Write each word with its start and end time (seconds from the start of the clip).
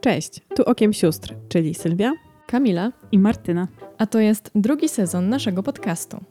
Cześć, 0.00 0.40
tu 0.56 0.62
Okiem 0.64 0.92
Sióstr, 0.92 1.34
czyli 1.48 1.74
Sylwia. 1.74 2.12
Kamila 2.46 2.92
i 3.12 3.18
Martyna. 3.18 3.68
A 3.98 4.06
to 4.06 4.18
jest 4.18 4.50
drugi 4.54 4.88
sezon 4.88 5.28
naszego 5.28 5.62
podcastu. 5.62 6.24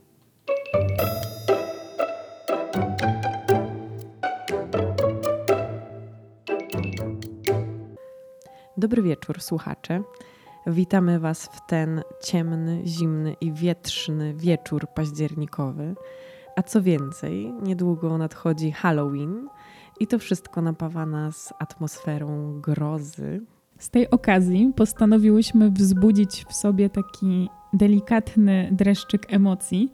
Dobry 8.78 9.02
wieczór, 9.02 9.42
słuchacze. 9.42 10.04
Witamy 10.68 11.20
Was 11.20 11.46
w 11.46 11.66
ten 11.68 12.02
ciemny, 12.24 12.82
zimny 12.86 13.36
i 13.42 13.52
wietrzny 13.52 14.34
wieczór 14.34 14.88
październikowy. 14.96 15.96
A 16.56 16.64
co 16.64 16.82
więcej, 16.82 17.54
niedługo 17.64 18.18
nadchodzi 18.18 18.72
Halloween 18.72 19.50
i 20.00 20.08
to 20.08 20.20
wszystko 20.20 20.62
napawa 20.62 21.06
nas 21.06 21.54
atmosferą 21.60 22.62
grozy. 22.62 23.42
Z 23.80 23.90
tej 23.90 24.10
okazji 24.10 24.74
postanowiłyśmy 24.76 25.70
wzbudzić 25.70 26.46
w 26.50 26.54
sobie 26.54 26.90
taki 26.90 27.50
delikatny 27.74 28.70
dreszczyk 28.72 29.34
emocji 29.34 29.94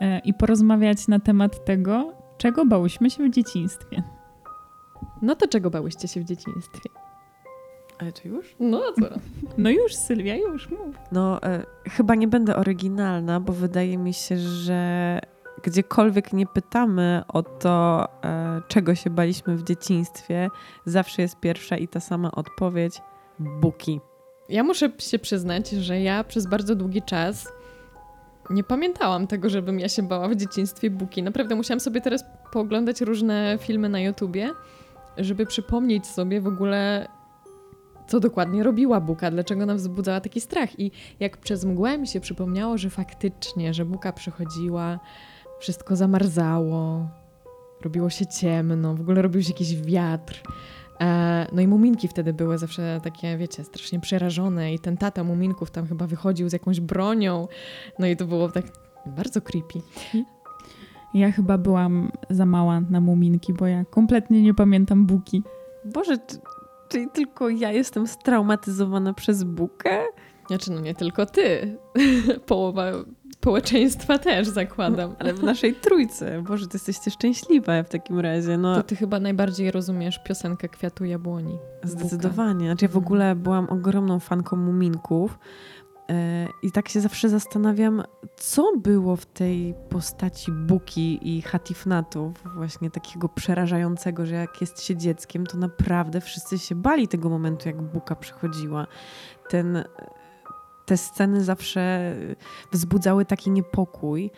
e, 0.00 0.18
i 0.18 0.34
porozmawiać 0.34 1.08
na 1.08 1.20
temat 1.20 1.64
tego, 1.64 2.12
czego 2.38 2.66
bałyśmy 2.66 3.10
się 3.10 3.28
w 3.28 3.30
dzieciństwie. 3.30 4.02
No 5.22 5.34
to 5.34 5.48
czego 5.48 5.70
bałyście 5.70 6.08
się 6.08 6.20
w 6.20 6.24
dzieciństwie? 6.24 6.90
Ale 7.98 8.12
to 8.12 8.28
już? 8.28 8.56
No 8.60 8.82
co? 8.92 9.08
No 9.58 9.70
już, 9.70 9.94
Sylwia, 9.94 10.36
już 10.36 10.70
mów. 10.70 10.96
No, 11.12 11.42
e, 11.42 11.66
chyba 11.90 12.14
nie 12.14 12.28
będę 12.28 12.56
oryginalna, 12.56 13.40
bo 13.40 13.52
wydaje 13.52 13.98
mi 13.98 14.14
się, 14.14 14.38
że 14.38 15.20
gdziekolwiek 15.62 16.32
nie 16.32 16.46
pytamy 16.46 17.22
o 17.28 17.42
to, 17.42 18.08
e, 18.24 18.62
czego 18.68 18.94
się 18.94 19.10
baliśmy 19.10 19.56
w 19.56 19.64
dzieciństwie, 19.64 20.50
zawsze 20.84 21.22
jest 21.22 21.40
pierwsza 21.40 21.76
i 21.76 21.88
ta 21.88 22.00
sama 22.00 22.30
odpowiedź 22.32 23.00
buki. 23.38 24.00
Ja 24.48 24.62
muszę 24.62 24.90
się 24.98 25.18
przyznać, 25.18 25.70
że 25.70 26.00
ja 26.00 26.24
przez 26.24 26.46
bardzo 26.46 26.74
długi 26.74 27.02
czas 27.02 27.48
nie 28.50 28.64
pamiętałam 28.64 29.26
tego, 29.26 29.48
żebym 29.50 29.80
ja 29.80 29.88
się 29.88 30.02
bała 30.02 30.28
w 30.28 30.36
dzieciństwie 30.36 30.90
buki. 30.90 31.22
Naprawdę 31.22 31.54
musiałam 31.54 31.80
sobie 31.80 32.00
teraz 32.00 32.24
pooglądać 32.52 33.00
różne 33.00 33.58
filmy 33.60 33.88
na 33.88 34.00
YouTubie, 34.00 34.50
żeby 35.18 35.46
przypomnieć 35.46 36.06
sobie 36.06 36.40
w 36.40 36.46
ogóle, 36.46 37.08
co 38.08 38.20
dokładnie 38.20 38.62
robiła 38.62 39.00
Buka, 39.00 39.30
dlaczego 39.30 39.62
ona 39.62 39.74
wzbudzała 39.74 40.20
taki 40.20 40.40
strach. 40.40 40.80
I 40.80 40.90
jak 41.20 41.36
przez 41.36 41.64
mgłę 41.64 41.98
mi 41.98 42.06
się 42.06 42.20
przypomniało, 42.20 42.78
że 42.78 42.90
faktycznie, 42.90 43.74
że 43.74 43.84
Buka 43.84 44.12
przychodziła, 44.12 44.98
wszystko 45.60 45.96
zamarzało, 45.96 47.08
robiło 47.84 48.10
się 48.10 48.26
ciemno, 48.26 48.94
w 48.94 49.00
ogóle 49.00 49.22
robił 49.22 49.42
się 49.42 49.50
jakiś 49.52 49.76
wiatr. 49.76 50.42
E, 51.00 51.46
no 51.52 51.62
i 51.62 51.66
muminki 51.68 52.08
wtedy 52.08 52.32
były 52.32 52.58
zawsze 52.58 53.00
takie, 53.02 53.36
wiecie, 53.36 53.64
strasznie 53.64 54.00
przerażone 54.00 54.74
i 54.74 54.78
ten 54.78 54.96
tata 54.96 55.24
muminków 55.24 55.70
tam 55.70 55.86
chyba 55.86 56.06
wychodził 56.06 56.48
z 56.48 56.52
jakąś 56.52 56.80
bronią. 56.80 57.48
No 57.98 58.06
i 58.06 58.16
to 58.16 58.26
było 58.26 58.48
tak 58.48 58.64
bardzo 59.06 59.40
creepy. 59.40 59.80
Ja 61.14 61.32
chyba 61.32 61.58
byłam 61.58 62.12
za 62.30 62.46
mała 62.46 62.80
na 62.80 63.00
muminki, 63.00 63.52
bo 63.52 63.66
ja 63.66 63.84
kompletnie 63.84 64.42
nie 64.42 64.54
pamiętam 64.54 65.06
buki. 65.06 65.42
Boże, 65.84 66.18
czyli 66.88 67.08
tylko 67.12 67.48
ja 67.48 67.72
jestem 67.72 68.06
straumatyzowana 68.06 69.14
przez 69.14 69.44
bukę? 69.44 70.00
Znaczy, 70.48 70.72
no 70.72 70.80
nie 70.80 70.94
tylko 70.94 71.26
ty. 71.26 71.78
Połowa 72.46 72.84
społeczeństwa 73.40 74.18
też 74.18 74.48
zakładam. 74.48 75.16
Ale 75.18 75.34
w 75.34 75.42
naszej 75.42 75.74
trójce. 75.74 76.42
Boże, 76.42 76.66
to 76.66 76.74
jesteście 76.74 77.10
szczęśliwe 77.10 77.84
w 77.84 77.88
takim 77.88 78.20
razie. 78.20 78.58
No. 78.58 78.74
To 78.74 78.82
ty 78.82 78.96
chyba 78.96 79.20
najbardziej 79.20 79.70
rozumiesz 79.70 80.18
piosenkę 80.24 80.68
Kwiatu 80.68 81.04
Jabłoni. 81.04 81.58
Zdecydowanie. 81.82 82.66
Znaczy 82.66 82.84
ja 82.84 82.88
w 82.88 82.96
ogóle 82.96 83.36
byłam 83.36 83.66
ogromną 83.70 84.20
fanką 84.20 84.56
muminków. 84.56 85.38
E, 86.10 86.48
I 86.62 86.72
tak 86.72 86.88
się 86.88 87.00
zawsze 87.00 87.28
zastanawiam, 87.28 88.02
co 88.36 88.72
było 88.76 89.16
w 89.16 89.26
tej 89.26 89.74
postaci 89.88 90.52
Buki 90.52 91.36
i 91.36 91.42
Hatifnatów, 91.42 92.32
właśnie 92.56 92.90
takiego 92.90 93.28
przerażającego, 93.28 94.26
że 94.26 94.34
jak 94.34 94.60
jest 94.60 94.82
się 94.82 94.96
dzieckiem, 94.96 95.46
to 95.46 95.58
naprawdę 95.58 96.20
wszyscy 96.20 96.58
się 96.58 96.74
bali 96.74 97.08
tego 97.08 97.28
momentu, 97.28 97.68
jak 97.68 97.82
Buka 97.82 98.16
przychodziła. 98.16 98.86
Ten 99.48 99.84
te 100.88 100.96
sceny 100.96 101.44
zawsze 101.44 102.14
wzbudzały 102.72 103.24
taki 103.24 103.50
niepokój. 103.50 104.30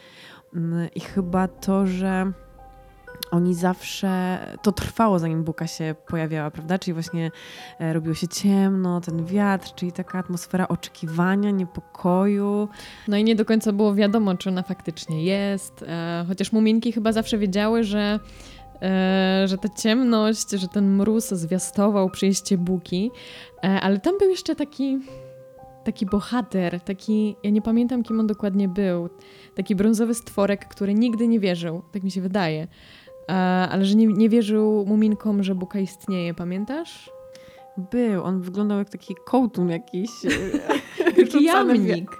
Mm, 0.54 0.88
I 0.94 1.00
chyba 1.00 1.48
to, 1.48 1.86
że 1.86 2.32
oni 3.30 3.54
zawsze, 3.54 4.38
to 4.62 4.72
trwało 4.72 5.18
zanim 5.18 5.44
Buka 5.44 5.66
się 5.66 5.94
pojawiała, 6.06 6.50
prawda? 6.50 6.78
Czyli 6.78 6.94
właśnie 6.94 7.30
e, 7.78 7.92
robiło 7.92 8.14
się 8.14 8.28
ciemno, 8.28 9.00
ten 9.00 9.24
wiatr, 9.24 9.74
czyli 9.74 9.92
taka 9.92 10.18
atmosfera 10.18 10.68
oczekiwania, 10.68 11.50
niepokoju. 11.50 12.68
No 13.08 13.16
i 13.16 13.24
nie 13.24 13.36
do 13.36 13.44
końca 13.44 13.72
było 13.72 13.94
wiadomo, 13.94 14.36
czy 14.36 14.48
ona 14.48 14.62
faktycznie 14.62 15.24
jest, 15.24 15.84
e, 15.88 16.24
chociaż 16.28 16.52
muminki 16.52 16.92
chyba 16.92 17.12
zawsze 17.12 17.38
wiedziały, 17.38 17.84
że 17.84 18.20
e, 18.82 19.44
że 19.46 19.58
ta 19.58 19.68
ciemność, 19.68 20.50
że 20.50 20.68
ten 20.68 20.90
mróz 20.90 21.28
zwiastował 21.28 22.10
przyjście 22.10 22.58
Buki, 22.58 23.10
ale 23.62 24.00
tam 24.00 24.18
był 24.18 24.30
jeszcze 24.30 24.56
taki 24.56 24.98
taki 25.84 26.06
bohater, 26.06 26.80
taki, 26.80 27.36
ja 27.42 27.50
nie 27.50 27.62
pamiętam 27.62 28.02
kim 28.02 28.20
on 28.20 28.26
dokładnie 28.26 28.68
był, 28.68 29.08
taki 29.54 29.76
brązowy 29.76 30.14
stworek, 30.14 30.68
który 30.68 30.94
nigdy 30.94 31.28
nie 31.28 31.40
wierzył, 31.40 31.82
tak 31.92 32.02
mi 32.02 32.10
się 32.10 32.20
wydaje, 32.20 32.68
ale 33.70 33.84
że 33.84 33.94
nie, 33.94 34.06
nie 34.06 34.28
wierzył 34.28 34.84
muminkom, 34.86 35.42
że 35.42 35.54
Buka 35.54 35.78
istnieje, 35.78 36.34
pamiętasz? 36.34 37.10
Był, 37.76 38.24
on 38.24 38.40
wyglądał 38.40 38.78
jak 38.78 38.90
taki 38.90 39.14
kołtun 39.24 39.68
jakiś. 39.68 40.10
Taki 41.16 41.44
jamnik. 41.44 42.10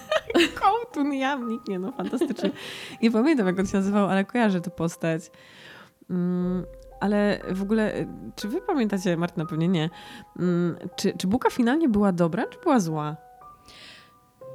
kołtun, 0.62 1.14
jamnik, 1.14 1.68
nie 1.68 1.78
no, 1.78 1.92
fantastycznie. 1.92 2.50
Nie 3.02 3.10
pamiętam 3.10 3.46
jak 3.46 3.58
on 3.58 3.66
się 3.66 3.76
nazywał, 3.76 4.06
ale 4.06 4.24
kojarzę 4.24 4.60
tę 4.60 4.70
postać. 4.70 5.30
Mm, 6.10 6.64
ale 7.00 7.40
w 7.52 7.62
ogóle, 7.62 7.96
y, 7.96 8.06
czy 8.36 8.48
wy 8.48 8.60
pamiętacie, 8.60 9.16
Martyna 9.16 9.46
pewnie 9.46 9.68
nie, 9.68 9.90
mm, 10.38 10.76
czy, 10.96 11.12
czy 11.18 11.26
buka 11.26 11.50
finalnie 11.50 11.88
była 11.88 12.12
dobra, 12.12 12.46
czy 12.46 12.58
była 12.62 12.80
zła? 12.80 13.16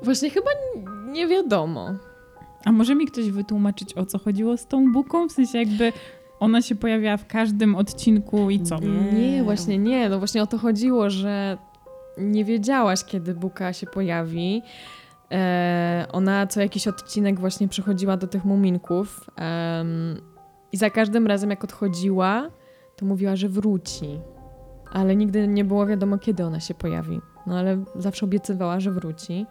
Właśnie 0.04 0.30
chyba 0.30 0.50
nie 1.06 1.28
wiadomo. 1.28 1.90
A 2.66 2.72
może 2.72 2.96
mi 2.96 3.06
ktoś 3.06 3.30
wytłumaczyć, 3.32 3.94
o 3.94 4.06
co 4.06 4.20
chodziło 4.20 4.58
z 4.58 4.68
tą 4.68 4.92
buką? 4.92 5.30
W 5.30 5.32
sensie 5.32 5.58
jakby 5.58 5.94
ona 6.40 6.62
się 6.62 6.76
pojawiała 6.76 7.18
w 7.18 7.28
każdym 7.28 7.76
odcinku 7.76 8.50
i 8.50 8.64
co? 8.64 8.80
Nie, 8.80 9.32
nie 9.32 9.44
właśnie 9.44 9.78
nie. 9.78 10.10
No 10.10 10.20
właśnie 10.20 10.44
o 10.44 10.48
to 10.48 10.58
chodziło, 10.58 11.10
że 11.10 11.58
nie 12.18 12.46
wiedziałaś, 12.46 13.04
kiedy 13.04 13.34
buka 13.34 13.74
się 13.74 13.88
pojawi. 13.88 14.62
E, 15.32 16.06
ona 16.12 16.48
co 16.48 16.62
jakiś 16.62 16.88
odcinek 16.88 17.40
właśnie 17.40 17.68
przychodziła 17.68 18.18
do 18.18 18.28
tych 18.28 18.46
muminków. 18.46 19.30
I 20.72 20.78
za 20.78 20.90
każdym 20.90 21.28
razem, 21.28 21.50
jak 21.50 21.64
odchodziła, 21.64 22.50
to 22.96 23.06
mówiła, 23.06 23.36
że 23.36 23.50
wróci. 23.50 24.20
Ale 24.92 25.16
nigdy 25.16 25.48
nie 25.48 25.66
było 25.66 25.86
wiadomo, 25.86 26.18
kiedy 26.18 26.44
ona 26.44 26.60
się 26.60 26.74
pojawi. 26.74 27.22
No 27.48 27.58
ale 27.58 27.84
zawsze 27.96 28.26
obiecywała, 28.26 28.80
że 28.80 28.92
wróci. 28.92 29.46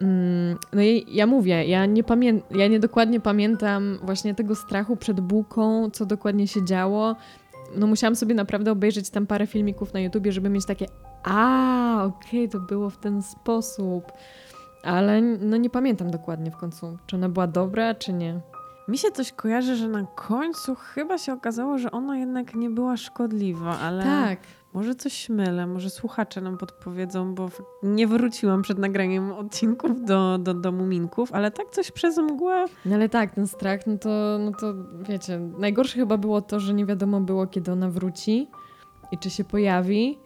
Mm, 0.00 0.58
no 0.72 0.82
i 0.82 1.06
ja 1.08 1.26
mówię, 1.26 1.64
ja 1.64 1.86
nie, 1.86 2.04
pamię- 2.04 2.40
ja 2.50 2.68
nie 2.68 2.80
dokładnie 2.80 3.20
pamiętam 3.20 3.98
właśnie 4.02 4.34
tego 4.34 4.54
strachu 4.54 4.96
przed 4.96 5.20
buką, 5.20 5.90
co 5.90 6.06
dokładnie 6.06 6.48
się 6.48 6.64
działo. 6.64 7.16
No 7.76 7.86
musiałam 7.86 8.16
sobie 8.16 8.34
naprawdę 8.34 8.72
obejrzeć 8.72 9.10
tam 9.10 9.26
parę 9.26 9.46
filmików 9.46 9.94
na 9.94 10.00
YouTubie, 10.00 10.32
żeby 10.32 10.48
mieć 10.48 10.66
takie 10.66 10.86
a, 11.26 12.04
okej, 12.04 12.46
okay, 12.46 12.48
to 12.48 12.60
było 12.66 12.90
w 12.90 12.98
ten 12.98 13.22
sposób. 13.22 14.12
Ale 14.82 15.22
no 15.22 15.56
nie 15.56 15.70
pamiętam 15.70 16.10
dokładnie 16.10 16.50
w 16.50 16.56
końcu, 16.56 16.98
czy 17.06 17.16
ona 17.16 17.28
była 17.28 17.46
dobra, 17.46 17.94
czy 17.94 18.12
nie. 18.12 18.40
Mi 18.88 18.98
się 18.98 19.10
coś 19.10 19.32
kojarzy, 19.32 19.76
że 19.76 19.88
na 19.88 20.04
końcu 20.04 20.74
chyba 20.74 21.18
się 21.18 21.32
okazało, 21.32 21.78
że 21.78 21.90
ona 21.90 22.18
jednak 22.18 22.54
nie 22.54 22.70
była 22.70 22.96
szkodliwa, 22.96 23.78
ale 23.78 24.02
tak. 24.02 24.38
może 24.72 24.94
coś 24.94 25.28
mylę, 25.28 25.66
może 25.66 25.90
słuchacze 25.90 26.40
nam 26.40 26.58
podpowiedzą, 26.58 27.34
bo 27.34 27.48
nie 27.82 28.06
wróciłam 28.06 28.62
przed 28.62 28.78
nagraniem 28.78 29.32
odcinków 29.32 30.04
do, 30.04 30.38
do, 30.38 30.54
do 30.54 30.72
Muminków, 30.72 31.32
ale 31.32 31.50
tak 31.50 31.70
coś 31.70 31.90
przez 31.90 32.18
mgłę. 32.18 32.64
No 32.84 32.94
ale 32.94 33.08
tak, 33.08 33.34
ten 33.34 33.46
strach, 33.46 33.86
no 33.86 33.98
to, 33.98 34.38
no 34.40 34.52
to 34.52 34.74
wiecie, 35.08 35.40
najgorsze 35.58 35.98
chyba 35.98 36.16
było 36.16 36.40
to, 36.40 36.60
że 36.60 36.74
nie 36.74 36.86
wiadomo 36.86 37.20
było, 37.20 37.46
kiedy 37.46 37.72
ona 37.72 37.90
wróci 37.90 38.48
i 39.12 39.18
czy 39.18 39.30
się 39.30 39.44
pojawi. 39.44 40.18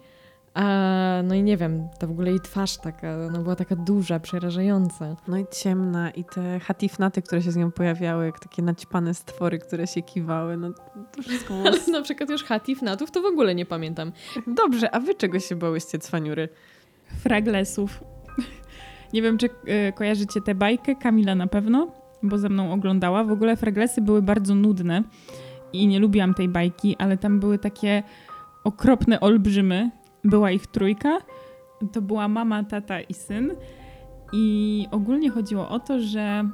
A, 0.53 1.21
no 1.23 1.35
i 1.35 1.43
nie 1.43 1.57
wiem, 1.57 1.87
to 1.99 2.07
w 2.07 2.11
ogóle 2.11 2.29
jej 2.29 2.39
twarz 2.39 2.77
taka, 2.77 3.17
ona 3.27 3.39
była 3.39 3.55
taka 3.55 3.75
duża, 3.75 4.19
przerażająca. 4.19 5.15
No 5.27 5.37
i 5.37 5.45
ciemna 5.61 6.11
i 6.11 6.23
te 6.23 6.59
hatifnaty, 6.59 7.21
które 7.21 7.41
się 7.41 7.51
z 7.51 7.55
nią 7.55 7.71
pojawiały, 7.71 8.25
jak 8.25 8.39
takie 8.39 8.61
naćpane 8.61 9.13
stwory, 9.13 9.59
które 9.59 9.87
się 9.87 10.01
kiwały, 10.01 10.57
no 10.57 10.69
to 11.15 11.21
wszystko 11.21 11.53
było... 11.53 11.63
Na 11.91 12.01
przykład 12.01 12.29
już 12.29 12.43
hatifnatów 12.43 13.11
to 13.11 13.21
w 13.21 13.25
ogóle 13.25 13.55
nie 13.55 13.65
pamiętam. 13.65 14.11
Dobrze, 14.47 14.95
a 14.95 14.99
wy 14.99 15.15
czego 15.15 15.39
się 15.39 15.55
bałyście, 15.55 15.99
cwaniury? 15.99 16.49
Fraglesów. 17.23 18.03
nie 19.13 19.21
wiem, 19.21 19.37
czy 19.37 19.45
y, 19.45 19.93
kojarzycie 19.95 20.41
tę 20.41 20.55
bajkę, 20.55 20.95
Kamila 20.95 21.35
na 21.35 21.47
pewno, 21.47 21.91
bo 22.23 22.37
ze 22.37 22.49
mną 22.49 22.73
oglądała. 22.73 23.23
W 23.23 23.31
ogóle 23.31 23.57
fraglesy 23.57 24.01
były 24.01 24.21
bardzo 24.21 24.55
nudne 24.55 25.03
i 25.73 25.87
nie 25.87 25.99
lubiłam 25.99 26.33
tej 26.33 26.49
bajki, 26.49 26.95
ale 26.99 27.17
tam 27.17 27.39
były 27.39 27.59
takie 27.59 28.03
okropne 28.63 29.19
olbrzymy, 29.19 29.91
była 30.23 30.51
ich 30.51 30.67
trójka. 30.67 31.17
To 31.91 32.01
była 32.01 32.27
mama, 32.27 32.63
tata 32.63 33.01
i 33.01 33.13
syn. 33.13 33.51
I 34.33 34.87
ogólnie 34.91 35.29
chodziło 35.29 35.69
o 35.69 35.79
to, 35.79 35.99
że 35.99 36.49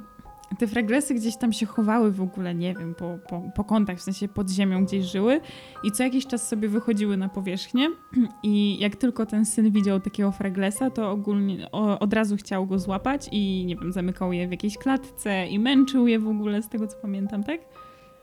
te 0.58 0.66
fraglesy 0.66 1.14
gdzieś 1.14 1.36
tam 1.36 1.52
się 1.52 1.66
chowały 1.66 2.12
w 2.12 2.22
ogóle, 2.22 2.54
nie 2.54 2.74
wiem, 2.74 2.94
po, 2.94 3.18
po, 3.28 3.42
po 3.54 3.64
kątach, 3.64 3.98
w 3.98 4.02
sensie 4.02 4.28
pod 4.28 4.50
ziemią 4.50 4.84
gdzieś 4.84 5.04
żyły 5.04 5.40
i 5.84 5.92
co 5.92 6.02
jakiś 6.02 6.26
czas 6.26 6.48
sobie 6.48 6.68
wychodziły 6.68 7.16
na 7.16 7.28
powierzchnię 7.28 7.88
i 8.42 8.78
jak 8.80 8.96
tylko 8.96 9.26
ten 9.26 9.44
syn 9.44 9.70
widział 9.70 10.00
takiego 10.00 10.32
fraglesa, 10.32 10.90
to 10.90 11.10
ogólnie 11.10 11.70
o, 11.72 11.98
od 11.98 12.12
razu 12.12 12.36
chciał 12.36 12.66
go 12.66 12.78
złapać 12.78 13.28
i 13.32 13.64
nie 13.66 13.76
wiem, 13.76 13.92
zamykał 13.92 14.32
je 14.32 14.48
w 14.48 14.50
jakiejś 14.50 14.78
klatce 14.78 15.46
i 15.46 15.58
męczył 15.58 16.06
je 16.06 16.18
w 16.18 16.28
ogóle, 16.28 16.62
z 16.62 16.68
tego 16.68 16.86
co 16.86 16.96
pamiętam, 16.96 17.44
tak? 17.44 17.60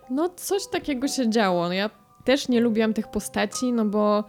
No 0.10 0.30
coś 0.30 0.68
takiego 0.68 1.08
się 1.08 1.30
działo. 1.30 1.72
Ja 1.72 1.90
też 2.24 2.50
nie 2.50 2.62
lubiłam 2.62 2.94
tych 2.94 3.08
postaci, 3.08 3.74
no 3.74 3.86
bo 3.86 4.24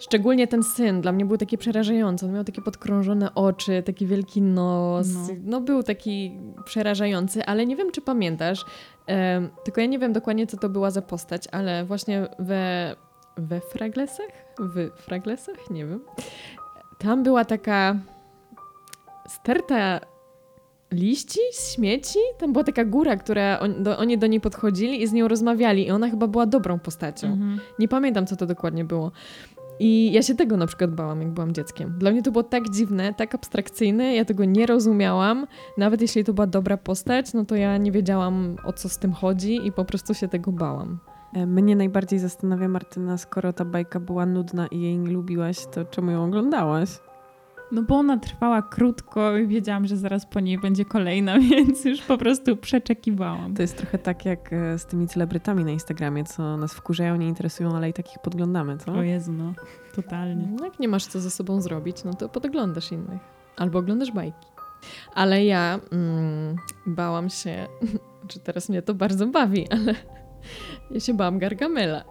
Szczególnie 0.00 0.46
ten 0.46 0.62
syn 0.62 1.00
dla 1.00 1.12
mnie 1.12 1.24
był 1.24 1.36
taki 1.36 1.58
przerażający. 1.58 2.26
On 2.26 2.32
miał 2.32 2.44
takie 2.44 2.62
podkrążone 2.62 3.34
oczy, 3.34 3.82
taki 3.82 4.06
wielki 4.06 4.42
nos. 4.42 5.06
No, 5.14 5.34
no 5.44 5.60
był 5.60 5.82
taki 5.82 6.38
przerażający, 6.64 7.44
ale 7.44 7.66
nie 7.66 7.76
wiem, 7.76 7.90
czy 7.92 8.00
pamiętasz. 8.00 8.64
Um, 9.08 9.48
tylko 9.64 9.80
ja 9.80 9.86
nie 9.86 9.98
wiem 9.98 10.12
dokładnie, 10.12 10.46
co 10.46 10.56
to 10.56 10.68
była 10.68 10.90
za 10.90 11.02
postać, 11.02 11.42
ale 11.52 11.84
właśnie 11.84 12.28
we, 12.38 12.96
we 13.36 13.60
Fraglesach? 13.60 14.30
W 14.58 14.90
Fraglesach? 15.02 15.70
Nie 15.70 15.86
wiem. 15.86 16.00
Tam 16.98 17.22
była 17.22 17.44
taka 17.44 17.96
sterta 19.28 20.00
liści, 20.92 21.40
śmieci. 21.74 22.18
Tam 22.38 22.52
była 22.52 22.64
taka 22.64 22.84
góra, 22.84 23.16
która 23.16 23.58
on, 23.58 23.82
do, 23.82 23.98
oni 23.98 24.18
do 24.18 24.26
niej 24.26 24.40
podchodzili 24.40 25.02
i 25.02 25.06
z 25.06 25.12
nią 25.12 25.28
rozmawiali 25.28 25.86
i 25.86 25.90
ona 25.90 26.10
chyba 26.10 26.26
była 26.26 26.46
dobrą 26.46 26.78
postacią. 26.78 27.26
Mhm. 27.26 27.60
Nie 27.78 27.88
pamiętam, 27.88 28.26
co 28.26 28.36
to 28.36 28.46
dokładnie 28.46 28.84
było. 28.84 29.12
I 29.82 30.12
ja 30.12 30.22
się 30.22 30.34
tego 30.34 30.56
na 30.56 30.66
przykład 30.66 30.94
bałam, 30.94 31.22
jak 31.22 31.30
byłam 31.30 31.52
dzieckiem. 31.52 31.94
Dla 31.98 32.10
mnie 32.10 32.22
to 32.22 32.30
było 32.30 32.42
tak 32.42 32.70
dziwne, 32.70 33.14
tak 33.14 33.34
abstrakcyjne, 33.34 34.14
ja 34.14 34.24
tego 34.24 34.44
nie 34.44 34.66
rozumiałam. 34.66 35.46
Nawet 35.78 36.02
jeśli 36.02 36.24
to 36.24 36.32
była 36.32 36.46
dobra 36.46 36.76
postać, 36.76 37.32
no 37.34 37.44
to 37.44 37.56
ja 37.56 37.76
nie 37.76 37.92
wiedziałam 37.92 38.56
o 38.64 38.72
co 38.72 38.88
z 38.88 38.98
tym 38.98 39.12
chodzi 39.12 39.66
i 39.66 39.72
po 39.72 39.84
prostu 39.84 40.14
się 40.14 40.28
tego 40.28 40.52
bałam. 40.52 40.98
E, 41.34 41.46
mnie 41.46 41.76
najbardziej 41.76 42.18
zastanawia, 42.18 42.68
Martyna, 42.68 43.18
skoro 43.18 43.52
ta 43.52 43.64
bajka 43.64 44.00
była 44.00 44.26
nudna 44.26 44.66
i 44.66 44.80
jej 44.80 44.98
nie 44.98 45.10
lubiłaś, 45.10 45.66
to 45.66 45.84
czemu 45.84 46.10
ją 46.10 46.24
oglądałaś? 46.24 47.09
No 47.72 47.82
bo 47.82 47.96
ona 47.96 48.18
trwała 48.18 48.62
krótko 48.62 49.36
i 49.36 49.46
wiedziałam, 49.46 49.86
że 49.86 49.96
zaraz 49.96 50.26
po 50.26 50.40
niej 50.40 50.58
będzie 50.58 50.84
kolejna, 50.84 51.38
więc 51.50 51.84
już 51.84 52.02
po 52.02 52.18
prostu 52.18 52.56
przeczekiwałam. 52.56 53.54
To 53.54 53.62
jest 53.62 53.76
trochę 53.76 53.98
tak 53.98 54.24
jak 54.24 54.52
e, 54.52 54.78
z 54.78 54.86
tymi 54.86 55.08
celebrytami 55.08 55.64
na 55.64 55.70
Instagramie, 55.70 56.24
co 56.24 56.56
nas 56.56 56.74
wkurzają, 56.74 57.16
nie 57.16 57.28
interesują, 57.28 57.76
ale 57.76 57.88
i 57.88 57.92
takich 57.92 58.18
podglądamy, 58.18 58.78
co? 58.78 58.92
O 58.92 59.02
Jezu, 59.02 59.32
no. 59.32 59.54
Totalnie. 59.94 60.48
No, 60.58 60.64
jak 60.64 60.80
nie 60.80 60.88
masz 60.88 61.06
co 61.06 61.20
ze 61.20 61.30
sobą 61.30 61.60
zrobić, 61.60 62.04
no 62.04 62.14
to 62.14 62.28
podglądasz 62.28 62.92
innych. 62.92 63.20
Albo 63.56 63.78
oglądasz 63.78 64.12
bajki. 64.12 64.46
Ale 65.14 65.44
ja 65.44 65.80
mm, 65.92 66.56
bałam 66.86 67.30
się, 67.30 67.66
czy 68.28 68.40
teraz 68.40 68.68
mnie 68.68 68.82
to 68.82 68.94
bardzo 68.94 69.26
bawi, 69.26 69.68
ale 69.70 69.94
ja 70.90 71.00
się 71.00 71.14
bałam 71.14 71.38
Gargamela. 71.38 72.04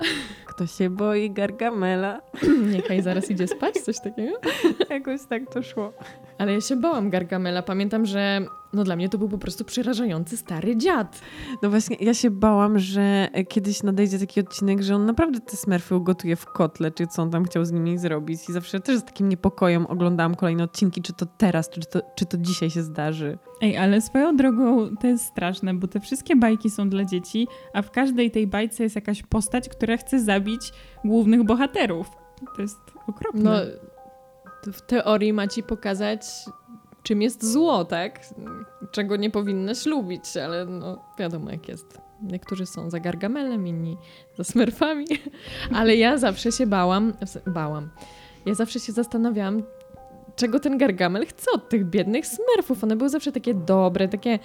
Kto 0.60 0.68
się 0.68 0.90
boi 0.90 1.32
Gargamela? 1.32 2.22
Niechaj 2.74 3.02
zaraz 3.02 3.32
idzie 3.32 3.48
spać, 3.48 3.76
coś 3.76 4.00
takiego? 4.00 4.36
Jakoś 4.90 5.22
tak 5.30 5.54
to 5.54 5.64
szło. 5.64 5.94
Ale 6.38 6.54
ja 6.54 6.62
się 6.62 6.76
bałam 6.76 7.10
Gargamela. 7.10 7.62
Pamiętam, 7.62 8.06
że 8.06 8.42
no 8.74 8.84
dla 8.84 8.96
mnie 8.96 9.10
to 9.10 9.18
był 9.18 9.30
po 9.30 9.38
prostu 9.38 9.66
przerażający 9.66 10.38
stary 10.38 10.78
dziad. 10.78 11.22
No 11.62 11.70
właśnie, 11.70 11.98
ja 12.00 12.14
się 12.14 12.32
bałam, 12.32 12.80
że 12.80 13.28
kiedyś 13.50 13.84
nadejdzie 13.84 14.20
taki 14.20 14.40
odcinek, 14.40 14.82
że 14.82 14.96
on 14.96 15.06
naprawdę 15.06 15.40
te 15.40 15.58
smerfy 15.58 15.96
ugotuje 15.96 16.36
w 16.36 16.46
kotle, 16.46 16.92
czy 16.92 17.08
co 17.08 17.22
on 17.22 17.32
tam 17.32 17.46
chciał 17.46 17.66
z 17.66 17.72
nimi 17.72 17.98
zrobić. 17.98 18.50
I 18.50 18.54
zawsze 18.54 18.80
też 18.80 18.98
z 18.98 19.04
takim 19.04 19.30
niepokojem 19.30 19.86
oglądałam 19.86 20.36
kolejne 20.36 20.64
odcinki, 20.64 21.02
czy 21.02 21.14
to 21.14 21.26
teraz, 21.26 21.70
czy 21.70 21.82
to, 21.82 22.02
czy 22.16 22.26
to 22.26 22.38
dzisiaj 22.38 22.70
się 22.70 22.84
zdarzy. 22.84 23.38
Ej, 23.62 23.78
ale 23.78 24.02
swoją 24.02 24.38
drogą 24.38 24.96
to 24.98 25.08
jest 25.08 25.26
straszne, 25.26 25.74
bo 25.74 25.88
te 25.88 26.00
wszystkie 26.00 26.36
bajki 26.36 26.70
są 26.70 26.90
dla 26.90 27.06
dzieci, 27.06 27.48
a 27.74 27.82
w 27.82 27.92
każdej 27.92 28.32
tej 28.32 28.48
bajce 28.48 28.84
jest 28.84 28.96
jakaś 28.96 29.24
postać, 29.24 29.70
która 29.70 29.98
chce 29.98 30.20
zabić 30.20 30.74
głównych 31.06 31.44
bohaterów. 31.44 32.10
To 32.56 32.62
jest 32.62 32.80
okropne. 33.08 33.42
No, 33.44 33.54
w 34.74 34.82
teorii 34.82 35.34
ma 35.34 35.48
ci 35.48 35.64
pokazać 35.64 36.22
czym 37.10 37.22
jest 37.22 37.52
zło, 37.52 37.86
tak? 37.86 38.20
Czego 38.92 39.16
nie 39.16 39.30
powinnaś 39.30 39.86
lubić, 39.86 40.38
ale 40.38 40.66
no 40.66 41.06
wiadomo 41.20 41.52
jak 41.52 41.68
jest. 41.70 42.02
Niektórzy 42.22 42.66
są 42.66 42.90
za 42.90 43.00
Gargamelem, 43.00 43.68
inni 43.68 43.98
za 44.38 44.44
Smurfami, 44.44 45.06
ale 45.80 45.96
ja 45.96 46.18
zawsze 46.18 46.52
się 46.52 46.68
bałam, 46.68 47.14
bałam. 47.48 47.90
Ja 48.46 48.54
zawsze 48.54 48.80
się 48.80 48.92
zastanawiałam, 48.92 49.64
czego 50.36 50.60
ten 50.60 50.78
Gargamel 50.78 51.26
chce 51.26 51.52
od 51.52 51.70
tych 51.70 51.86
biednych 51.86 52.28
Smurfów. 52.28 52.84
One 52.84 52.96
były 52.96 53.10
zawsze 53.10 53.32
takie 53.32 53.54
dobre, 53.54 54.08
takie 54.08 54.40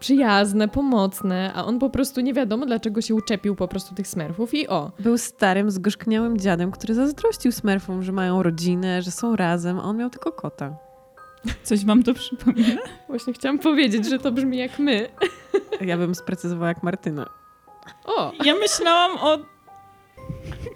przyjazne, 0.00 0.68
pomocne, 0.68 1.52
a 1.54 1.64
on 1.64 1.78
po 1.78 1.90
prostu 1.90 2.20
nie 2.20 2.34
wiadomo 2.34 2.66
dlaczego 2.66 3.00
się 3.00 3.14
uczepił 3.14 3.56
po 3.56 3.68
prostu 3.68 3.94
tych 3.94 4.08
Smurfów 4.08 4.54
i 4.54 4.68
o. 4.68 4.92
Był 4.98 5.18
starym, 5.18 5.70
zgorzkniałym 5.70 6.38
dziadem, 6.38 6.70
który 6.70 6.94
zazdrościł 6.94 7.52
Smurfom, 7.52 8.02
że 8.02 8.12
mają 8.12 8.42
rodzinę, 8.42 9.02
że 9.02 9.10
są 9.10 9.36
razem, 9.36 9.78
a 9.78 9.82
on 9.82 9.96
miał 9.96 10.10
tylko 10.10 10.32
kota. 10.32 10.89
Coś 11.62 11.84
wam 11.84 12.02
to 12.02 12.14
przypomina? 12.14 12.82
Właśnie 13.08 13.32
chciałam 13.32 13.58
powiedzieć, 13.58 14.08
że 14.08 14.18
to 14.18 14.32
brzmi 14.32 14.58
jak 14.58 14.78
my. 14.78 15.08
Ja 15.80 15.98
bym 15.98 16.14
sprecyzowała 16.14 16.68
jak 16.68 16.82
Martyna. 16.82 17.26
O! 18.04 18.32
Ja 18.44 18.54
myślałam 18.54 19.18
o... 19.18 19.38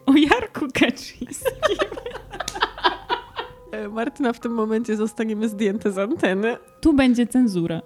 o 0.06 0.12
Jarku 0.16 0.66
Kaczyńskim. 0.74 1.28
E, 3.72 3.88
Martyna 3.88 4.32
w 4.32 4.40
tym 4.40 4.52
momencie 4.52 4.96
zostaniemy 4.96 5.48
zdjęte 5.48 5.92
z 5.92 5.98
anteny. 5.98 6.56
Tu 6.80 6.92
będzie 6.92 7.26
cenzura. 7.26 7.82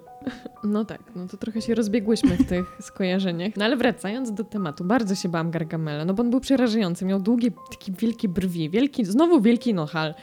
No 0.63 0.85
tak, 0.85 1.01
no 1.15 1.27
to 1.27 1.37
trochę 1.37 1.61
się 1.61 1.75
rozbiegłyśmy 1.75 2.37
w 2.37 2.47
tych 2.47 2.77
skojarzeniach. 2.87 3.51
No 3.57 3.65
ale 3.65 3.77
wracając 3.77 4.31
do 4.31 4.43
tematu, 4.43 4.83
bardzo 4.83 5.15
się 5.15 5.29
bałam 5.29 5.51
Gargamela, 5.51 6.05
no 6.05 6.13
bo 6.13 6.23
on 6.23 6.29
był 6.29 6.39
przerażający, 6.39 7.05
miał 7.05 7.19
długie, 7.19 7.51
takie 7.71 7.91
wielkie 7.91 8.29
brwi, 8.29 8.69
wielki, 8.69 9.05
znowu 9.05 9.41
wielki 9.41 9.73
nohal. 9.73 10.13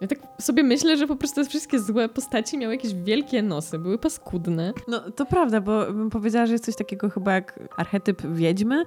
Ja 0.00 0.06
tak 0.06 0.18
sobie 0.40 0.62
myślę, 0.62 0.96
że 0.96 1.06
po 1.06 1.16
prostu 1.16 1.42
te 1.42 1.48
wszystkie 1.48 1.80
złe 1.80 2.08
postaci 2.08 2.58
miały 2.58 2.74
jakieś 2.74 2.94
wielkie 2.94 3.42
nosy, 3.42 3.78
były 3.78 3.98
paskudne. 3.98 4.72
No 4.88 5.00
to 5.10 5.26
prawda, 5.26 5.60
bo 5.60 5.92
bym 5.92 6.10
powiedziała, 6.10 6.46
że 6.46 6.52
jest 6.52 6.64
coś 6.64 6.76
takiego 6.76 7.10
chyba 7.10 7.32
jak 7.32 7.58
archetyp 7.76 8.22
wiedźmy, 8.26 8.84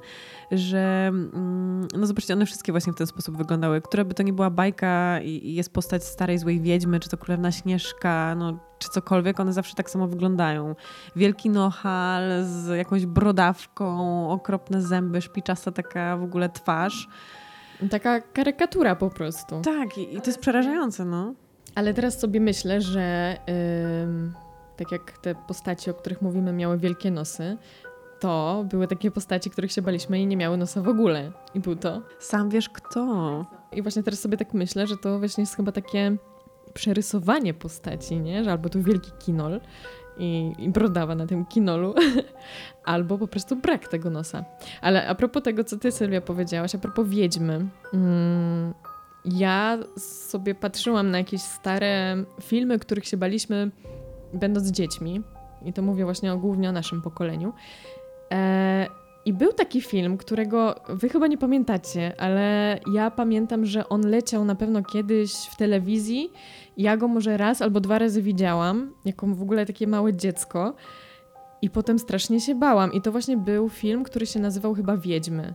że 0.51 1.07
mm, 1.07 1.87
no 1.97 2.07
zobaczcie, 2.07 2.33
one 2.33 2.45
wszystkie 2.45 2.71
właśnie 2.71 2.93
w 2.93 2.95
ten 2.95 3.07
sposób 3.07 3.37
wyglądały. 3.37 3.81
Która 3.81 4.05
by 4.05 4.13
to 4.13 4.23
nie 4.23 4.33
była 4.33 4.49
bajka 4.49 5.21
i 5.21 5.53
jest 5.53 5.73
postać 5.73 6.03
starej 6.03 6.37
złej 6.37 6.61
wiedźmy, 6.61 6.99
czy 6.99 7.09
to 7.09 7.17
królewna 7.17 7.51
Śnieżka, 7.51 8.35
no 8.35 8.59
czy 8.79 8.89
cokolwiek, 8.89 9.39
one 9.39 9.53
zawsze 9.53 9.75
tak 9.75 9.89
samo 9.89 10.07
wyglądają. 10.07 10.75
Wielki 11.15 11.49
nohal 11.49 12.23
z 12.43 12.77
jakąś 12.77 13.05
brodawką, 13.05 14.29
okropne 14.29 14.81
zęby, 14.81 15.21
szpiczasta 15.21 15.71
taka 15.71 16.17
w 16.17 16.23
ogóle 16.23 16.49
twarz. 16.49 17.07
Taka 17.91 18.21
karykatura 18.21 18.95
po 18.95 19.09
prostu. 19.09 19.61
Tak, 19.61 19.97
i, 19.97 20.15
i 20.15 20.21
to 20.21 20.27
jest 20.27 20.39
przerażające, 20.39 21.05
no. 21.05 21.33
Ale 21.75 21.93
teraz 21.93 22.19
sobie 22.19 22.39
myślę, 22.39 22.81
że 22.81 23.37
yy, 23.47 24.31
tak 24.77 24.91
jak 24.91 25.17
te 25.17 25.35
postaci, 25.35 25.89
o 25.89 25.93
których 25.93 26.21
mówimy, 26.21 26.53
miały 26.53 26.77
wielkie 26.77 27.11
nosy, 27.11 27.57
to 28.19 28.65
były 28.69 28.87
takie 28.87 29.11
postaci, 29.11 29.49
których 29.49 29.71
się 29.71 29.81
baliśmy 29.81 30.19
i 30.19 30.27
nie 30.27 30.37
miały 30.37 30.57
nosa 30.57 30.81
w 30.81 30.87
ogóle. 30.87 31.31
I 31.53 31.59
był 31.59 31.75
to. 31.75 32.01
Sam 32.19 32.49
wiesz 32.49 32.69
kto. 32.69 33.45
I 33.71 33.81
właśnie 33.81 34.03
teraz 34.03 34.19
sobie 34.19 34.37
tak 34.37 34.53
myślę, 34.53 34.87
że 34.87 34.97
to 34.97 35.19
właśnie 35.19 35.41
jest 35.41 35.55
chyba 35.55 35.71
takie 35.71 36.17
przerysowanie 36.73 37.53
postaci, 37.53 38.19
nie? 38.19 38.43
Że 38.43 38.51
albo 38.51 38.69
tu 38.69 38.83
wielki 38.83 39.11
kinol 39.19 39.59
i, 40.19 40.53
i 40.57 40.69
brodawa 40.69 41.15
na 41.15 41.27
tym 41.27 41.45
kinolu, 41.45 41.95
albo 42.83 43.17
po 43.17 43.27
prostu 43.27 43.55
brak 43.55 43.87
tego 43.87 44.09
nosa. 44.09 44.45
Ale 44.81 45.07
a 45.07 45.15
propos 45.15 45.43
tego, 45.43 45.63
co 45.63 45.77
ty 45.77 45.91
Sylwia 45.91 46.21
powiedziałaś, 46.21 46.75
a 46.75 46.77
propos 46.77 47.07
wiedźmy, 47.07 47.65
mm, 47.93 48.73
ja 49.25 49.77
sobie 49.97 50.55
patrzyłam 50.55 51.11
na 51.11 51.17
jakieś 51.17 51.41
stare 51.41 52.23
filmy, 52.41 52.79
których 52.79 53.05
się 53.05 53.17
baliśmy 53.17 53.71
będąc 54.33 54.71
dziećmi 54.71 55.21
i 55.65 55.73
to 55.73 55.81
mówię 55.81 56.03
właśnie 56.03 56.33
o, 56.33 56.37
głównie 56.37 56.69
o 56.69 56.71
naszym 56.71 57.01
pokoleniu. 57.01 57.53
E, 58.31 58.87
i 59.25 59.33
był 59.33 59.53
taki 59.53 59.81
film, 59.81 60.17
którego 60.17 60.75
wy 60.89 61.09
chyba 61.09 61.27
nie 61.27 61.37
pamiętacie, 61.37 62.21
ale 62.21 62.79
ja 62.93 63.11
pamiętam, 63.11 63.65
że 63.65 63.89
on 63.89 64.01
leciał 64.01 64.45
na 64.45 64.55
pewno 64.55 64.83
kiedyś 64.83 65.33
w 65.33 65.55
telewizji. 65.55 66.31
Ja 66.77 66.97
go 66.97 67.07
może 67.07 67.37
raz 67.37 67.61
albo 67.61 67.79
dwa 67.79 67.99
razy 67.99 68.21
widziałam, 68.21 68.93
jako 69.05 69.27
w 69.27 69.41
ogóle 69.41 69.65
takie 69.65 69.87
małe 69.87 70.13
dziecko. 70.13 70.73
I 71.61 71.69
potem 71.69 71.99
strasznie 71.99 72.41
się 72.41 72.55
bałam. 72.55 72.93
I 72.93 73.01
to 73.01 73.11
właśnie 73.11 73.37
był 73.37 73.69
film, 73.69 74.03
który 74.03 74.25
się 74.25 74.39
nazywał 74.39 74.73
chyba 74.73 74.97
Wiedźmy. 74.97 75.53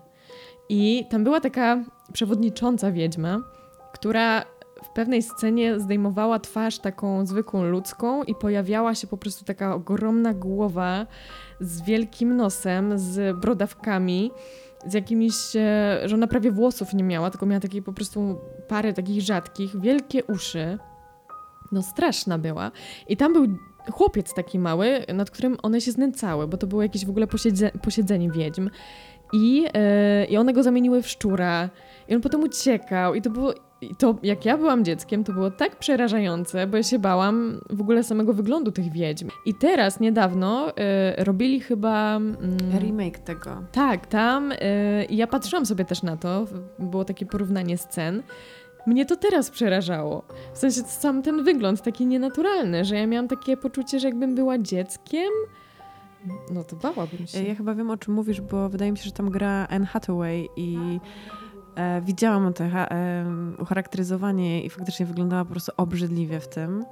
I 0.69 1.07
tam 1.11 1.25
była 1.25 1.41
taka 1.41 1.85
przewodnicząca 2.13 2.93
wiedźma, 2.93 3.41
która 3.93 4.45
w 4.83 4.89
pewnej 4.89 5.23
scenie 5.23 5.81
zdejmowała 5.81 6.39
twarz 6.39 6.79
taką 6.79 7.27
zwykłą 7.27 7.65
ludzką 7.65 8.23
i 8.23 8.35
pojawiała 8.35 8.95
się 8.95 9.07
po 9.07 9.17
prostu 9.17 9.45
taka 9.45 9.75
ogromna 9.75 10.35
głowa 10.35 11.07
z 11.61 11.83
wielkim 11.83 12.37
nosem, 12.37 12.99
z 12.99 13.37
brodawkami 13.37 14.31
z 14.87 14.95
jakimiś, 14.95 15.57
e, 15.57 16.01
że 16.05 16.15
ona 16.15 16.27
prawie 16.27 16.51
włosów 16.51 16.95
nie 16.95 17.05
miała, 17.05 17.31
tylko 17.31 17.47
miała 17.47 17.61
takie 17.61 17.83
po 17.83 17.93
prostu 17.93 18.39
parę 18.69 18.93
takich 18.93 19.23
rzadkich, 19.23 19.81
wielkie 19.81 20.25
uszy. 20.25 20.79
No 21.73 21.83
straszna 21.83 22.39
była. 22.39 22.71
I 23.09 23.17
tam 23.17 23.33
był 23.33 23.47
chłopiec 23.91 24.35
taki 24.35 24.59
mały, 24.59 25.05
nad 25.15 25.31
którym 25.31 25.57
one 25.63 25.81
się 25.81 25.93
znęcały, 25.93 26.49
bo 26.49 26.57
to 26.57 26.67
było 26.67 26.83
jakieś 26.83 27.07
w 27.07 27.11
ogóle 27.11 27.27
posiedze, 27.27 27.71
posiedzenie 27.83 28.31
wiedźm. 28.31 28.71
I, 29.33 29.67
e, 29.75 30.25
I 30.25 30.37
one 30.37 30.53
go 30.53 30.63
zamieniły 30.63 31.03
w 31.03 31.09
szczura. 31.09 31.71
I 32.09 32.15
on 32.15 32.21
potem 32.21 32.43
uciekał. 32.43 33.15
I 33.15 33.23
to 33.23 33.31
było. 33.31 33.55
I 33.81 33.95
to, 33.95 34.15
jak 34.23 34.45
ja 34.45 34.59
byłam 34.59 34.85
dzieckiem, 34.85 35.25
to 35.25 35.33
było 35.33 35.51
tak 35.51 35.77
przerażające, 35.77 36.67
bo 36.67 36.77
ja 36.77 36.83
się 36.83 36.99
bałam 36.99 37.61
w 37.71 37.81
ogóle 37.81 38.05
samego 38.05 38.33
wyglądu 38.33 38.73
tych 38.73 38.93
wiedźm. 38.93 39.29
I 39.47 39.55
teraz, 39.55 40.01
niedawno, 40.01 40.77
e, 40.77 41.25
robili 41.25 41.61
chyba... 41.61 42.17
Mm, 42.17 42.57
Remake 42.79 43.19
tego. 43.19 43.63
tak, 43.73 44.07
tam. 44.07 44.53
I 45.09 45.17
ja 45.17 45.27
patrzyłam 45.27 45.67
sobie 45.67 45.85
też 45.85 46.03
na 46.03 46.17
to. 46.17 46.47
Było 46.79 47.05
takie 47.05 47.27
porównanie 47.27 47.79
scen. 47.79 48.23
Mnie 48.87 49.07
to 49.07 49.17
teraz 49.17 49.51
przerażało. 49.51 50.23
W 50.55 50.59
sensie 50.59 50.83
sam 50.83 51.23
ten 51.23 51.45
wygląd 51.45 51.83
taki 51.83 52.07
nienaturalny, 52.07 52.85
że 52.85 52.97
ja 52.97 53.07
miałam 53.07 53.29
takie 53.29 53.57
poczucie, 53.57 54.01
że 54.01 54.09
jakbym 54.09 54.35
była 54.35 54.59
dzieckiem. 54.59 55.31
No 56.51 56.65
to 56.65 56.77
bałabym 56.77 57.27
się. 57.27 57.43
Ja 57.43 57.55
chyba 57.55 57.75
wiem, 57.75 57.91
o 57.91 57.97
czym 57.97 58.15
mówisz, 58.15 58.41
bo 58.41 58.69
wydaje 58.69 58.93
mi 58.93 58.99
się, 58.99 59.05
że 59.05 59.13
tam 59.13 59.31
gra 59.31 59.67
Anne 59.71 59.87
Hathaway 59.87 60.49
i 60.57 61.01
e, 61.75 62.01
widziałam 62.01 62.53
to 62.53 62.65
ha, 62.73 62.87
e, 62.91 63.25
ucharakteryzowanie 63.59 64.65
i 64.65 64.71
faktycznie 64.71 65.07
wyglądała 65.07 65.45
po 65.45 65.51
prostu 65.51 65.73
obrzydliwie 65.77 66.41
w 66.41 66.49
tym. 66.49 66.85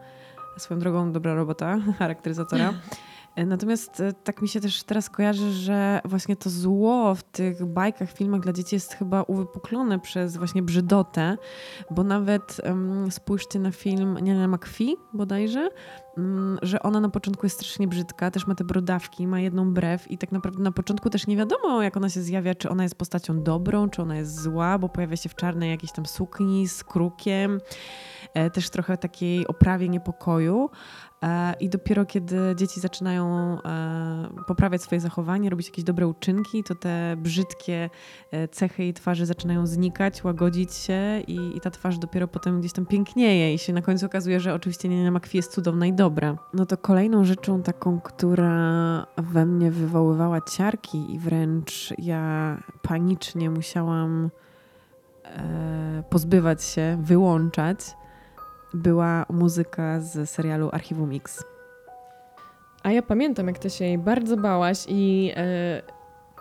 Swoją 0.58 0.80
drogą 0.80 1.12
dobra 1.12 1.34
robota 1.34 1.78
charakteryzatora. 1.98 2.72
E, 3.36 3.46
Natomiast 3.46 4.00
e, 4.00 4.12
tak 4.12 4.42
mi 4.42 4.48
się 4.48 4.60
też 4.60 4.82
teraz 4.82 5.10
kojarzy, 5.10 5.52
że 5.52 6.00
właśnie 6.04 6.36
to 6.36 6.50
zło 6.50 7.14
w 7.14 7.22
tych 7.22 7.66
bajkach, 7.66 8.12
filmach 8.12 8.40
dla 8.40 8.52
dzieci 8.52 8.76
jest 8.76 8.94
chyba 8.94 9.22
uwypuklone 9.22 9.98
przez 9.98 10.36
właśnie 10.36 10.62
brzydotę, 10.62 11.36
bo 11.90 12.04
nawet 12.04 12.60
um, 12.64 13.10
spójrzcie 13.10 13.58
na 13.58 13.70
film 13.70 14.18
Niania 14.22 14.48
McPhee 14.48 14.96
bodajże, 15.12 15.70
um, 16.16 16.58
że 16.62 16.82
ona 16.82 17.00
na 17.00 17.08
początku 17.08 17.46
jest 17.46 17.56
strasznie 17.56 17.88
brzydka, 17.88 18.30
też 18.30 18.46
ma 18.46 18.54
te 18.54 18.64
brodawki, 18.64 19.26
ma 19.26 19.40
jedną 19.40 19.74
brew 19.74 20.10
i 20.10 20.18
tak 20.18 20.32
naprawdę 20.32 20.62
na 20.62 20.72
początku 20.72 21.10
też 21.10 21.26
nie 21.26 21.36
wiadomo, 21.36 21.82
jak 21.82 21.96
ona 21.96 22.08
się 22.08 22.22
zjawia, 22.22 22.54
czy 22.54 22.70
ona 22.70 22.82
jest 22.82 22.94
postacią 22.94 23.42
dobrą, 23.42 23.90
czy 23.90 24.02
ona 24.02 24.16
jest 24.16 24.42
zła, 24.42 24.78
bo 24.78 24.88
pojawia 24.88 25.16
się 25.16 25.28
w 25.28 25.34
czarnej 25.34 25.70
jakiejś 25.70 25.92
tam 25.92 26.06
sukni 26.06 26.68
z 26.68 26.84
krukiem, 26.84 27.60
e, 28.34 28.50
też 28.50 28.70
trochę 28.70 28.96
takiej 28.96 29.46
oprawie 29.46 29.88
niepokoju. 29.88 30.70
E, 31.22 31.54
I 31.60 31.68
dopiero 31.68 32.06
kiedy 32.06 32.54
dzieci 32.56 32.80
zaczynają 32.80 33.26
e, 33.62 34.28
poprawiać 34.46 34.82
swoje 34.82 35.00
zachowanie, 35.00 35.50
robić 35.50 35.66
jakieś 35.66 35.84
dobre 35.84 36.06
uczynki, 36.06 36.64
to 36.64 36.74
te 36.74 37.16
brzydkie 37.16 37.90
e, 38.30 38.48
cechy 38.48 38.82
jej 38.82 38.94
twarzy 38.94 39.26
zaczynają 39.26 39.66
znikać, 39.66 40.24
łagodzić 40.24 40.74
się 40.74 41.20
i, 41.26 41.56
i 41.56 41.60
ta 41.60 41.70
twarz 41.70 41.98
dopiero 41.98 42.28
potem 42.28 42.60
gdzieś 42.60 42.72
tam 42.72 42.86
pięknieje 42.86 43.54
i 43.54 43.58
się 43.58 43.72
na 43.72 43.82
końcu 43.82 44.06
okazuje, 44.06 44.40
że 44.40 44.54
oczywiście 44.54 44.88
Nienia 44.88 45.10
McPhee 45.10 45.36
jest 45.36 45.52
cudowna 45.52 45.86
i 45.86 45.92
dobra. 45.92 46.36
No 46.54 46.66
to 46.66 46.76
kolejną 46.76 47.24
rzeczą 47.24 47.62
taką, 47.62 48.00
która 48.00 49.06
we 49.16 49.46
mnie 49.46 49.70
wywoływała 49.70 50.40
ciarki 50.40 51.14
i 51.14 51.18
wręcz 51.18 51.94
ja 51.98 52.56
panicznie 52.82 53.50
musiałam 53.50 54.30
pozbywać 56.10 56.64
się, 56.64 56.98
wyłączać, 57.02 57.78
była 58.74 59.26
muzyka 59.28 60.00
z 60.00 60.30
serialu 60.30 60.68
Archiwum 60.72 61.08
Mix. 61.08 61.44
A 62.82 62.92
ja 62.92 63.02
pamiętam, 63.02 63.46
jak 63.46 63.58
ty 63.58 63.70
się 63.70 63.84
jej 63.84 63.98
bardzo 63.98 64.36
bałaś 64.36 64.84
i 64.88 65.32
e, 65.36 65.82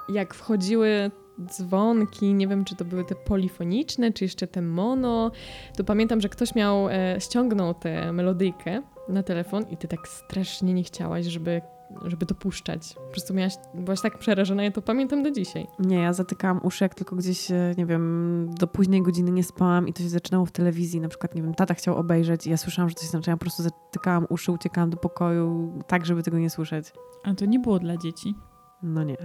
jak 0.09 0.33
wchodziły 0.33 1.11
dzwonki, 1.45 2.33
nie 2.33 2.47
wiem, 2.47 2.65
czy 2.65 2.75
to 2.75 2.85
były 2.85 3.05
te 3.05 3.15
polifoniczne, 3.15 4.13
czy 4.13 4.23
jeszcze 4.23 4.47
te 4.47 4.61
mono, 4.61 5.31
to 5.77 5.83
pamiętam, 5.83 6.21
że 6.21 6.29
ktoś 6.29 6.55
miał, 6.55 6.89
e, 6.89 7.15
ściągnął 7.19 7.73
tę 7.73 8.13
melodyjkę 8.13 8.81
na 9.09 9.23
telefon 9.23 9.65
i 9.69 9.77
ty 9.77 9.87
tak 9.87 10.07
strasznie 10.07 10.73
nie 10.73 10.83
chciałaś, 10.83 11.25
żeby, 11.25 11.61
żeby 12.05 12.25
to 12.25 12.35
puszczać. 12.35 12.93
Po 12.93 13.11
prostu 13.11 13.33
miałaś, 13.33 13.53
byłaś 13.73 14.01
tak 14.01 14.17
przerażona, 14.17 14.63
ja 14.63 14.71
to 14.71 14.81
pamiętam 14.81 15.23
do 15.23 15.31
dzisiaj. 15.31 15.67
Nie, 15.79 15.95
ja 15.95 16.13
zatykałam 16.13 16.59
uszy, 16.63 16.83
jak 16.83 16.95
tylko 16.95 17.15
gdzieś, 17.15 17.51
e, 17.51 17.73
nie 17.77 17.85
wiem, 17.85 18.49
do 18.59 18.67
późnej 18.67 19.01
godziny 19.01 19.31
nie 19.31 19.43
spałam 19.43 19.87
i 19.87 19.93
to 19.93 20.03
się 20.03 20.09
zaczynało 20.09 20.45
w 20.45 20.51
telewizji, 20.51 21.01
na 21.01 21.09
przykład, 21.09 21.35
nie 21.35 21.41
wiem, 21.41 21.53
tata 21.53 21.73
chciał 21.73 21.95
obejrzeć 21.95 22.47
i 22.47 22.49
ja 22.49 22.57
słyszałam, 22.57 22.89
że 22.89 22.95
to 22.95 23.01
się 23.01 23.07
zaczyna, 23.07 23.31
ja 23.31 23.37
po 23.37 23.41
prostu 23.41 23.63
zatykałam 23.63 24.25
uszy, 24.29 24.51
uciekałam 24.51 24.89
do 24.89 24.97
pokoju, 24.97 25.73
tak, 25.87 26.05
żeby 26.05 26.23
tego 26.23 26.39
nie 26.39 26.49
słyszeć. 26.49 26.93
A 27.23 27.33
to 27.33 27.45
nie 27.45 27.59
było 27.59 27.79
dla 27.79 27.97
dzieci. 27.97 28.35
No 28.83 29.03
nie. 29.03 29.17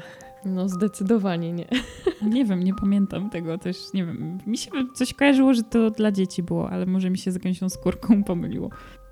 No 0.44 0.68
zdecydowanie 0.68 1.52
nie. 1.52 1.68
Nie 2.22 2.44
wiem, 2.44 2.62
nie 2.62 2.74
pamiętam 2.74 3.30
tego 3.30 3.58
też, 3.58 3.92
nie 3.92 4.06
wiem. 4.06 4.38
Mi 4.46 4.58
się 4.58 4.70
coś 4.94 5.14
kojarzyło, 5.14 5.54
że 5.54 5.62
to 5.62 5.90
dla 5.90 6.12
dzieci 6.12 6.42
było, 6.42 6.70
ale 6.70 6.86
może 6.86 7.10
mi 7.10 7.18
się 7.18 7.32
z 7.32 7.38
gęsią 7.38 7.68
skórką 7.68 8.24
pomyliło. 8.24 8.70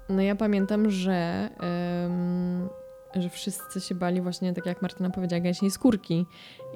No 0.09 0.23
ja 0.23 0.37
pamiętam, 0.37 0.91
że, 0.91 1.49
że 3.17 3.29
wszyscy 3.29 3.81
się 3.81 3.95
bali 3.95 4.21
właśnie, 4.21 4.53
tak 4.53 4.67
jak 4.67 4.83
Martyna 4.83 5.11
powiedziała, 5.11 5.41
gęsiej 5.41 5.71
skórki 5.71 6.27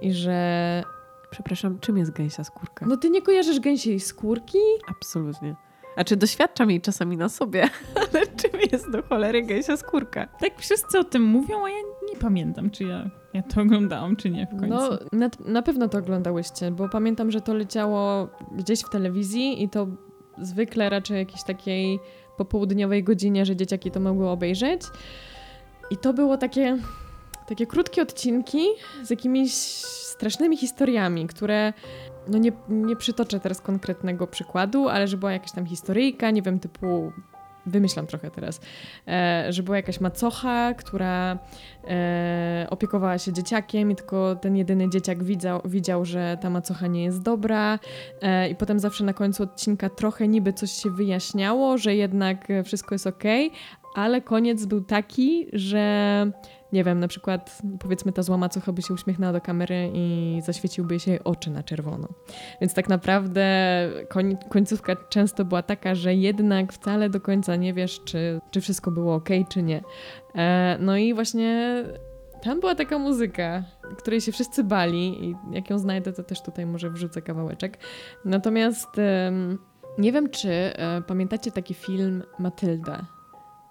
i 0.02 0.12
że... 0.12 0.82
Przepraszam, 1.30 1.78
czym 1.78 1.98
jest 1.98 2.10
gęsia 2.10 2.44
skórka? 2.44 2.86
No 2.86 2.96
ty 2.96 3.10
nie 3.10 3.22
kojarzysz 3.22 3.60
gęsiej 3.60 4.00
skórki? 4.00 4.58
Absolutnie. 4.88 5.56
Znaczy 5.94 6.16
doświadczam 6.16 6.70
jej 6.70 6.80
czasami 6.80 7.16
na 7.16 7.28
sobie, 7.28 7.68
ale 8.00 8.26
czym 8.26 8.60
jest 8.72 8.90
do 8.90 9.02
cholery 9.02 9.42
gęsia 9.42 9.76
skórka? 9.76 10.26
Tak 10.40 10.58
wszyscy 10.58 10.98
o 10.98 11.04
tym 11.04 11.22
mówią, 11.22 11.64
a 11.64 11.68
ja 11.68 11.76
nie 12.12 12.20
pamiętam, 12.20 12.70
czy 12.70 12.84
ja, 12.84 13.10
ja 13.34 13.42
to 13.42 13.60
oglądałam, 13.60 14.16
czy 14.16 14.30
nie 14.30 14.46
w 14.46 14.60
końcu. 14.60 14.76
No 14.76 14.98
na, 15.12 15.30
na 15.46 15.62
pewno 15.62 15.88
to 15.88 15.98
oglądałyście, 15.98 16.70
bo 16.70 16.88
pamiętam, 16.88 17.30
że 17.30 17.40
to 17.40 17.54
leciało 17.54 18.28
gdzieś 18.52 18.80
w 18.80 18.90
telewizji 18.90 19.62
i 19.62 19.68
to 19.68 19.86
zwykle 20.38 20.90
raczej 20.90 21.18
jakiejś 21.18 21.44
takiej 21.44 21.98
popołudniowej 22.36 23.04
godzinie, 23.04 23.46
że 23.46 23.56
dzieciaki 23.56 23.90
to 23.90 24.00
mogły 24.00 24.28
obejrzeć. 24.28 24.82
I 25.90 25.96
to 25.96 26.12
było 26.12 26.36
takie, 26.36 26.78
takie 27.48 27.66
krótkie 27.66 28.02
odcinki 28.02 28.66
z 29.02 29.10
jakimiś 29.10 29.52
strasznymi 30.16 30.56
historiami, 30.56 31.26
które 31.26 31.72
no 32.28 32.38
nie, 32.38 32.52
nie 32.68 32.96
przytoczę 32.96 33.40
teraz 33.40 33.60
konkretnego 33.60 34.26
przykładu, 34.26 34.88
ale 34.88 35.08
że 35.08 35.16
była 35.16 35.32
jakaś 35.32 35.52
tam 35.52 35.66
historyjka, 35.66 36.30
nie 36.30 36.42
wiem, 36.42 36.60
typu 36.60 37.12
wymyślam 37.66 38.06
trochę 38.06 38.30
teraz, 38.30 38.60
e, 39.08 39.46
że 39.52 39.62
była 39.62 39.76
jakaś 39.76 40.00
macocha, 40.00 40.74
która 40.74 41.38
e, 41.88 42.66
opiekowała 42.70 43.18
się 43.18 43.32
dzieciakiem 43.32 43.90
i 43.90 43.96
tylko 43.96 44.36
ten 44.36 44.56
jedyny 44.56 44.90
dzieciak 44.90 45.24
widział, 45.24 45.60
widział 45.64 46.04
że 46.04 46.38
ta 46.40 46.50
macocha 46.50 46.86
nie 46.86 47.04
jest 47.04 47.22
dobra 47.22 47.78
e, 48.22 48.48
i 48.48 48.54
potem 48.54 48.80
zawsze 48.80 49.04
na 49.04 49.12
końcu 49.12 49.42
odcinka 49.42 49.90
trochę 49.90 50.28
niby 50.28 50.52
coś 50.52 50.70
się 50.70 50.90
wyjaśniało, 50.90 51.78
że 51.78 51.94
jednak 51.94 52.48
wszystko 52.64 52.94
jest 52.94 53.06
okej, 53.06 53.52
ale 53.96 54.20
koniec 54.20 54.66
był 54.66 54.80
taki, 54.80 55.46
że 55.52 56.26
nie 56.72 56.84
wiem, 56.84 57.00
na 57.00 57.08
przykład 57.08 57.58
powiedzmy 57.80 58.12
ta 58.12 58.22
zła 58.22 58.36
macocha 58.36 58.72
by 58.72 58.82
się 58.82 58.94
uśmiechnęła 58.94 59.32
do 59.32 59.40
kamery 59.40 59.90
i 59.94 60.38
zaświeciłby 60.44 60.94
jej 60.94 61.00
się 61.00 61.18
oczy 61.24 61.50
na 61.50 61.62
czerwono. 61.62 62.08
Więc 62.60 62.74
tak 62.74 62.88
naprawdę 62.88 63.46
koń, 64.08 64.36
końcówka 64.48 64.96
często 65.08 65.44
była 65.44 65.62
taka, 65.62 65.94
że 65.94 66.14
jednak 66.14 66.72
wcale 66.72 67.10
do 67.10 67.20
końca 67.20 67.56
nie 67.56 67.74
wiesz, 67.74 68.00
czy, 68.04 68.40
czy 68.50 68.60
wszystko 68.60 68.90
było 68.90 69.14
ok, 69.14 69.28
czy 69.48 69.62
nie. 69.62 69.82
E, 70.34 70.76
no 70.80 70.96
i 70.96 71.14
właśnie 71.14 71.84
tam 72.42 72.60
była 72.60 72.74
taka 72.74 72.98
muzyka, 72.98 73.64
której 73.98 74.20
się 74.20 74.32
wszyscy 74.32 74.64
bali 74.64 75.24
i 75.24 75.36
jak 75.52 75.70
ją 75.70 75.78
znajdę, 75.78 76.12
to 76.12 76.22
też 76.22 76.42
tutaj 76.42 76.66
może 76.66 76.90
wrzucę 76.90 77.22
kawałeczek. 77.22 77.78
Natomiast 78.24 78.98
em, 78.98 79.58
nie 79.98 80.12
wiem, 80.12 80.30
czy 80.30 80.50
e, 80.50 81.02
pamiętacie 81.06 81.52
taki 81.52 81.74
film 81.74 82.22
Matylda 82.38 83.15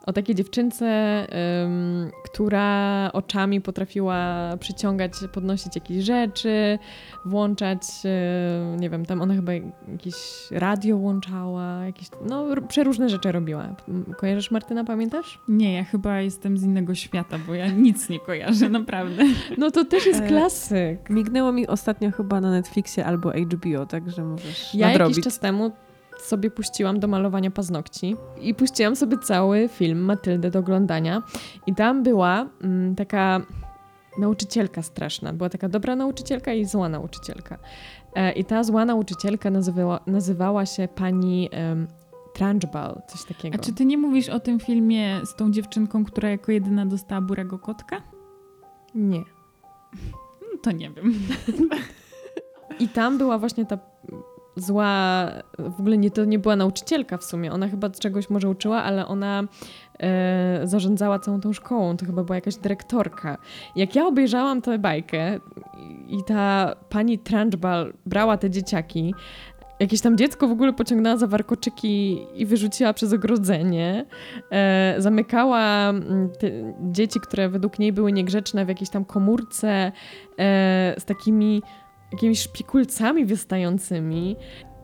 o 0.06 0.14
takiej 0.14 0.36
dziewczynce, 0.36 0.86
em, 0.88 2.12
która 2.26 3.10
oczami 3.14 3.62
potrafiła 3.62 4.50
przyciągać, 4.60 5.12
podnosić 5.34 5.76
jakieś 5.76 6.04
rzeczy, 6.04 6.80
włączać, 7.26 7.82
e, 8.06 8.78
nie 8.80 8.90
wiem, 8.90 9.06
tam 9.06 9.22
ona 9.22 9.34
chyba 9.36 9.52
jakieś 9.92 10.16
radio 10.52 10.98
włączała, 10.98 11.86
jakieś, 11.86 12.08
no 12.30 12.52
r- 12.52 12.64
przeróżne 12.68 13.10
rzeczy 13.10 13.32
robiła. 13.32 13.76
Kojarzysz 14.18 14.52
Martyna, 14.52 14.84
pamiętasz? 14.84 15.40
Nie, 15.48 15.74
ja 15.74 15.84
chyba 15.84 16.22
jestem 16.22 16.58
z 16.58 16.64
innego 16.64 16.96
świata, 16.96 17.38
bo 17.48 17.54
ja 17.54 17.68
nic 17.72 18.10
nie 18.10 18.20
kojarzę, 18.20 18.70
naprawdę. 18.70 19.24
No 19.58 19.72
to 19.72 19.86
też 19.86 20.06
jest 20.06 20.22
E, 20.22 20.28
klasyk. 20.28 21.10
Mignęło 21.10 21.52
mi 21.52 21.68
ostatnio 21.68 22.12
chyba 22.12 22.42
na 22.42 22.52
Netflixie 22.52 23.06
albo 23.06 23.32
HBO, 23.32 23.86
także 23.86 24.24
możesz 24.24 24.76
Ja 24.76 24.88
nadrobić. 24.88 25.18
jakiś 25.18 25.24
czas 25.34 25.40
temu 25.40 25.72
sobie 26.26 26.52
puściłam 26.52 27.00
do 27.00 27.08
malowania 27.08 27.52
paznokci 27.52 28.16
i 28.42 28.54
puściłam 28.54 28.96
sobie 28.96 29.18
cały 29.18 29.68
film 29.68 30.00
Matyldę 30.00 30.52
do 30.52 30.60
oglądania 30.60 31.24
i 31.68 31.76
tam 31.76 32.04
była 32.04 32.50
mm, 32.64 32.96
taka 32.96 33.42
nauczycielka 34.18 34.82
straszna. 34.82 35.34
Była 35.34 35.50
taka 35.50 35.70
dobra 35.70 35.96
nauczycielka 35.96 36.54
i 36.54 36.66
zła 36.66 36.90
nauczycielka. 36.90 37.58
E, 38.16 38.32
I 38.32 38.46
ta 38.46 38.64
zła 38.64 38.86
nauczycielka 38.86 39.50
nazywała, 39.50 40.00
nazywała 40.08 40.66
się 40.66 40.88
pani 40.88 41.50
em, 41.52 41.88
Trunchbull, 42.34 43.02
coś 43.08 43.24
takiego. 43.26 43.56
A 43.56 43.64
czy 43.64 43.74
ty 43.74 43.86
nie 43.86 43.98
mówisz 43.98 44.30
o 44.30 44.40
tym 44.40 44.60
filmie 44.60 45.26
z 45.26 45.36
tą 45.36 45.52
dziewczynką, 45.52 46.06
która 46.06 46.30
jako 46.30 46.52
jedyna 46.52 46.86
dostała 46.86 47.22
burego 47.22 47.60
kotka? 47.60 48.02
Nie. 48.96 49.24
No 50.54 50.62
to 50.62 50.72
nie 50.72 50.90
wiem. 50.90 51.14
I 52.80 52.88
tam 52.88 53.18
była 53.18 53.38
właśnie 53.38 53.66
ta 53.66 53.78
zła, 54.56 55.28
w 55.60 55.80
ogóle 55.80 55.98
nie, 55.98 56.12
to 56.12 56.26
nie 56.26 56.40
była 56.40 56.56
nauczycielka 56.56 57.18
w 57.18 57.24
sumie, 57.24 57.52
ona 57.52 57.68
chyba 57.68 57.90
czegoś 57.90 58.30
może 58.30 58.50
uczyła, 58.50 58.84
ale 58.84 59.08
ona 59.08 59.44
e, 60.00 60.62
zarządzała 60.64 61.20
całą 61.20 61.42
tą 61.42 61.54
szkołą, 61.54 61.98
to 61.98 62.06
chyba 62.06 62.24
była 62.24 62.36
jakaś 62.36 62.56
dyrektorka. 62.56 63.38
Jak 63.76 63.96
ja 63.96 64.08
obejrzałam 64.08 64.62
tę 64.62 64.80
bajkę 64.80 65.40
i 66.08 66.24
ta 66.24 66.76
pani 66.90 67.20
Trunchbull 67.20 67.94
brała 68.06 68.38
te 68.38 68.50
dzieciaki, 68.50 69.14
Jakieś 69.80 70.02
tam 70.02 70.18
dziecko 70.18 70.48
w 70.48 70.52
ogóle 70.52 70.74
pociągnęła 70.74 71.18
za 71.18 71.28
warkoczyki 71.28 72.26
i 72.36 72.46
wyrzuciła 72.46 72.94
przez 72.94 73.14
ogrodzenie. 73.14 74.06
E, 74.52 74.96
zamykała 74.98 75.94
dzieci, 76.82 77.20
które 77.20 77.50
według 77.50 77.80
niej 77.80 77.94
były 77.94 78.12
niegrzeczne 78.12 78.66
w 78.66 78.70
jakiejś 78.70 78.90
tam 78.90 79.06
komórce 79.06 79.68
e, 79.70 79.92
z 80.98 81.06
takimi 81.06 81.62
jakimiś 82.16 82.40
szpikulcami 82.40 83.26
wystającymi. 83.26 84.36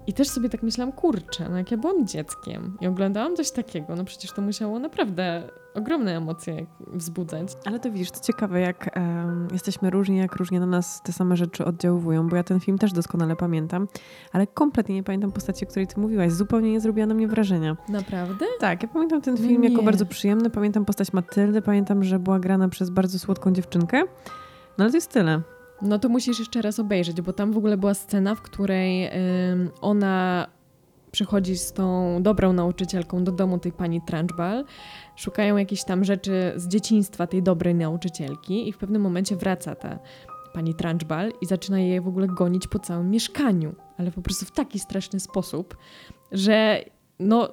I 0.07 0.13
też 0.13 0.29
sobie 0.29 0.49
tak 0.49 0.63
myślałam, 0.63 0.91
kurczę, 0.91 1.49
no 1.49 1.57
jak 1.57 1.71
ja 1.71 1.77
byłam 1.77 2.07
dzieckiem 2.07 2.77
i 2.81 2.87
oglądałam 2.87 3.35
coś 3.35 3.51
takiego, 3.51 3.95
no 3.95 4.03
przecież 4.05 4.31
to 4.31 4.41
musiało 4.41 4.79
naprawdę 4.79 5.49
ogromne 5.73 6.17
emocje 6.17 6.65
wzbudzać. 6.87 7.47
Ale 7.65 7.79
to 7.79 7.91
widzisz, 7.91 8.11
to 8.11 8.19
ciekawe, 8.19 8.59
jak 8.59 8.89
um, 8.95 9.47
jesteśmy 9.53 9.89
różni, 9.89 10.17
jak 10.17 10.35
różnie 10.35 10.59
na 10.59 10.65
nas 10.65 11.01
te 11.03 11.13
same 11.13 11.37
rzeczy 11.37 11.65
oddziaływują, 11.65 12.29
bo 12.29 12.35
ja 12.35 12.43
ten 12.43 12.59
film 12.59 12.77
też 12.77 12.93
doskonale 12.93 13.35
pamiętam, 13.35 13.87
ale 14.31 14.47
kompletnie 14.47 14.95
nie 14.95 15.03
pamiętam 15.03 15.31
postaci, 15.31 15.65
o 15.65 15.69
której 15.69 15.87
ty 15.87 15.99
mówiłaś. 15.99 16.31
Zupełnie 16.31 16.71
nie 16.71 16.81
zrobiła 16.81 17.07
na 17.07 17.13
mnie 17.13 17.27
wrażenia. 17.27 17.77
Naprawdę? 17.89 18.45
Tak, 18.59 18.83
ja 18.83 18.89
pamiętam 18.89 19.21
ten 19.21 19.37
film 19.37 19.61
nie. 19.61 19.69
jako 19.69 19.83
bardzo 19.83 20.05
przyjemny, 20.05 20.49
pamiętam 20.49 20.85
postać 20.85 21.13
Matyldy, 21.13 21.61
pamiętam, 21.61 22.03
że 22.03 22.19
była 22.19 22.39
grana 22.39 22.69
przez 22.69 22.89
bardzo 22.89 23.19
słodką 23.19 23.53
dziewczynkę, 23.53 24.03
no 24.77 24.83
ale 24.83 24.89
to 24.89 24.97
jest 24.97 25.11
tyle. 25.11 25.41
No 25.81 25.99
to 25.99 26.09
musisz 26.09 26.39
jeszcze 26.39 26.61
raz 26.61 26.79
obejrzeć, 26.79 27.21
bo 27.21 27.33
tam 27.33 27.51
w 27.51 27.57
ogóle 27.57 27.77
była 27.77 27.93
scena, 27.93 28.35
w 28.35 28.41
której 28.41 29.09
ona 29.81 30.47
przychodzi 31.11 31.57
z 31.57 31.73
tą 31.73 32.17
dobrą 32.23 32.53
nauczycielką 32.53 33.23
do 33.23 33.31
domu 33.31 33.57
tej 33.57 33.71
pani 33.71 34.01
Trunchbull, 34.01 34.65
szukają 35.15 35.57
jakichś 35.57 35.83
tam 35.83 36.03
rzeczy 36.03 36.53
z 36.55 36.67
dzieciństwa 36.67 37.27
tej 37.27 37.43
dobrej 37.43 37.75
nauczycielki 37.75 38.69
i 38.69 38.71
w 38.71 38.77
pewnym 38.77 39.01
momencie 39.01 39.35
wraca 39.35 39.75
ta 39.75 39.99
pani 40.53 40.75
Trunchbull 40.75 41.33
i 41.41 41.45
zaczyna 41.45 41.79
je 41.79 42.01
w 42.01 42.07
ogóle 42.07 42.27
gonić 42.27 42.67
po 42.67 42.79
całym 42.79 43.09
mieszkaniu, 43.09 43.75
ale 43.97 44.11
po 44.11 44.21
prostu 44.21 44.45
w 44.45 44.51
taki 44.51 44.79
straszny 44.79 45.19
sposób, 45.19 45.77
że 46.31 46.83
no 47.19 47.51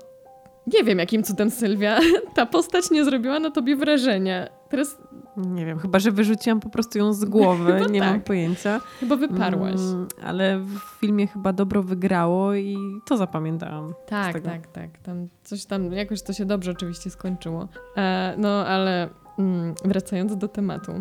nie 0.67 0.85
wiem 0.85 0.99
jakim 0.99 1.23
cudem 1.23 1.51
Sylwia 1.51 2.01
ta 2.35 2.47
postać 2.47 2.91
nie 2.91 3.05
zrobiła 3.05 3.41
na 3.41 3.51
tobie 3.51 3.77
wrażenia. 3.77 4.49
Teraz 4.69 4.99
nie 5.47 5.67
wiem, 5.67 5.79
chyba 5.79 5.99
że 5.99 6.11
wyrzuciłam 6.11 6.61
po 6.61 6.69
prostu 6.69 6.99
ją 6.99 7.13
z 7.13 7.25
głowy, 7.25 7.81
nie 7.91 8.01
tak. 8.01 8.11
mam 8.11 8.21
pojęcia. 8.21 8.81
Chyba 9.01 9.17
wyparłaś. 9.17 9.81
Mm, 9.81 10.09
ale 10.23 10.59
w 10.59 10.79
filmie 11.01 11.27
chyba 11.27 11.53
dobro 11.53 11.83
wygrało 11.83 12.55
i 12.55 12.77
to 13.07 13.17
zapamiętałam. 13.17 13.95
Tak, 14.07 14.41
tak, 14.41 14.67
tak. 14.67 14.99
Tam 14.99 15.29
coś 15.45 15.65
tam, 15.65 15.93
jakoś 15.93 16.23
to 16.23 16.33
się 16.33 16.45
dobrze 16.45 16.71
oczywiście 16.71 17.11
skończyło. 17.11 17.69
E, 17.97 18.35
no 18.39 18.67
ale 18.67 19.09
mm, 19.39 19.75
wracając 19.85 20.37
do 20.37 20.49
tematu, 20.49 20.93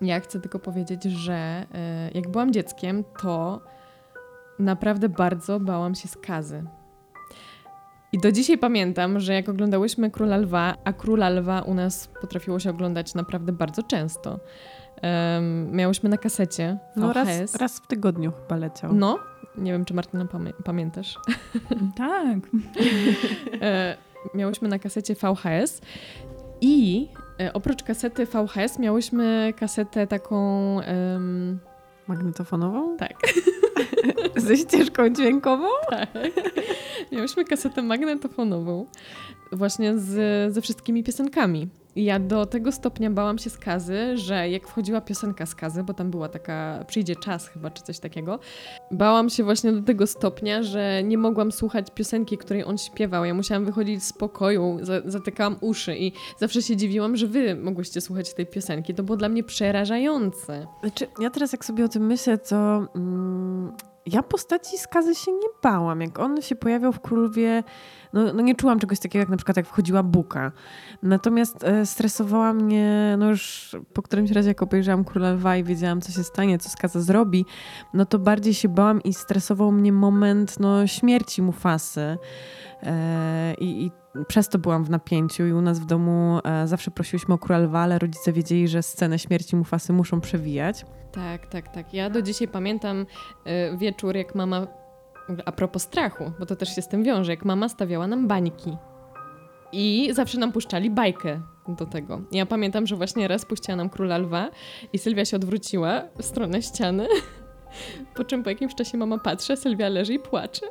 ja 0.00 0.20
chcę 0.20 0.40
tylko 0.40 0.58
powiedzieć, 0.58 1.04
że 1.04 1.34
e, 1.74 2.10
jak 2.14 2.30
byłam 2.30 2.52
dzieckiem, 2.52 3.04
to 3.22 3.60
naprawdę 4.58 5.08
bardzo 5.08 5.60
bałam 5.60 5.94
się 5.94 6.08
skazy. 6.08 6.64
I 8.12 8.18
do 8.18 8.32
dzisiaj 8.32 8.58
pamiętam, 8.58 9.20
że 9.20 9.34
jak 9.34 9.48
oglądałyśmy 9.48 10.10
Króla 10.10 10.36
Lwa, 10.36 10.74
a 10.84 10.92
Króla 10.92 11.28
Lwa 11.28 11.62
u 11.62 11.74
nas 11.74 12.08
potrafiło 12.20 12.58
się 12.58 12.70
oglądać 12.70 13.14
naprawdę 13.14 13.52
bardzo 13.52 13.82
często. 13.82 14.40
Um, 15.02 15.70
miałyśmy 15.72 16.08
na 16.08 16.16
kasecie 16.16 16.78
VHS. 16.96 17.00
No 17.00 17.12
raz, 17.12 17.54
raz 17.54 17.78
w 17.78 17.86
tygodniu 17.86 18.32
chyba 18.32 18.56
leciał. 18.56 18.94
No, 18.94 19.18
nie 19.58 19.72
wiem, 19.72 19.84
czy 19.84 19.94
Martyna 19.94 20.24
pamię 20.24 20.52
pamiętasz. 20.64 21.18
tak. 21.96 22.38
e, 23.62 23.96
miałyśmy 24.34 24.68
na 24.68 24.78
kasecie 24.78 25.14
VHS 25.14 25.80
i 26.60 27.08
e, 27.40 27.52
oprócz 27.52 27.82
kasety 27.82 28.26
VHS 28.26 28.78
miałyśmy 28.78 29.54
kasetę 29.56 30.06
taką... 30.06 30.74
Um... 30.76 31.58
Magnetofonową? 32.08 32.96
Tak. 32.96 33.14
Ze 34.36 34.56
ścieżką 34.56 35.08
dźwiękową? 35.08 35.66
Tak. 35.90 36.08
Miałyśmy 37.12 37.44
kasetę 37.44 37.82
magnetofonową 37.82 38.86
właśnie 39.52 39.98
z, 39.98 40.54
ze 40.54 40.60
wszystkimi 40.60 41.04
piosenkami. 41.04 41.68
I 41.96 42.04
ja 42.04 42.18
do 42.18 42.46
tego 42.46 42.72
stopnia 42.72 43.10
bałam 43.10 43.38
się 43.38 43.50
skazy, 43.50 44.16
że 44.16 44.50
jak 44.50 44.68
wchodziła 44.68 45.00
piosenka 45.00 45.46
skazy, 45.46 45.82
bo 45.82 45.94
tam 45.94 46.10
była 46.10 46.28
taka, 46.28 46.84
przyjdzie 46.86 47.16
czas 47.16 47.48
chyba, 47.48 47.70
czy 47.70 47.82
coś 47.82 47.98
takiego, 47.98 48.38
bałam 48.90 49.30
się 49.30 49.44
właśnie 49.44 49.72
do 49.72 49.82
tego 49.82 50.06
stopnia, 50.06 50.62
że 50.62 51.02
nie 51.04 51.18
mogłam 51.18 51.52
słuchać 51.52 51.86
piosenki, 51.94 52.38
której 52.38 52.64
on 52.64 52.78
śpiewał. 52.78 53.24
Ja 53.24 53.34
musiałam 53.34 53.64
wychodzić 53.64 54.04
z 54.04 54.12
pokoju, 54.12 54.78
zatykałam 55.04 55.56
uszy 55.60 55.96
i 55.96 56.12
zawsze 56.38 56.62
się 56.62 56.76
dziwiłam, 56.76 57.16
że 57.16 57.26
wy 57.26 57.56
mogłyście 57.56 58.00
słuchać 58.00 58.34
tej 58.34 58.46
piosenki. 58.46 58.94
To 58.94 59.02
było 59.02 59.16
dla 59.16 59.28
mnie 59.28 59.44
przerażające. 59.44 60.66
Znaczy, 60.80 61.06
ja 61.20 61.30
teraz 61.30 61.52
jak 61.52 61.64
sobie 61.64 61.84
o 61.84 61.88
tym 61.88 62.06
myślę, 62.06 62.38
to... 62.38 62.86
Mm 62.94 63.67
ja 64.12 64.22
postaci 64.22 64.78
skazy 64.78 65.14
się 65.14 65.32
nie 65.32 65.48
bałam. 65.62 66.00
Jak 66.00 66.18
on 66.18 66.42
się 66.42 66.56
pojawiał 66.56 66.92
w 66.92 67.00
Królowie, 67.00 67.64
no, 68.12 68.32
no 68.32 68.42
nie 68.42 68.54
czułam 68.54 68.78
czegoś 68.78 68.98
takiego, 68.98 69.20
jak 69.20 69.28
na 69.28 69.36
przykład 69.36 69.56
jak 69.56 69.66
wchodziła 69.66 70.02
Buka. 70.02 70.52
Natomiast 71.02 71.64
e, 71.64 71.86
stresowała 71.86 72.52
mnie, 72.52 73.16
no 73.18 73.30
już 73.30 73.76
po 73.92 74.02
którymś 74.02 74.30
razie 74.30 74.48
jak 74.48 74.62
obejrzałam 74.62 75.04
Króla 75.04 75.30
Lwa 75.30 75.56
i 75.56 75.64
wiedziałam, 75.64 76.00
co 76.00 76.12
się 76.12 76.24
stanie, 76.24 76.58
co 76.58 76.68
skaza 76.68 77.00
zrobi, 77.00 77.44
no 77.94 78.06
to 78.06 78.18
bardziej 78.18 78.54
się 78.54 78.68
bałam 78.68 79.02
i 79.02 79.14
stresował 79.14 79.72
mnie 79.72 79.92
moment 79.92 80.60
no, 80.60 80.86
śmierci 80.86 81.42
Mufasy. 81.42 82.18
E, 82.82 83.54
i, 83.54 83.86
I 83.86 83.90
przez 84.28 84.48
to 84.48 84.58
byłam 84.58 84.84
w 84.84 84.90
napięciu 84.90 85.46
i 85.46 85.52
u 85.52 85.60
nas 85.60 85.78
w 85.78 85.86
domu 85.86 86.40
e, 86.44 86.68
zawsze 86.68 86.90
prosiłyśmy 86.90 87.34
o 87.34 87.38
Króla 87.38 87.58
Lwa, 87.58 87.80
ale 87.80 87.98
rodzice 87.98 88.32
wiedzieli, 88.32 88.68
że 88.68 88.82
scenę 88.82 89.18
śmierci 89.18 89.56
Mufasy 89.56 89.92
muszą 89.92 90.20
przewijać. 90.20 90.84
Tak, 91.18 91.46
tak, 91.46 91.68
tak. 91.68 91.94
Ja 91.94 92.10
do 92.10 92.22
dzisiaj 92.22 92.48
pamiętam 92.48 93.06
y, 93.72 93.76
wieczór, 93.76 94.16
jak 94.16 94.34
mama, 94.34 94.66
a 95.44 95.52
propos 95.52 95.82
strachu, 95.82 96.32
bo 96.38 96.46
to 96.46 96.56
też 96.56 96.74
się 96.74 96.82
z 96.82 96.88
tym 96.88 97.02
wiąże, 97.02 97.32
jak 97.32 97.44
mama 97.44 97.68
stawiała 97.68 98.06
nam 98.06 98.28
bańki. 98.28 98.76
I 99.72 100.10
zawsze 100.12 100.38
nam 100.38 100.52
puszczali 100.52 100.90
bajkę 100.90 101.40
do 101.68 101.86
tego. 101.86 102.20
Ja 102.32 102.46
pamiętam, 102.46 102.86
że 102.86 102.96
właśnie 102.96 103.28
raz 103.28 103.44
puściła 103.44 103.76
nam 103.76 103.90
Króla 103.90 104.18
Lwa 104.18 104.50
i 104.92 104.98
Sylwia 104.98 105.24
się 105.24 105.36
odwróciła 105.36 106.02
w 106.18 106.24
stronę 106.24 106.62
ściany, 106.62 107.06
po 108.16 108.24
czym 108.24 108.42
po 108.42 108.50
jakimś 108.50 108.74
czasie 108.74 108.98
mama 108.98 109.18
patrzy, 109.18 109.56
Sylwia 109.56 109.88
leży 109.88 110.14
i 110.14 110.18
płacze. 110.18 110.66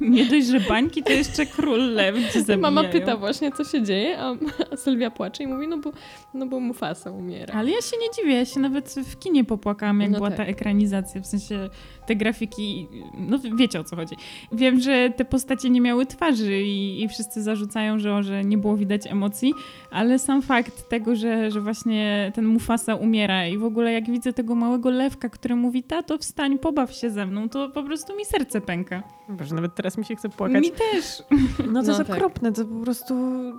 Nie 0.00 0.26
dość, 0.26 0.46
że 0.46 0.60
bańki, 0.60 1.02
to 1.02 1.12
jeszcze 1.12 1.46
król 1.46 1.92
lew 1.94 2.32
zabijają. 2.32 2.60
Mama 2.60 2.84
pyta 2.84 3.16
właśnie, 3.16 3.52
co 3.52 3.64
się 3.64 3.82
dzieje, 3.82 4.18
a, 4.18 4.34
a 4.72 4.76
Sylwia 4.76 5.10
płacze 5.10 5.42
i 5.42 5.46
mówi, 5.46 5.68
no 5.68 5.78
bo, 5.78 5.92
no 6.34 6.46
bo 6.46 6.60
Mufasa 6.60 7.10
umiera. 7.10 7.54
Ale 7.54 7.70
ja 7.70 7.80
się 7.80 7.96
nie 8.02 8.10
dziwię, 8.16 8.34
ja 8.34 8.44
się 8.44 8.60
nawet 8.60 8.94
w 8.94 9.18
kinie 9.18 9.44
popłakałam, 9.44 10.00
jak 10.00 10.10
no 10.10 10.16
była 10.16 10.28
tak. 10.28 10.36
ta 10.36 10.44
ekranizacja, 10.44 11.20
w 11.20 11.26
sensie 11.26 11.70
te 12.06 12.16
grafiki, 12.16 12.88
no 13.18 13.38
wiecie 13.56 13.80
o 13.80 13.84
co 13.84 13.96
chodzi. 13.96 14.16
Wiem, 14.52 14.80
że 14.80 15.10
te 15.16 15.24
postacie 15.24 15.70
nie 15.70 15.80
miały 15.80 16.06
twarzy 16.06 16.62
i, 16.62 17.02
i 17.02 17.08
wszyscy 17.08 17.42
zarzucają, 17.42 17.98
że, 17.98 18.22
że 18.22 18.44
nie 18.44 18.58
było 18.58 18.76
widać 18.76 19.06
emocji, 19.06 19.54
ale 19.90 20.18
sam 20.18 20.42
fakt 20.42 20.88
tego, 20.88 21.16
że, 21.16 21.50
że 21.50 21.60
właśnie 21.60 22.32
ten 22.34 22.46
Mufasa 22.46 22.94
umiera 22.94 23.46
i 23.46 23.58
w 23.58 23.64
ogóle 23.64 23.92
jak 23.92 24.10
widzę 24.10 24.32
tego 24.32 24.54
małego 24.54 24.90
lewka, 24.90 25.28
który 25.28 25.56
mówi, 25.56 25.82
tato 25.82 26.18
wstań, 26.18 26.58
pobaw 26.58 26.94
się 26.94 27.10
ze 27.10 27.26
mną, 27.26 27.48
to 27.48 27.68
po 27.68 27.82
prostu 27.82 28.16
mi 28.16 28.24
serce 28.24 28.60
pęka. 28.60 29.02
Boże, 29.28 29.54
nawet 29.54 29.74
teraz 29.84 29.98
mi 29.98 30.04
się 30.04 30.16
chce 30.16 30.28
płakać. 30.28 30.62
Mi 30.62 30.70
też. 30.70 31.22
No 31.58 31.82
to 31.82 31.86
no 31.86 31.98
jest 31.98 31.98
tak. 31.98 32.16
okropne, 32.16 32.52
to 32.52 32.64
po 32.64 32.80
prostu, 32.84 33.14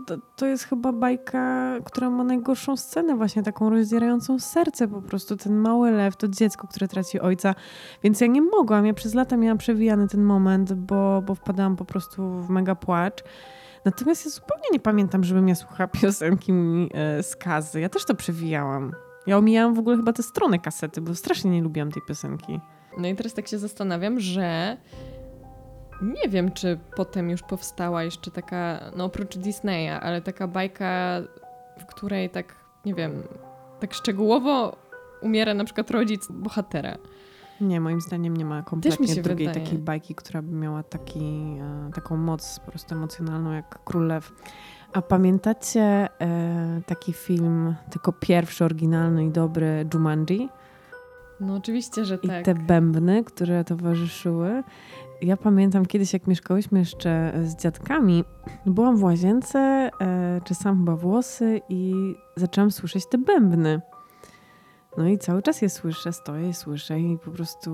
to, 0.07 0.17
to, 0.35 0.45
jest 0.45 0.63
chyba 0.63 0.91
bajka, 0.91 1.73
która 1.83 2.09
ma 2.09 2.23
najgorszą 2.23 2.77
scenę 2.77 3.15
właśnie, 3.15 3.43
taką 3.43 3.69
rozdzierającą 3.69 4.39
serce 4.39 4.87
po 4.87 5.01
prostu. 5.01 5.37
Ten 5.37 5.55
mały 5.55 5.91
lew, 5.91 6.17
to 6.17 6.27
dziecko, 6.27 6.67
które 6.67 6.87
traci 6.87 7.19
ojca, 7.19 7.55
więc 8.03 8.21
ja 8.21 8.27
nie 8.27 8.41
mogłam, 8.41 8.85
ja 8.85 8.93
przez 8.93 9.13
lata 9.13 9.37
miałam 9.37 9.57
przewijany 9.57 10.07
ten 10.07 10.23
moment, 10.23 10.73
bo, 10.73 11.21
bo 11.21 11.35
wpadałam 11.35 11.75
po 11.75 11.85
prostu 11.85 12.41
w 12.41 12.49
mega 12.49 12.75
płacz. 12.75 13.23
Natomiast 13.85 14.25
ja 14.25 14.31
zupełnie 14.31 14.65
nie 14.73 14.79
pamiętam, 14.79 15.23
żebym 15.23 15.47
ja 15.47 15.55
słuchała 15.55 15.87
piosenki 15.87 16.51
e, 16.93 17.23
z 17.23 17.35
Kazy. 17.35 17.79
Ja 17.79 17.89
też 17.89 18.05
to 18.05 18.15
przewijałam. 18.15 18.91
Ja 19.27 19.37
omijałam 19.37 19.73
w 19.73 19.79
ogóle 19.79 19.97
chyba 19.97 20.13
te 20.13 20.23
strony 20.23 20.59
kasety, 20.59 21.01
bo 21.01 21.15
strasznie 21.15 21.51
nie 21.51 21.61
lubiłam 21.61 21.91
tej 21.91 22.01
piosenki. 22.07 22.59
No 22.97 23.07
i 23.07 23.15
teraz 23.15 23.33
tak 23.33 23.47
się 23.47 23.57
zastanawiam, 23.57 24.19
że 24.19 24.77
nie 26.01 26.29
wiem, 26.29 26.51
czy 26.51 26.79
potem 26.95 27.29
już 27.29 27.41
powstała 27.41 28.03
jeszcze 28.03 28.31
taka, 28.31 28.79
no 28.95 29.05
oprócz 29.05 29.37
Disneya, 29.37 29.99
ale 30.01 30.21
taka 30.21 30.47
bajka, 30.47 31.21
w 31.79 31.85
której 31.85 32.29
tak, 32.29 32.55
nie 32.85 32.93
wiem, 32.93 33.23
tak 33.79 33.93
szczegółowo 33.93 34.75
umiera 35.21 35.53
na 35.53 35.65
przykład 35.65 35.91
rodzic 35.91 36.27
bohatera. 36.29 36.97
Nie, 37.61 37.81
moim 37.81 38.01
zdaniem 38.01 38.37
nie 38.37 38.45
ma 38.45 38.63
kompletnie 38.63 39.15
drugiej 39.15 39.47
wydaje. 39.47 39.65
takiej 39.65 39.79
bajki, 39.79 40.15
która 40.15 40.41
by 40.41 40.55
miała 40.55 40.83
taki, 40.83 41.19
e, 41.61 41.91
taką 41.93 42.17
moc 42.17 42.59
po 42.59 42.71
prostu 42.71 42.95
emocjonalną 42.95 43.51
jak 43.51 43.83
Królew. 43.83 44.31
A 44.93 45.01
pamiętacie 45.01 45.81
e, 45.81 46.81
taki 46.85 47.13
film, 47.13 47.75
tylko 47.91 48.13
pierwszy, 48.13 48.65
oryginalny 48.65 49.25
i 49.25 49.31
dobry 49.31 49.87
Jumanji? 49.93 50.49
No 51.39 51.55
oczywiście, 51.55 52.05
że 52.05 52.15
I 52.15 52.27
tak. 52.27 52.45
te 52.45 52.55
bębny, 52.55 53.23
które 53.23 53.63
towarzyszyły. 53.63 54.63
Ja 55.21 55.37
pamiętam 55.37 55.85
kiedyś, 55.85 56.13
jak 56.13 56.27
mieszkałyśmy 56.27 56.79
jeszcze 56.79 57.33
z 57.43 57.55
dziadkami, 57.55 58.23
byłam 58.65 58.97
w 58.97 59.03
łazience, 59.03 59.59
e, 60.01 60.41
czesałam 60.43 60.77
chyba 60.77 60.95
włosy 60.95 61.61
i 61.69 61.93
zaczęłam 62.35 62.71
słyszeć 62.71 63.05
te 63.09 63.17
bębny. 63.17 63.81
No 64.97 65.07
i 65.07 65.17
cały 65.17 65.41
czas 65.41 65.61
je 65.61 65.69
słyszę, 65.69 66.13
stoję, 66.13 66.53
słyszę 66.53 66.99
i 66.99 67.17
po 67.17 67.31
prostu 67.31 67.71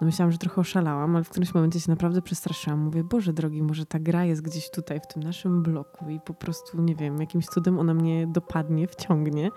no 0.00 0.06
myślałam, 0.06 0.32
że 0.32 0.38
trochę 0.38 0.60
oszalałam, 0.60 1.16
ale 1.16 1.24
w 1.24 1.28
którymś 1.28 1.54
momencie 1.54 1.80
się 1.80 1.90
naprawdę 1.90 2.22
przestraszyłam. 2.22 2.78
Mówię, 2.80 3.04
Boże 3.04 3.32
drogi, 3.32 3.62
może 3.62 3.86
ta 3.86 3.98
gra 3.98 4.24
jest 4.24 4.42
gdzieś 4.42 4.70
tutaj, 4.70 5.00
w 5.00 5.06
tym 5.06 5.22
naszym 5.22 5.62
bloku 5.62 6.10
i 6.10 6.20
po 6.20 6.34
prostu, 6.34 6.82
nie 6.82 6.94
wiem, 6.94 7.20
jakimś 7.20 7.46
cudem 7.46 7.78
ona 7.78 7.94
mnie 7.94 8.26
dopadnie, 8.26 8.88
wciągnie. 8.88 9.50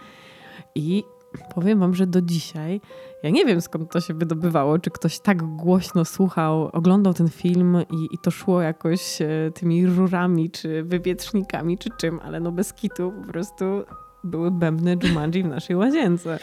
I 0.76 1.04
powiem 1.56 1.80
wam, 1.80 1.96
że 1.96 2.08
do 2.08 2.22
dzisiaj 2.22 2.82
ja 3.24 3.30
nie 3.30 3.46
wiem 3.46 3.62
skąd 3.62 3.92
to 3.92 4.02
się 4.02 4.14
wydobywało, 4.14 4.80
czy 4.80 4.92
ktoś 4.92 5.20
tak 5.20 5.44
głośno 5.44 6.06
słuchał, 6.06 6.70
oglądał 6.74 7.14
ten 7.14 7.30
film 7.30 7.78
i, 7.92 8.16
i 8.16 8.18
to 8.24 8.32
szło 8.32 8.62
jakoś 8.62 9.22
e, 9.22 9.28
tymi 9.54 9.88
rurami, 9.88 10.50
czy 10.50 10.84
wywietrznikami, 10.84 11.78
czy 11.78 11.90
czym, 11.98 12.20
ale 12.24 12.40
no 12.40 12.52
bez 12.52 12.74
kitu 12.74 13.14
po 13.22 13.32
prostu 13.32 13.66
były 14.24 14.52
bębny 14.52 14.98
Jumanji 15.04 15.44
w 15.44 15.48
naszej 15.48 15.76
łazience. 15.76 16.40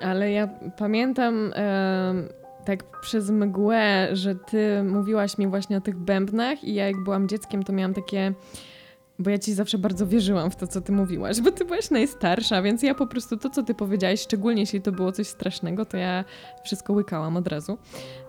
Ale 0.00 0.32
ja 0.32 0.48
pamiętam 0.78 1.52
em, 1.54 2.28
tak 2.64 3.00
przez 3.00 3.30
mgłę, 3.30 4.08
że 4.12 4.34
ty 4.34 4.82
mówiłaś 4.82 5.38
mi 5.38 5.46
właśnie 5.46 5.76
o 5.76 5.80
tych 5.80 5.96
bębnach 5.96 6.64
i 6.64 6.74
ja 6.74 6.86
jak 6.86 7.04
byłam 7.04 7.28
dzieckiem, 7.28 7.62
to 7.62 7.72
miałam 7.72 7.94
takie... 7.94 8.34
Bo 9.18 9.30
ja 9.30 9.38
ci 9.38 9.54
zawsze 9.54 9.78
bardzo 9.78 10.06
wierzyłam 10.06 10.50
w 10.50 10.56
to, 10.56 10.66
co 10.66 10.80
ty 10.80 10.92
mówiłaś, 10.92 11.40
bo 11.40 11.50
ty 11.50 11.64
byłaś 11.64 11.90
najstarsza, 11.90 12.62
więc 12.62 12.82
ja 12.82 12.94
po 12.94 13.06
prostu 13.06 13.36
to, 13.36 13.50
co 13.50 13.62
ty 13.62 13.74
powiedziałaś, 13.74 14.20
szczególnie 14.20 14.60
jeśli 14.60 14.80
to 14.80 14.92
było 14.92 15.12
coś 15.12 15.26
strasznego, 15.26 15.84
to 15.84 15.96
ja 15.96 16.24
wszystko 16.64 16.92
łykałam 16.92 17.36
od 17.36 17.48
razu. 17.48 17.78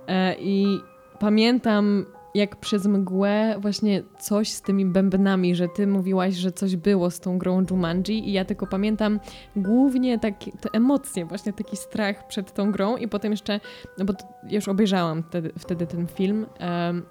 E, 0.08 0.36
I 0.40 0.80
pamiętam, 1.20 2.06
jak 2.38 2.56
przez 2.56 2.86
mgłę 2.86 3.56
właśnie 3.60 4.04
coś 4.20 4.52
z 4.52 4.62
tymi 4.62 4.86
bębnami, 4.86 5.56
że 5.56 5.68
ty 5.68 5.88
mówiłaś, 5.88 6.36
że 6.36 6.52
coś 6.52 6.76
było 6.76 7.12
z 7.12 7.20
tą 7.20 7.38
grą 7.38 7.66
Jumanji 7.72 8.30
i 8.30 8.34
ja 8.34 8.46
tylko 8.46 8.68
pamiętam 8.68 9.20
głównie 9.56 10.20
takie 10.20 10.52
te 10.52 10.70
emocje, 10.74 11.26
właśnie 11.26 11.54
taki 11.54 11.78
strach 11.78 12.28
przed 12.28 12.54
tą 12.54 12.72
grą 12.72 12.98
i 12.98 13.08
potem 13.08 13.32
jeszcze, 13.32 13.60
no 13.98 14.06
bo 14.06 14.14
już 14.50 14.68
obejrzałam 14.68 15.24
wtedy, 15.24 15.52
wtedy 15.60 15.88
ten 15.88 16.08
film 16.08 16.46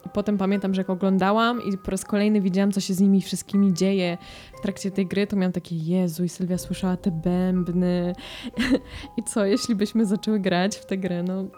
i 0.06 0.08
potem 0.08 0.38
pamiętam, 0.38 0.74
że 0.74 0.80
jak 0.80 0.90
oglądałam 0.90 1.62
i 1.62 1.78
po 1.78 1.90
raz 1.90 2.04
kolejny 2.04 2.40
widziałam, 2.40 2.72
co 2.72 2.80
się 2.80 2.94
z 2.94 3.00
nimi 3.00 3.22
wszystkimi 3.22 3.74
dzieje 3.74 4.18
w 4.58 4.60
trakcie 4.60 4.90
tej 4.90 5.06
gry, 5.06 5.26
to 5.26 5.36
miałam 5.36 5.52
takie, 5.52 5.76
Jezu 5.76 6.24
i 6.24 6.28
Sylwia 6.28 6.58
słyszała 6.58 6.96
te 6.96 7.10
bębny 7.10 8.12
i 9.18 9.22
co, 9.22 9.44
jeśli 9.44 9.74
byśmy 9.74 10.06
zaczęły 10.06 10.40
grać 10.40 10.76
w 10.76 10.86
tę 10.86 10.98
grę, 10.98 11.22
no... 11.22 11.44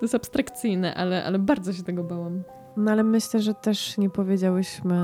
To 0.00 0.04
jest 0.04 0.14
abstrakcyjne, 0.14 0.94
ale, 0.94 1.24
ale 1.24 1.38
bardzo 1.38 1.72
się 1.72 1.82
tego 1.82 2.04
bałam. 2.04 2.42
No 2.76 2.92
ale 2.92 3.02
myślę, 3.02 3.40
że 3.40 3.54
też 3.54 3.98
nie 3.98 4.10
powiedziałyśmy 4.10 4.96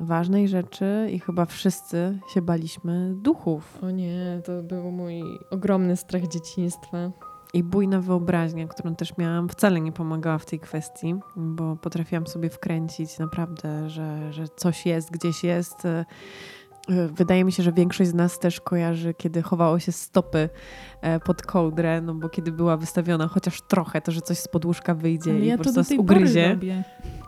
ważnej 0.00 0.48
rzeczy 0.48 1.08
i 1.12 1.18
chyba 1.18 1.44
wszyscy 1.44 2.18
się 2.34 2.42
baliśmy 2.42 3.14
duchów. 3.14 3.78
O 3.82 3.90
nie, 3.90 4.40
to 4.44 4.62
był 4.62 4.90
mój 4.90 5.22
ogromny 5.50 5.96
strach 5.96 6.28
dzieciństwa. 6.28 7.10
I 7.54 7.62
bujna 7.62 8.00
wyobraźnia, 8.00 8.66
którą 8.68 8.94
też 8.94 9.16
miałam, 9.16 9.48
wcale 9.48 9.80
nie 9.80 9.92
pomagała 9.92 10.38
w 10.38 10.46
tej 10.46 10.60
kwestii, 10.60 11.14
bo 11.36 11.76
potrafiłam 11.76 12.26
sobie 12.26 12.50
wkręcić 12.50 13.18
naprawdę, 13.18 13.90
że, 13.90 14.32
że 14.32 14.48
coś 14.56 14.86
jest, 14.86 15.10
gdzieś 15.10 15.44
jest. 15.44 15.82
Wydaje 16.88 17.44
mi 17.44 17.52
się, 17.52 17.62
że 17.62 17.72
większość 17.72 18.10
z 18.10 18.14
nas 18.14 18.38
też 18.38 18.60
kojarzy, 18.60 19.14
kiedy 19.14 19.42
chowało 19.42 19.78
się 19.78 19.92
stopy 19.92 20.48
e, 21.00 21.20
pod 21.20 21.42
kołdrę, 21.42 22.00
no 22.00 22.14
bo 22.14 22.28
kiedy 22.28 22.52
była 22.52 22.76
wystawiona 22.76 23.28
chociaż 23.28 23.62
trochę, 23.68 24.00
to 24.00 24.12
że 24.12 24.20
coś 24.20 24.38
z 24.38 24.48
podłóżka 24.48 24.94
wyjdzie 24.94 25.30
Ale 25.30 25.40
i 25.40 25.46
ja 25.46 25.58
po 25.58 25.64
to 25.64 25.72
prostu 25.72 25.94
nas 25.94 26.00
ugryzie. 26.00 26.58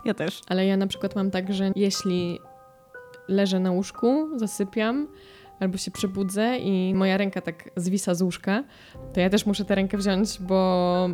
Ja 0.05 0.13
też. 0.13 0.41
Ale 0.47 0.65
ja 0.65 0.77
na 0.77 0.87
przykład 0.87 1.15
mam 1.15 1.31
tak, 1.31 1.53
że 1.53 1.71
jeśli 1.75 2.39
leżę 3.27 3.59
na 3.59 3.71
łóżku, 3.71 4.27
zasypiam, 4.35 5.07
albo 5.59 5.77
się 5.77 5.91
przebudzę 5.91 6.57
i 6.57 6.95
moja 6.95 7.17
ręka 7.17 7.41
tak 7.41 7.69
zwisa 7.75 8.15
z 8.15 8.21
łóżka, 8.21 8.63
to 9.13 9.19
ja 9.19 9.29
też 9.29 9.45
muszę 9.45 9.65
tę 9.65 9.75
rękę 9.75 9.97
wziąć, 9.97 10.39
bo 10.41 11.09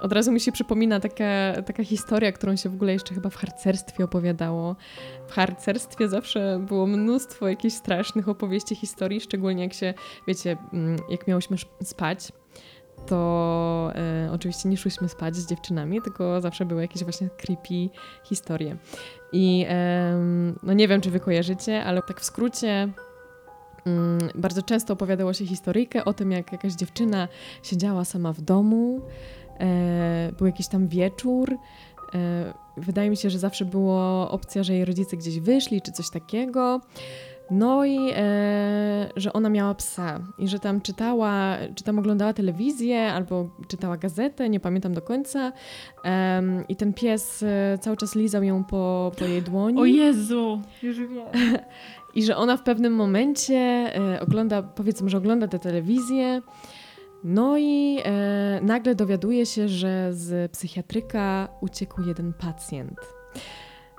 od 0.00 0.12
razu 0.12 0.32
mi 0.32 0.40
się 0.40 0.52
przypomina 0.52 1.00
taka, 1.00 1.62
taka 1.66 1.84
historia, 1.84 2.32
którą 2.32 2.56
się 2.56 2.68
w 2.68 2.74
ogóle 2.74 2.92
jeszcze 2.92 3.14
chyba 3.14 3.30
w 3.30 3.36
harcerstwie 3.36 4.04
opowiadało. 4.04 4.76
W 5.28 5.32
harcerstwie 5.32 6.08
zawsze 6.08 6.64
było 6.68 6.86
mnóstwo 6.86 7.48
jakichś 7.48 7.74
strasznych 7.74 8.28
opowieści, 8.28 8.74
historii, 8.74 9.20
szczególnie 9.20 9.62
jak 9.62 9.74
się, 9.74 9.94
wiecie, 10.26 10.56
mm, 10.72 10.96
jak 11.10 11.26
miałyśmy 11.26 11.56
spać, 11.82 12.32
to 13.06 13.92
e, 13.94 14.32
oczywiście 14.32 14.68
nie 14.68 14.76
szłyśmy 14.76 15.08
spać 15.08 15.36
z 15.36 15.46
dziewczynami, 15.46 16.02
tylko 16.02 16.40
zawsze 16.40 16.64
były 16.64 16.82
jakieś 16.82 17.02
właśnie 17.02 17.28
creepy 17.36 17.88
historie. 18.24 18.76
I 19.32 19.66
em, 19.68 20.58
no 20.62 20.72
nie 20.72 20.88
wiem, 20.88 21.00
czy 21.00 21.10
wy 21.10 21.20
kojarzycie, 21.20 21.84
ale 21.84 22.02
tak 22.02 22.20
w 22.20 22.24
skrócie 22.24 22.88
mm, 23.86 24.18
bardzo 24.34 24.62
często 24.62 24.92
opowiadało 24.92 25.32
się 25.32 25.46
historyjkę 25.46 26.04
o 26.04 26.12
tym, 26.12 26.32
jak 26.32 26.52
jakaś 26.52 26.72
dziewczyna 26.72 27.28
siedziała 27.62 28.04
sama 28.04 28.32
w 28.32 28.40
domu, 28.40 29.00
e, 29.00 29.39
był 30.38 30.46
jakiś 30.46 30.68
tam 30.68 30.88
wieczór. 30.88 31.56
E, 32.14 32.54
wydaje 32.76 33.10
mi 33.10 33.16
się, 33.16 33.30
że 33.30 33.38
zawsze 33.38 33.64
była 33.64 34.30
opcja, 34.30 34.62
że 34.62 34.72
jej 34.72 34.84
rodzice 34.84 35.16
gdzieś 35.16 35.40
wyszli, 35.40 35.82
czy 35.82 35.92
coś 35.92 36.10
takiego. 36.10 36.80
No 37.50 37.84
i 37.84 37.98
e, 38.16 39.10
że 39.16 39.32
ona 39.32 39.48
miała 39.48 39.74
psa 39.74 40.20
i 40.38 40.48
że 40.48 40.58
tam 40.58 40.80
czytała, 40.80 41.56
czy 41.74 41.84
tam 41.84 41.98
oglądała 41.98 42.32
telewizję 42.32 43.12
albo 43.12 43.48
czytała 43.68 43.96
gazetę, 43.96 44.48
nie 44.48 44.60
pamiętam 44.60 44.94
do 44.94 45.02
końca. 45.02 45.52
Em, 46.04 46.64
I 46.68 46.76
ten 46.76 46.92
pies 46.92 47.42
e, 47.42 47.78
cały 47.80 47.96
czas 47.96 48.14
lizał 48.14 48.42
ją 48.42 48.64
po, 48.64 49.12
po 49.18 49.24
jej 49.24 49.42
dłoni. 49.42 49.80
O 49.80 49.84
Jezu! 49.84 50.60
Już 50.82 50.98
wiem. 50.98 51.26
I 52.14 52.22
że 52.22 52.36
ona 52.36 52.56
w 52.56 52.62
pewnym 52.62 52.94
momencie 52.94 53.56
e, 53.56 54.20
ogląda, 54.20 54.62
powiedzmy, 54.62 55.10
że 55.10 55.18
ogląda 55.18 55.48
tę 55.48 55.58
telewizję. 55.58 56.42
No 57.24 57.58
i 57.58 57.98
e, 58.04 58.60
nagle 58.62 58.94
dowiaduje 58.94 59.46
się, 59.46 59.68
że 59.68 60.08
z 60.14 60.52
psychiatryka 60.52 61.48
uciekł 61.60 62.02
jeden 62.02 62.32
pacjent. 62.32 62.98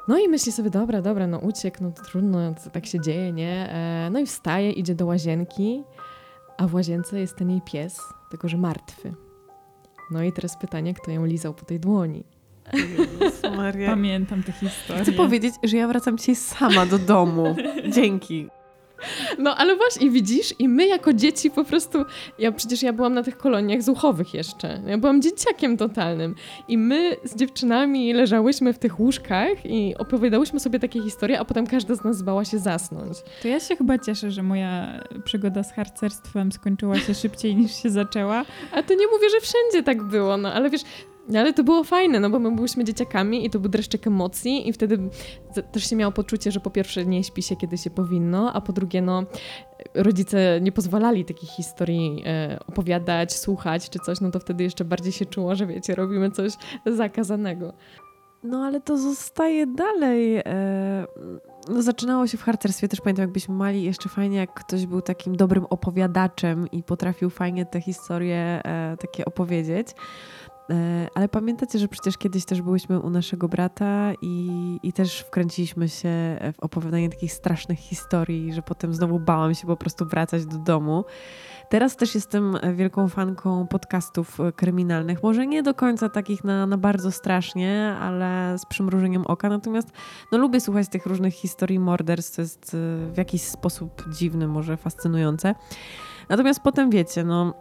No 0.07 0.19
i 0.19 0.27
myśli 0.27 0.51
sobie, 0.51 0.69
dobra, 0.69 1.01
dobra, 1.01 1.27
no 1.27 1.37
uciekł, 1.37 1.77
no 1.81 1.91
to 1.91 2.03
trudno, 2.03 2.53
to 2.63 2.69
tak 2.69 2.85
się 2.85 2.99
dzieje, 2.99 3.33
nie? 3.33 3.69
E, 3.73 4.09
no 4.11 4.19
i 4.19 4.25
wstaje, 4.25 4.71
idzie 4.71 4.95
do 4.95 5.05
łazienki, 5.05 5.83
a 6.57 6.67
w 6.67 6.73
łazience 6.73 7.19
jest 7.19 7.35
ten 7.35 7.49
jej 7.49 7.61
pies, 7.61 7.99
tylko 8.29 8.47
że 8.47 8.57
martwy. 8.57 9.13
No 10.11 10.23
i 10.23 10.31
teraz 10.31 10.57
pytanie, 10.57 10.93
kto 10.93 11.11
ją 11.11 11.25
lizał 11.25 11.53
po 11.53 11.65
tej 11.65 11.79
dłoni? 11.79 12.23
Maria. 13.57 13.89
Pamiętam 13.89 14.43
tę 14.43 14.51
historię. 14.51 15.03
Chcę 15.03 15.11
powiedzieć, 15.11 15.55
że 15.63 15.77
ja 15.77 15.87
wracam 15.87 16.17
dzisiaj 16.17 16.35
sama 16.35 16.85
do 16.85 16.99
domu. 16.99 17.55
Dzięki. 17.89 18.49
No 19.37 19.55
ale 19.55 19.75
właśnie, 19.75 20.09
widzisz, 20.09 20.53
i 20.59 20.69
my 20.69 20.87
jako 20.87 21.13
dzieci 21.13 21.51
po 21.51 21.63
prostu, 21.63 22.05
ja 22.39 22.51
przecież 22.51 22.83
ja 22.83 22.93
byłam 22.93 23.13
na 23.13 23.23
tych 23.23 23.37
koloniach 23.37 23.81
zuchowych 23.81 24.33
jeszcze, 24.33 24.81
ja 24.87 24.97
byłam 24.97 25.21
dzieciakiem 25.21 25.77
totalnym 25.77 26.35
i 26.67 26.77
my 26.77 27.15
z 27.23 27.35
dziewczynami 27.35 28.13
leżałyśmy 28.13 28.73
w 28.73 28.79
tych 28.79 28.99
łóżkach 28.99 29.65
i 29.65 29.95
opowiadałyśmy 29.97 30.59
sobie 30.59 30.79
takie 30.79 31.01
historie, 31.01 31.39
a 31.39 31.45
potem 31.45 31.67
każda 31.67 31.95
z 31.95 32.03
nas 32.03 32.21
bała 32.21 32.45
się 32.45 32.59
zasnąć. 32.59 33.17
To 33.41 33.47
ja 33.47 33.59
się 33.59 33.75
chyba 33.75 33.97
cieszę, 33.97 34.31
że 34.31 34.43
moja 34.43 35.03
przygoda 35.23 35.63
z 35.63 35.73
harcerstwem 35.73 36.51
skończyła 36.51 36.99
się 36.99 37.13
szybciej 37.13 37.55
niż 37.55 37.83
się 37.83 37.89
zaczęła. 37.89 38.45
A 38.71 38.83
to 38.83 38.93
nie 38.93 39.07
mówię, 39.07 39.29
że 39.29 39.39
wszędzie 39.41 39.83
tak 39.83 40.03
było, 40.03 40.37
no 40.37 40.53
ale 40.53 40.69
wiesz, 40.69 40.81
ale 41.39 41.53
to 41.53 41.63
było 41.63 41.83
fajne, 41.83 42.19
no 42.19 42.29
bo 42.29 42.39
my 42.39 42.55
byliśmy 42.55 42.83
dzieciakami 42.83 43.45
i 43.45 43.49
to 43.49 43.59
był 43.59 43.69
dreszczyk 43.69 44.07
emocji 44.07 44.69
i 44.69 44.73
wtedy 44.73 44.99
też 45.71 45.89
się 45.89 45.95
miało 45.95 46.11
poczucie, 46.11 46.51
że 46.51 46.59
po 46.59 46.69
pierwsze 46.69 47.05
nie 47.05 47.23
śpi 47.23 47.43
się, 47.43 47.55
kiedy 47.55 47.77
się 47.77 47.89
powinno, 47.89 48.53
a 48.53 48.61
po 48.61 48.73
drugie, 48.73 49.01
no 49.01 49.23
rodzice 49.93 50.61
nie 50.61 50.71
pozwalali 50.71 51.25
takich 51.25 51.49
historii 51.49 52.23
e, 52.25 52.59
opowiadać, 52.67 53.33
słuchać 53.33 53.89
czy 53.89 53.99
coś, 53.99 54.21
no 54.21 54.31
to 54.31 54.39
wtedy 54.39 54.63
jeszcze 54.63 54.85
bardziej 54.85 55.11
się 55.11 55.25
czuło, 55.25 55.55
że 55.55 55.65
wiecie, 55.67 55.95
robimy 55.95 56.31
coś 56.31 56.53
zakazanego. 56.85 57.73
No 58.43 58.65
ale 58.65 58.81
to 58.81 58.97
zostaje 58.97 59.67
dalej. 59.67 60.37
e, 60.37 61.05
No, 61.69 61.81
zaczynało 61.81 62.27
się 62.27 62.37
w 62.37 62.43
harcerstwie, 62.43 62.87
też 62.87 63.01
pamiętam, 63.01 63.23
jak 63.23 63.31
byliśmy 63.31 63.55
mali, 63.55 63.83
jeszcze 63.83 64.09
fajnie, 64.09 64.37
jak 64.37 64.53
ktoś 64.53 64.85
był 64.85 65.01
takim 65.01 65.35
dobrym 65.35 65.65
opowiadaczem 65.65 66.71
i 66.71 66.83
potrafił 66.83 67.29
fajnie 67.29 67.65
te 67.65 67.81
historie 67.81 68.61
e, 68.63 68.97
takie 68.97 69.25
opowiedzieć. 69.25 69.87
E, 70.71 71.07
Ale 71.15 71.29
pamiętacie, 71.29 71.79
że 71.79 71.87
przecież 71.87 72.17
kiedyś 72.17 72.45
też 72.45 72.61
byłyśmy 72.61 72.99
u 72.99 73.09
naszego 73.09 73.47
brata 73.47 74.11
i, 74.21 74.79
i 74.83 74.93
też 74.93 75.19
wkręciliśmy 75.19 75.89
się 75.89 76.09
w 76.53 76.59
opowiadanie 76.61 77.09
takich 77.09 77.33
strasznych 77.33 77.79
historii, 77.79 78.53
że 78.53 78.61
potem 78.61 78.93
znowu 78.93 79.19
bałam 79.19 79.55
się 79.55 79.67
po 79.67 79.77
prostu 79.77 80.05
wracać 80.05 80.45
do 80.45 80.57
domu. 80.57 81.05
Teraz 81.69 81.95
też 81.95 82.15
jestem 82.15 82.57
wielką 82.73 83.09
fanką 83.09 83.67
podcastów 83.67 84.37
kryminalnych. 84.55 85.23
Może 85.23 85.47
nie 85.47 85.63
do 85.63 85.73
końca 85.73 86.09
takich 86.09 86.43
na, 86.43 86.67
na 86.67 86.77
bardzo 86.77 87.11
strasznie, 87.11 87.95
ale 88.01 88.57
z 88.57 88.65
przymrużeniem 88.65 89.27
oka. 89.27 89.49
Natomiast 89.49 89.91
no, 90.31 90.37
lubię 90.37 90.61
słuchać 90.61 90.89
tych 90.89 91.05
różnych 91.05 91.33
historii 91.33 91.79
morderstw. 91.79 92.35
To 92.35 92.41
jest 92.41 92.73
e, 92.73 93.11
w 93.13 93.17
jakiś 93.17 93.41
sposób 93.41 94.03
dziwny, 94.09 94.47
może 94.47 94.77
fascynujące. 94.77 95.55
Natomiast 96.29 96.59
potem 96.59 96.89
wiecie, 96.89 97.23
no. 97.23 97.53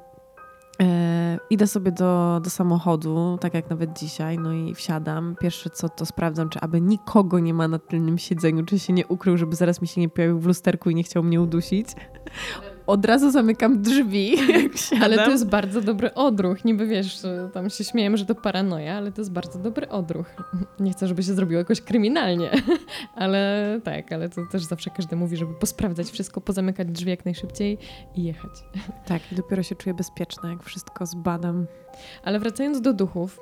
E, 0.80 1.38
idę 1.50 1.66
sobie 1.66 1.92
do, 1.92 2.40
do 2.44 2.50
samochodu, 2.50 3.38
tak 3.40 3.54
jak 3.54 3.70
nawet 3.70 3.98
dzisiaj, 3.98 4.38
no 4.38 4.52
i 4.52 4.74
wsiadam. 4.74 5.36
Pierwsze 5.40 5.70
co 5.70 5.88
to 5.88 6.06
sprawdzam, 6.06 6.48
czy 6.48 6.60
aby 6.60 6.80
nikogo 6.80 7.38
nie 7.38 7.54
ma 7.54 7.68
na 7.68 7.78
tylnym 7.78 8.18
siedzeniu, 8.18 8.64
czy 8.64 8.78
się 8.78 8.92
nie 8.92 9.06
ukrył, 9.06 9.36
żeby 9.36 9.56
zaraz 9.56 9.82
mi 9.82 9.88
się 9.88 10.00
nie 10.00 10.08
pojawił 10.08 10.38
w 10.38 10.46
lusterku 10.46 10.90
i 10.90 10.94
nie 10.94 11.02
chciał 11.02 11.22
mnie 11.22 11.40
udusić 11.40 11.88
od 12.90 13.04
razu 13.04 13.30
zamykam 13.30 13.82
drzwi. 13.82 14.36
Ale 15.02 15.16
to 15.16 15.30
jest 15.30 15.48
bardzo 15.48 15.80
dobry 15.80 16.14
odruch. 16.14 16.64
Niby 16.64 16.86
wiesz, 16.86 17.18
tam 17.52 17.70
się 17.70 17.84
śmiejemy, 17.84 18.16
że 18.16 18.26
to 18.26 18.34
paranoja, 18.34 18.96
ale 18.96 19.12
to 19.12 19.20
jest 19.20 19.32
bardzo 19.32 19.58
dobry 19.58 19.88
odruch. 19.88 20.26
Nie 20.80 20.92
chcę, 20.92 21.06
żeby 21.06 21.22
się 21.22 21.34
zrobiło 21.34 21.58
jakoś 21.58 21.80
kryminalnie, 21.80 22.50
ale 23.14 23.80
tak, 23.84 24.12
ale 24.12 24.28
to 24.28 24.40
też 24.52 24.62
zawsze 24.62 24.90
każdy 24.90 25.16
mówi, 25.16 25.36
żeby 25.36 25.54
posprawdzać 25.54 26.10
wszystko, 26.10 26.40
pozamykać 26.40 26.88
drzwi 26.88 27.10
jak 27.10 27.24
najszybciej 27.24 27.78
i 28.16 28.22
jechać. 28.22 28.52
Tak, 29.06 29.32
i 29.32 29.34
dopiero 29.34 29.62
się 29.62 29.74
czuję 29.74 29.94
bezpieczna, 29.94 30.50
jak 30.50 30.62
wszystko 30.62 31.06
zbadam. 31.06 31.66
Ale 32.24 32.38
wracając 32.38 32.80
do 32.80 32.92
duchów, 32.92 33.40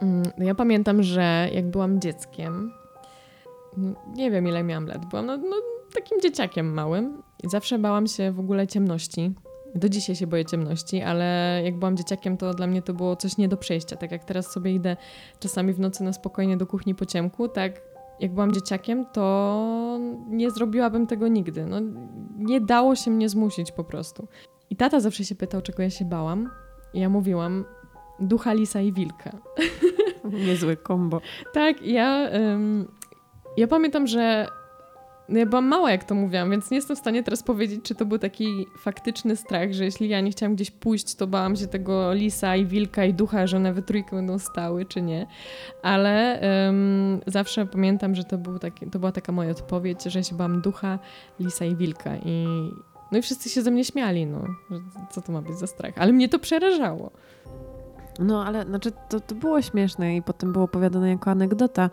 mm, 0.00 0.22
ja 0.38 0.54
pamiętam, 0.54 1.02
że 1.02 1.48
jak 1.54 1.70
byłam 1.70 2.00
dzieckiem, 2.00 2.72
no, 3.76 3.94
nie 4.14 4.30
wiem 4.30 4.48
ile 4.48 4.62
miałam 4.62 4.86
lat, 4.86 5.06
byłam 5.06 5.26
no, 5.26 5.36
no 5.36 5.56
takim 5.94 6.20
dzieciakiem 6.20 6.74
małym 6.74 7.22
zawsze 7.44 7.78
bałam 7.78 8.06
się 8.06 8.32
w 8.32 8.40
ogóle 8.40 8.66
ciemności. 8.66 9.34
Do 9.74 9.88
dzisiaj 9.88 10.16
się 10.16 10.26
boję 10.26 10.44
ciemności, 10.44 11.02
ale 11.02 11.60
jak 11.64 11.78
byłam 11.78 11.96
dzieciakiem, 11.96 12.36
to 12.36 12.54
dla 12.54 12.66
mnie 12.66 12.82
to 12.82 12.94
było 12.94 13.16
coś 13.16 13.36
nie 13.36 13.48
do 13.48 13.56
przejścia. 13.56 13.96
Tak 13.96 14.12
jak 14.12 14.24
teraz 14.24 14.52
sobie 14.52 14.74
idę 14.74 14.96
czasami 15.40 15.72
w 15.72 15.80
nocy 15.80 16.04
na 16.04 16.12
spokojnie 16.12 16.56
do 16.56 16.66
kuchni 16.66 16.94
po 16.94 17.06
ciemku, 17.06 17.48
tak 17.48 17.80
jak 18.20 18.34
byłam 18.34 18.52
dzieciakiem, 18.52 19.06
to 19.12 19.98
nie 20.28 20.50
zrobiłabym 20.50 21.06
tego 21.06 21.28
nigdy. 21.28 21.66
No, 21.66 21.76
nie 22.36 22.60
dało 22.60 22.96
się 22.96 23.10
mnie 23.10 23.28
zmusić 23.28 23.72
po 23.72 23.84
prostu. 23.84 24.28
I 24.70 24.76
tata 24.76 25.00
zawsze 25.00 25.24
się 25.24 25.34
pytał, 25.34 25.62
czego 25.62 25.82
ja 25.82 25.90
się 25.90 26.04
bałam. 26.04 26.50
I 26.94 27.00
ja 27.00 27.08
mówiłam, 27.08 27.64
ducha 28.20 28.52
lisa 28.52 28.80
i 28.80 28.92
wilka. 28.92 29.30
Niezły 30.46 30.76
kombo. 30.76 31.20
tak, 31.52 31.82
ja, 31.82 32.30
ym, 32.34 32.88
ja 33.56 33.66
pamiętam, 33.66 34.06
że 34.06 34.46
no 35.28 35.38
ja 35.38 35.46
byłam 35.46 35.66
mała, 35.66 35.90
jak 35.90 36.04
to 36.04 36.14
mówiłam, 36.14 36.50
więc 36.50 36.70
nie 36.70 36.76
jestem 36.76 36.96
w 36.96 36.98
stanie 36.98 37.22
teraz 37.22 37.42
powiedzieć, 37.42 37.80
czy 37.82 37.94
to 37.94 38.06
był 38.06 38.18
taki 38.18 38.66
faktyczny 38.78 39.36
strach, 39.36 39.72
że 39.72 39.84
jeśli 39.84 40.08
ja 40.08 40.20
nie 40.20 40.30
chciałam 40.30 40.54
gdzieś 40.54 40.70
pójść, 40.70 41.14
to 41.14 41.26
bałam 41.26 41.56
się 41.56 41.66
tego 41.66 42.12
lisa 42.12 42.56
i 42.56 42.66
wilka 42.66 43.04
i 43.04 43.14
ducha, 43.14 43.46
że 43.46 43.56
one 43.56 43.72
we 43.72 43.82
trójkę 43.82 44.16
będą 44.16 44.38
stały, 44.38 44.86
czy 44.86 45.02
nie. 45.02 45.26
Ale 45.82 46.40
um, 46.66 47.20
zawsze 47.26 47.66
pamiętam, 47.66 48.14
że 48.14 48.24
to, 48.24 48.38
był 48.38 48.58
taki, 48.58 48.90
to 48.90 48.98
była 48.98 49.12
taka 49.12 49.32
moja 49.32 49.50
odpowiedź, 49.50 50.02
że 50.04 50.18
ja 50.18 50.22
się 50.22 50.36
bałam 50.36 50.60
ducha, 50.60 50.98
lisa 51.40 51.64
i 51.64 51.76
wilka. 51.76 52.16
I, 52.16 52.46
no 53.12 53.18
i 53.18 53.22
wszyscy 53.22 53.48
się 53.48 53.62
ze 53.62 53.70
mnie 53.70 53.84
śmiali, 53.84 54.26
no. 54.26 54.44
Co 55.10 55.20
to 55.20 55.32
ma 55.32 55.42
być 55.42 55.58
za 55.58 55.66
strach? 55.66 55.94
Ale 55.96 56.12
mnie 56.12 56.28
to 56.28 56.38
przerażało. 56.38 57.10
No, 58.18 58.44
ale 58.44 58.64
znaczy 58.64 58.92
to, 59.08 59.20
to 59.20 59.34
było 59.34 59.62
śmieszne 59.62 60.16
i 60.16 60.22
potem 60.22 60.52
było 60.52 60.64
opowiadane 60.64 61.10
jako 61.10 61.30
anegdota. 61.30 61.90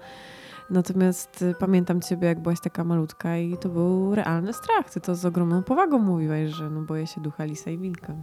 Natomiast 0.70 1.42
y, 1.42 1.56
pamiętam 1.60 2.02
ciebie, 2.02 2.28
jak 2.28 2.40
byłaś 2.40 2.60
taka 2.60 2.84
malutka 2.84 3.38
i 3.38 3.58
to 3.58 3.70
był 3.70 4.16
realny 4.16 4.54
strach. 4.54 4.90
Ty 4.90 5.02
to 5.02 5.16
z 5.16 5.26
ogromną 5.26 5.64
powagą 5.64 6.00
mówiłaś, 6.00 6.50
że 6.50 6.70
no 6.70 6.82
boję 6.82 7.08
się 7.08 7.22
ducha 7.22 7.46
lisa 7.46 7.72
i 7.72 7.78
wilka. 7.78 8.14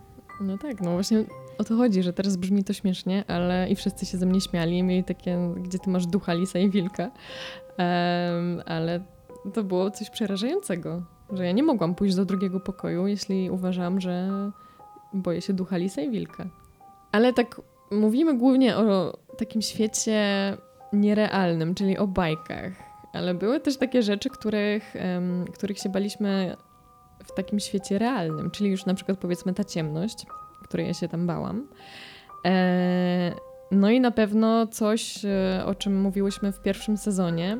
No 0.41 0.59
tak, 0.59 0.81
no 0.81 0.93
właśnie 0.93 1.25
o 1.59 1.65
to 1.65 1.77
chodzi, 1.77 2.03
że 2.03 2.13
teraz 2.13 2.37
brzmi 2.37 2.65
to 2.65 2.73
śmiesznie, 2.73 3.25
ale 3.29 3.69
i 3.71 3.77
wszyscy 3.77 4.07
się 4.07 4.19
ze 4.19 4.27
mnie 4.27 4.41
śmiali 4.41 4.79
i 4.79 4.83
mieli 4.83 5.05
takie, 5.05 5.39
gdzie 5.57 5.79
ty 5.79 5.91
masz 5.91 6.07
ducha 6.07 6.35
lisa 6.35 6.59
i 6.59 6.71
wilka. 6.71 7.03
Um, 7.03 8.63
ale 8.67 9.01
to 9.55 9.65
było 9.65 9.91
coś 9.91 10.11
przerażającego, 10.11 11.03
że 11.33 11.47
ja 11.47 11.53
nie 11.53 11.63
mogłam 11.63 11.95
pójść 11.95 12.17
do 12.17 12.25
drugiego 12.25 12.61
pokoju, 12.61 13.07
jeśli 13.07 13.51
uważam, 13.51 14.01
że 14.01 14.31
boję 15.15 15.41
się 15.41 15.53
ducha 15.53 15.77
lisa 15.77 16.01
i 16.01 16.11
wilka. 16.11 16.47
Ale 17.13 17.33
tak 17.33 17.61
mówimy 17.91 18.39
głównie 18.39 18.77
o 18.77 19.19
takim 19.39 19.63
świecie 19.63 20.23
nierealnym, 20.93 21.75
czyli 21.75 21.99
o 21.99 22.07
bajkach. 22.07 22.73
Ale 23.13 23.35
były 23.35 23.61
też 23.61 23.77
takie 23.77 24.03
rzeczy, 24.03 24.31
których, 24.31 24.95
um, 25.15 25.45
których 25.45 25.79
się 25.79 25.89
baliśmy 25.89 26.57
w 27.25 27.35
takim 27.35 27.61
świecie 27.61 27.99
realnym, 27.99 28.51
czyli 28.51 28.71
już 28.71 28.87
na 28.87 28.95
przykład 28.95 29.19
powiedzmy 29.19 29.55
ta 29.55 29.65
ciemność, 29.65 30.27
której 30.63 30.87
ja 30.87 30.95
się 30.95 31.09
tam 31.09 31.27
bałam. 31.27 31.69
E, 32.45 33.33
no 33.71 33.91
i 33.91 34.01
na 34.01 34.11
pewno 34.11 34.67
coś, 34.67 35.25
e, 35.25 35.63
o 35.67 35.75
czym 35.75 36.01
mówiłyśmy 36.01 36.53
w 36.53 36.63
pierwszym 36.63 36.97
sezonie, 36.97 37.59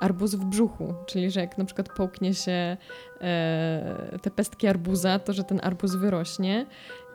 arbuz 0.00 0.34
w 0.34 0.44
brzuchu, 0.44 0.94
czyli 1.06 1.30
że 1.30 1.40
jak 1.40 1.58
na 1.58 1.64
przykład 1.64 1.88
połknie 1.96 2.34
się 2.34 2.76
e, 3.20 4.18
te 4.22 4.30
pestki 4.30 4.66
arbuza, 4.66 5.18
to 5.18 5.32
że 5.32 5.44
ten 5.44 5.60
arbuz 5.62 5.94
wyrośnie 5.94 6.66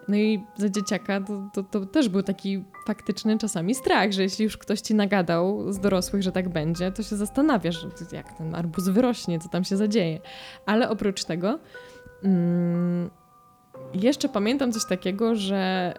no 0.07 0.15
i 0.15 0.43
za 0.55 0.69
dzieciaka 0.69 1.21
to, 1.21 1.49
to, 1.53 1.63
to, 1.63 1.85
też 1.85 2.09
był 2.09 2.23
taki 2.23 2.63
faktyczny 2.87 3.37
czasami 3.37 3.75
strach, 3.75 4.11
że 4.11 4.21
jeśli 4.21 4.43
już 4.43 4.57
ktoś 4.57 4.81
ci 4.81 4.95
nagadał 4.95 5.73
z 5.73 5.79
dorosłych, 5.79 6.23
że 6.23 6.31
tak 6.31 6.49
będzie, 6.49 6.91
to 6.91 7.03
się 7.03 7.15
zastanawiasz, 7.15 7.85
jak 8.11 8.37
ten 8.37 8.55
arbuz 8.55 8.89
wyrośnie, 8.89 9.39
co 9.39 9.49
tam 9.49 9.63
się 9.63 9.77
zadzieje. 9.77 10.19
Ale 10.65 10.89
oprócz 10.89 11.23
tego 11.23 11.59
mm, 12.23 13.09
jeszcze 13.93 14.29
pamiętam 14.29 14.71
coś 14.71 14.85
takiego, 14.85 15.35
że 15.35 15.93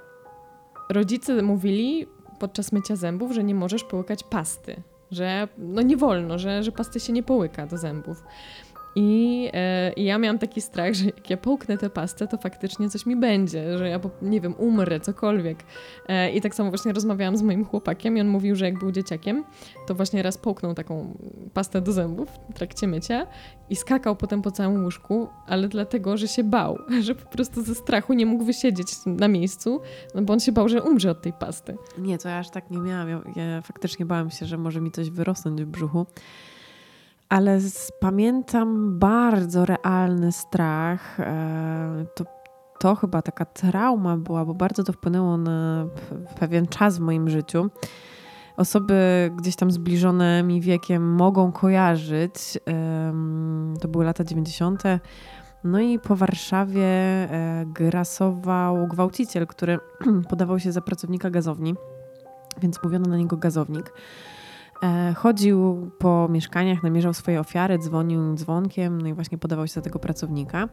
rodzice 0.88 1.42
mówili 1.42 2.06
podczas 2.38 2.72
mycia 2.72 2.96
zębów, 2.96 3.32
że 3.32 3.44
nie 3.44 3.54
możesz 3.54 3.84
połykać 3.84 4.24
pasty. 4.24 4.82
Że 5.10 5.48
no 5.58 5.82
nie 5.82 5.96
wolno, 5.96 6.38
że, 6.38 6.62
że 6.62 6.72
pasty 6.72 7.00
się 7.00 7.12
nie 7.12 7.22
połyka 7.22 7.66
do 7.66 7.76
zębów. 7.76 8.22
I, 8.98 9.50
e, 9.52 9.92
I, 9.92 10.04
ja 10.04 10.18
miałam 10.18 10.38
taki 10.38 10.60
strach, 10.60 10.94
że 10.94 11.04
jak 11.04 11.30
ja 11.30 11.36
połknę 11.36 11.78
tę 11.78 11.90
pastę, 11.90 12.26
to 12.26 12.36
faktycznie 12.36 12.90
coś 12.90 13.06
mi 13.06 13.16
będzie, 13.16 13.78
że 13.78 13.88
ja, 13.88 14.00
nie 14.22 14.40
wiem, 14.40 14.54
umrę, 14.58 15.00
cokolwiek. 15.00 15.58
E, 16.08 16.30
I 16.30 16.40
tak 16.40 16.54
samo 16.54 16.70
właśnie 16.70 16.92
rozmawiałam 16.92 17.36
z 17.36 17.42
moim 17.42 17.64
chłopakiem 17.64 18.16
i 18.16 18.20
on 18.20 18.28
mówił, 18.28 18.56
że 18.56 18.64
jak 18.64 18.78
był 18.78 18.92
dzieciakiem, 18.92 19.44
to 19.86 19.94
właśnie 19.94 20.22
raz 20.22 20.38
połknął 20.38 20.74
taką 20.74 21.18
pastę 21.54 21.80
do 21.80 21.92
zębów 21.92 22.28
w 22.50 22.54
trakcie 22.54 22.86
mycia 22.86 23.26
i 23.70 23.76
skakał 23.76 24.16
potem 24.16 24.42
po 24.42 24.50
całym 24.50 24.84
łóżku, 24.84 25.28
ale 25.46 25.68
dlatego, 25.68 26.16
że 26.16 26.28
się 26.28 26.44
bał, 26.44 26.78
że 27.06 27.14
po 27.14 27.30
prostu 27.30 27.62
ze 27.62 27.74
strachu 27.74 28.12
nie 28.12 28.26
mógł 28.26 28.44
wysiedzieć 28.44 28.88
na 29.06 29.28
miejscu, 29.28 29.80
no 30.14 30.22
bo 30.22 30.32
on 30.32 30.40
się 30.40 30.52
bał, 30.52 30.68
że 30.68 30.82
umrze 30.82 31.10
od 31.10 31.22
tej 31.22 31.32
pasty. 31.32 31.76
Nie, 31.98 32.18
to 32.18 32.28
ja 32.28 32.38
aż 32.38 32.50
tak 32.50 32.70
nie 32.70 32.78
miałam. 32.78 33.08
Ja, 33.08 33.42
ja 33.44 33.62
faktycznie 33.62 34.06
bałam 34.06 34.30
się, 34.30 34.46
że 34.46 34.58
może 34.58 34.80
mi 34.80 34.90
coś 34.90 35.10
wyrosnąć 35.10 35.62
w 35.62 35.66
brzuchu 35.66 36.06
ale 37.28 37.58
pamiętam 38.00 38.98
bardzo 38.98 39.64
realny 39.64 40.32
strach. 40.32 41.20
E, 41.20 42.06
to, 42.14 42.24
to 42.78 42.94
chyba 42.94 43.22
taka 43.22 43.44
trauma 43.44 44.16
była, 44.16 44.44
bo 44.44 44.54
bardzo 44.54 44.84
to 44.84 44.92
wpłynęło 44.92 45.36
na 45.36 45.86
pewien 46.40 46.66
czas 46.66 46.98
w 46.98 47.00
moim 47.00 47.30
życiu. 47.30 47.70
Osoby 48.56 49.30
gdzieś 49.36 49.56
tam 49.56 49.70
zbliżone 49.70 50.42
mi 50.42 50.60
wiekiem 50.60 51.14
mogą 51.14 51.52
kojarzyć. 51.52 52.58
To 53.80 53.88
były 53.88 54.04
lata 54.04 54.24
90. 54.24 54.82
No 55.64 55.80
i 55.80 55.98
po 55.98 56.16
Warszawie 56.16 56.84
e, 56.84 57.64
grasował 57.66 58.86
gwałciciel, 58.86 59.46
który 59.46 59.78
podawał 60.30 60.58
się 60.58 60.72
za 60.72 60.80
pracownika 60.80 61.30
gazowni, 61.30 61.74
więc 62.62 62.82
mówiono 62.82 63.08
na 63.08 63.16
niego 63.16 63.36
gazownik. 63.36 63.92
E, 64.82 65.14
chodził 65.14 65.90
po 65.98 66.28
mieszkaniach, 66.30 66.82
namierzał 66.82 67.14
swoje 67.14 67.40
ofiary, 67.40 67.78
dzwonił 67.78 68.34
dzwonkiem, 68.34 69.02
no 69.02 69.08
i 69.08 69.14
właśnie 69.14 69.38
podawał 69.38 69.66
się 69.66 69.72
za 69.72 69.80
tego 69.80 69.98
pracownika. 69.98 70.68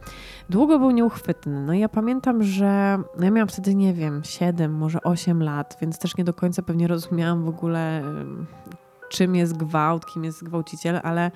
Długo 0.49 0.79
był 0.79 0.91
nieuchwytny. 0.91 1.61
No 1.61 1.73
i 1.73 1.79
ja 1.79 1.89
pamiętam, 1.89 2.43
że 2.43 2.97
no 3.17 3.25
ja 3.25 3.31
miałam 3.31 3.47
wtedy, 3.47 3.75
nie 3.75 3.93
wiem, 3.93 4.21
7, 4.23 4.73
może 4.73 5.01
8 5.03 5.43
lat, 5.43 5.77
więc 5.81 5.99
też 5.99 6.17
nie 6.17 6.23
do 6.23 6.33
końca 6.33 6.61
pewnie 6.61 6.87
rozumiałam 6.87 7.43
w 7.43 7.49
ogóle, 7.49 8.03
czym 9.09 9.35
jest 9.35 9.57
gwałt, 9.57 10.05
kim 10.05 10.23
jest 10.23 10.43
gwałciciel, 10.43 10.99
ale 11.03 11.31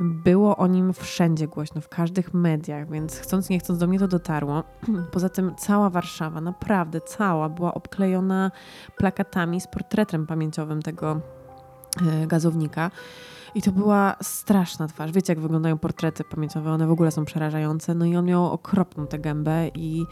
było 0.00 0.56
o 0.56 0.66
nim 0.66 0.92
wszędzie 0.92 1.48
głośno, 1.48 1.80
w 1.80 1.88
każdych 1.88 2.34
mediach, 2.34 2.90
więc 2.90 3.18
chcąc 3.18 3.50
nie 3.50 3.58
chcąc 3.58 3.78
do 3.78 3.86
mnie 3.86 3.98
to 3.98 4.08
dotarło. 4.08 4.64
Poza 5.12 5.28
tym 5.28 5.54
cała 5.56 5.90
Warszawa, 5.90 6.40
naprawdę 6.40 7.00
cała, 7.00 7.48
była 7.48 7.74
obklejona 7.74 8.50
plakatami 8.96 9.60
z 9.60 9.66
portretem 9.66 10.26
pamięciowym 10.26 10.82
tego 10.82 11.20
gazownika. 12.26 12.90
I 13.54 13.62
to 13.62 13.72
była 13.72 14.16
straszna 14.22 14.88
twarz. 14.88 15.12
Wiecie, 15.12 15.32
jak 15.32 15.40
wyglądają 15.40 15.78
portrety 15.78 16.24
pamięciowe, 16.24 16.70
one 16.70 16.86
w 16.86 16.90
ogóle 16.90 17.10
są 17.10 17.24
przerażające. 17.24 17.94
No 17.94 18.04
i 18.04 18.16
on 18.16 18.24
miał 18.24 18.52
okropną 18.52 19.06
tę 19.06 19.18
gębę 19.18 19.68
i 19.68 20.04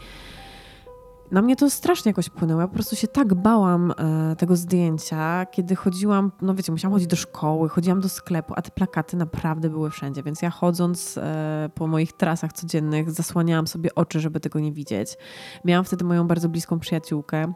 na 1.31 1.41
mnie 1.41 1.55
to 1.55 1.69
strasznie 1.69 2.09
jakoś 2.09 2.25
wpłynęło. 2.25 2.61
Ja 2.61 2.67
po 2.67 2.73
prostu 2.73 2.95
się 2.95 3.07
tak 3.07 3.33
bałam 3.33 3.93
e, 3.97 4.35
tego 4.35 4.55
zdjęcia, 4.55 5.45
kiedy 5.45 5.75
chodziłam, 5.75 6.31
no 6.41 6.55
wiecie, 6.55 6.71
musiałam 6.71 6.93
chodzić 6.93 7.07
do 7.07 7.15
szkoły, 7.15 7.69
chodziłam 7.69 8.01
do 8.01 8.09
sklepu, 8.09 8.53
a 8.57 8.61
te 8.61 8.71
plakaty 8.71 9.17
naprawdę 9.17 9.69
były 9.69 9.89
wszędzie, 9.89 10.23
więc 10.23 10.41
ja 10.41 10.49
chodząc 10.49 11.17
e, 11.17 11.69
po 11.75 11.87
moich 11.87 12.13
trasach 12.13 12.53
codziennych 12.53 13.11
zasłaniałam 13.11 13.67
sobie 13.67 13.95
oczy, 13.95 14.19
żeby 14.19 14.39
tego 14.39 14.59
nie 14.59 14.71
widzieć. 14.71 15.17
Miałam 15.65 15.85
wtedy 15.85 16.05
moją 16.05 16.27
bardzo 16.27 16.49
bliską 16.49 16.79
przyjaciółkę 16.79 17.37
e, 17.37 17.53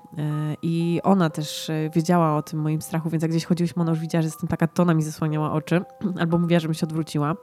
i 0.62 1.00
ona 1.04 1.30
też 1.30 1.70
e, 1.70 1.90
wiedziała 1.96 2.38
o 2.38 2.42
tym 2.42 2.60
moim 2.60 2.82
strachu, 2.82 3.10
więc 3.10 3.22
jak 3.22 3.32
gdzieś 3.32 3.46
chodziłyśmy, 3.46 3.82
ona 3.82 3.92
już 3.92 4.00
widziała, 4.00 4.22
że 4.22 4.32
tym 4.32 4.48
plakat, 4.48 4.74
to 4.74 4.84
ona 4.84 4.94
mi 4.94 5.04
zasłaniała 5.04 5.52
oczy 5.52 5.82
albo 6.22 6.38
mówiła, 6.38 6.60
żebym 6.60 6.74
się 6.74 6.86
odwróciła. 6.86 7.36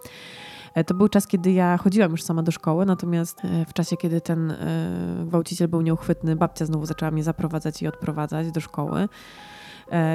E, 0.75 0.85
to 0.85 0.95
był 0.95 1.09
czas, 1.09 1.27
kiedy 1.27 1.53
ja 1.53 1.77
chodziłam 1.77 2.11
już 2.11 2.23
sama 2.23 2.43
do 2.43 2.53
szkoły, 2.53 2.87
natomiast 2.87 3.45
e, 3.45 3.65
w 3.65 3.73
czasie, 3.73 3.97
kiedy 3.97 4.21
ten 4.21 4.51
e, 4.51 4.57
gwałciciel 5.27 5.69
był 5.69 5.81
nieuchwytny, 5.81 6.37
babcia 6.37 6.67
znowu 6.67 6.87
zaczęła 6.87 7.11
mnie 7.11 7.25
zaprowadzać 7.25 7.83
i 7.83 7.89
odprowadzać 7.89 8.53
do 8.53 8.61
szkoły. 8.61 9.09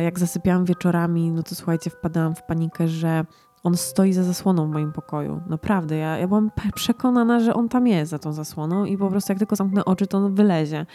Jak 0.04 0.20
zasypiałam 0.20 0.66
wieczorami, 0.66 1.32
no 1.32 1.44
to 1.44 1.56
słuchajcie, 1.56 1.90
wpadałam 1.90 2.36
w 2.36 2.44
panikę, 2.44 2.88
że 2.88 3.26
on 3.64 3.78
stoi 3.78 4.14
za 4.14 4.24
zasłoną 4.24 4.68
w 4.68 4.74
moim 4.74 4.92
pokoju. 4.92 5.42
Naprawdę, 5.48 5.98
ja, 5.98 6.18
ja 6.18 6.28
byłam 6.28 6.52
przekonana, 6.76 7.40
że 7.40 7.54
on 7.54 7.70
tam 7.70 7.88
jest 7.88 8.12
za 8.12 8.20
tą 8.20 8.34
zasłoną 8.34 8.86
i 8.86 8.98
po 8.98 9.10
prostu 9.10 9.32
jak 9.32 9.40
tylko 9.40 9.56
zamknę 9.56 9.86
oczy, 9.86 10.08
to 10.08 10.18
on 10.18 10.36
wylezie. 10.36 10.86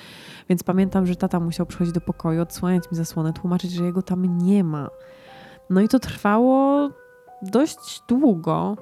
Więc 0.49 0.62
pamiętam, 0.62 1.07
że 1.07 1.16
tata 1.16 1.40
musiał 1.40 1.66
przychodzić 1.66 1.94
do 1.94 2.01
pokoju, 2.01 2.42
odsłaniać 2.42 2.90
mi 2.90 2.96
zasłonę, 2.96 3.33
tłumaczyć, 3.33 3.73
że 3.73 3.85
jego 3.85 4.03
tam 4.03 4.38
nie 4.38 4.64
ma. 4.64 4.88
No 5.70 5.81
i 5.81 5.88
to 5.88 5.99
trwało 5.99 6.90
dość 7.42 8.03
długo. 8.09 8.77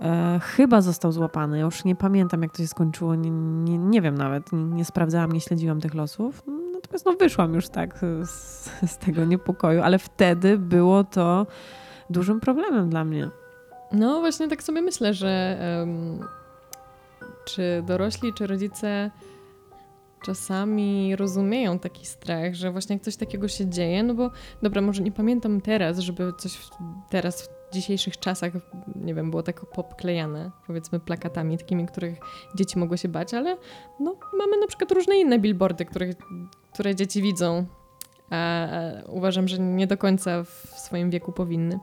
E, 0.00 0.40
chyba 0.42 0.80
został 0.80 1.12
złapany. 1.12 1.58
Ja 1.58 1.64
już 1.64 1.84
nie 1.84 1.96
pamiętam, 1.96 2.42
jak 2.42 2.52
to 2.52 2.58
się 2.58 2.66
skończyło. 2.66 3.14
Nie, 3.14 3.30
nie, 3.30 3.78
nie 3.78 4.02
wiem 4.02 4.18
nawet. 4.18 4.52
Nie, 4.52 4.64
nie, 4.64 4.84
sprawdzałam, 4.84 5.32
nie 5.32 5.40
śledziłam 5.40 5.80
tych 5.80 5.94
losów. 5.94 6.42
Natomiast 6.74 7.06
no, 7.06 7.12
wyszłam 7.12 7.54
już 7.54 7.68
tak 7.68 7.98
z, 8.22 8.70
z 8.86 8.98
tego 8.98 9.24
niepokoju, 9.24 9.82
ale 9.82 9.98
wtedy 9.98 10.58
było 10.58 11.04
to 11.04 11.46
dużym 12.10 12.40
problemem 12.40 12.90
dla 12.90 13.04
mnie. 13.04 13.30
No 13.92 14.20
właśnie 14.20 14.48
tak 14.48 14.62
sobie 14.62 14.82
myślę, 14.82 15.14
że 15.14 15.58
um, 15.80 16.18
czy 17.44 17.82
dorośli, 17.86 18.32
czy 18.34 18.46
rodzice 18.46 19.10
czasami 20.24 21.16
rozumieją 21.16 21.78
taki 21.78 22.06
strach, 22.06 22.54
że 22.54 22.70
właśnie 22.70 22.96
jak 22.96 23.02
coś 23.02 23.16
takiego 23.16 23.48
się 23.48 23.66
dzieje, 23.66 24.02
no 24.02 24.14
bo 24.14 24.30
dobra, 24.62 24.82
może 24.82 25.02
nie 25.02 25.12
pamiętam 25.12 25.60
teraz, 25.60 25.98
żeby 25.98 26.32
coś 26.38 26.58
teraz 27.10 27.42
w 27.42 27.48
dzisiejszych 27.74 28.18
czasach, 28.18 28.52
nie 28.96 29.14
wiem, 29.14 29.30
było 29.30 29.42
tak 29.42 29.66
popklejane, 29.66 30.50
powiedzmy 30.66 31.00
plakatami 31.00 31.58
takimi, 31.58 31.86
których 31.86 32.18
dzieci 32.54 32.78
mogły 32.78 32.98
się 32.98 33.08
bać, 33.08 33.34
ale 33.34 33.56
no, 34.00 34.16
mamy 34.38 34.58
na 34.58 34.66
przykład 34.66 34.92
różne 34.92 35.16
inne 35.16 35.38
billboardy, 35.38 35.84
których, 35.84 36.16
które 36.72 36.94
dzieci 36.94 37.22
widzą, 37.22 37.66
a 38.30 38.68
uważam, 39.06 39.48
że 39.48 39.58
nie 39.58 39.86
do 39.86 39.96
końca 39.96 40.44
w 40.44 40.74
swoim 40.76 41.10
wieku 41.10 41.32
powinny. 41.32 41.78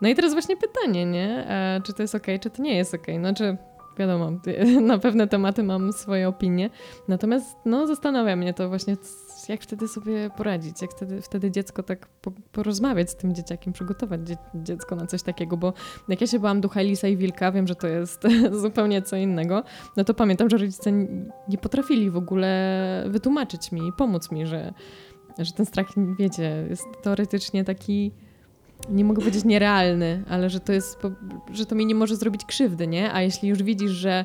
No 0.00 0.08
i 0.08 0.14
teraz 0.14 0.32
właśnie 0.32 0.56
pytanie, 0.56 1.06
nie? 1.06 1.46
czy 1.84 1.92
to 1.92 2.02
jest 2.02 2.14
ok, 2.14 2.26
czy 2.40 2.50
to 2.50 2.62
nie 2.62 2.76
jest 2.76 2.94
ok? 2.94 3.06
No, 3.18 3.34
czy 3.34 3.56
wiadomo, 3.98 4.30
na 4.80 4.98
pewne 4.98 5.28
tematy 5.28 5.62
mam 5.62 5.92
swoje 5.92 6.28
opinie. 6.28 6.70
Natomiast 7.08 7.56
no, 7.64 7.86
zastanawia 7.86 8.36
mnie 8.36 8.54
to 8.54 8.68
właśnie, 8.68 8.96
jak 9.48 9.62
wtedy 9.62 9.88
sobie 9.88 10.30
poradzić, 10.36 10.82
jak 10.82 10.90
wtedy, 10.90 11.22
wtedy 11.22 11.50
dziecko 11.50 11.82
tak 11.82 12.08
po, 12.08 12.30
porozmawiać 12.52 13.10
z 13.10 13.16
tym 13.16 13.34
dzieciakiem, 13.34 13.72
przygotować 13.72 14.28
dzie 14.28 14.36
dziecko 14.54 14.96
na 14.96 15.06
coś 15.06 15.22
takiego, 15.22 15.56
bo 15.56 15.72
jak 16.08 16.20
ja 16.20 16.26
się 16.26 16.38
byłam 16.38 16.60
ducha 16.60 16.80
Lisa 16.80 17.08
i 17.08 17.16
Wilka, 17.16 17.52
wiem, 17.52 17.66
że 17.66 17.74
to 17.74 17.88
jest 17.88 18.22
zupełnie 18.62 19.02
co 19.02 19.16
innego, 19.16 19.62
no 19.96 20.04
to 20.04 20.14
pamiętam, 20.14 20.50
że 20.50 20.56
rodzice 20.56 20.92
nie 21.48 21.58
potrafili 21.60 22.10
w 22.10 22.16
ogóle 22.16 23.04
wytłumaczyć 23.08 23.72
mi 23.72 23.88
i 23.88 23.92
pomóc 23.92 24.30
mi, 24.30 24.46
że, 24.46 24.74
że 25.38 25.52
ten 25.52 25.66
strach, 25.66 25.86
wiecie, 26.18 26.66
jest 26.70 26.86
teoretycznie 27.02 27.64
taki 27.64 28.12
nie 28.90 29.04
mogę 29.04 29.20
powiedzieć 29.20 29.44
nierealny, 29.44 30.24
ale 30.28 30.50
że 30.50 30.60
to 30.60 30.72
jest, 30.72 30.98
że 31.52 31.66
to 31.66 31.74
mi 31.74 31.86
nie 31.86 31.94
może 31.94 32.16
zrobić 32.16 32.44
krzywdy, 32.44 32.86
nie? 32.86 33.12
A 33.12 33.22
jeśli 33.22 33.48
już 33.48 33.62
widzisz, 33.62 33.90
że 33.90 34.24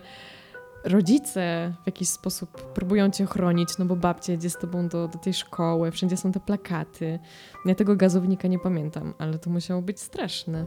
rodzice 0.87 1.73
w 1.83 1.85
jakiś 1.85 2.09
sposób 2.09 2.61
próbują 2.73 3.09
cię 3.09 3.25
chronić, 3.25 3.77
no 3.77 3.85
bo 3.85 3.95
babcia 3.95 4.31
jedzie 4.31 4.49
z 4.49 4.57
tobą 4.57 4.87
do, 4.87 5.07
do 5.07 5.19
tej 5.19 5.33
szkoły, 5.33 5.91
wszędzie 5.91 6.17
są 6.17 6.31
te 6.31 6.39
plakaty. 6.39 7.19
Ja 7.65 7.75
tego 7.75 7.95
gazownika 7.95 8.47
nie 8.47 8.59
pamiętam, 8.59 9.13
ale 9.17 9.39
to 9.39 9.49
musiało 9.49 9.81
być 9.81 9.99
straszne. 9.99 10.65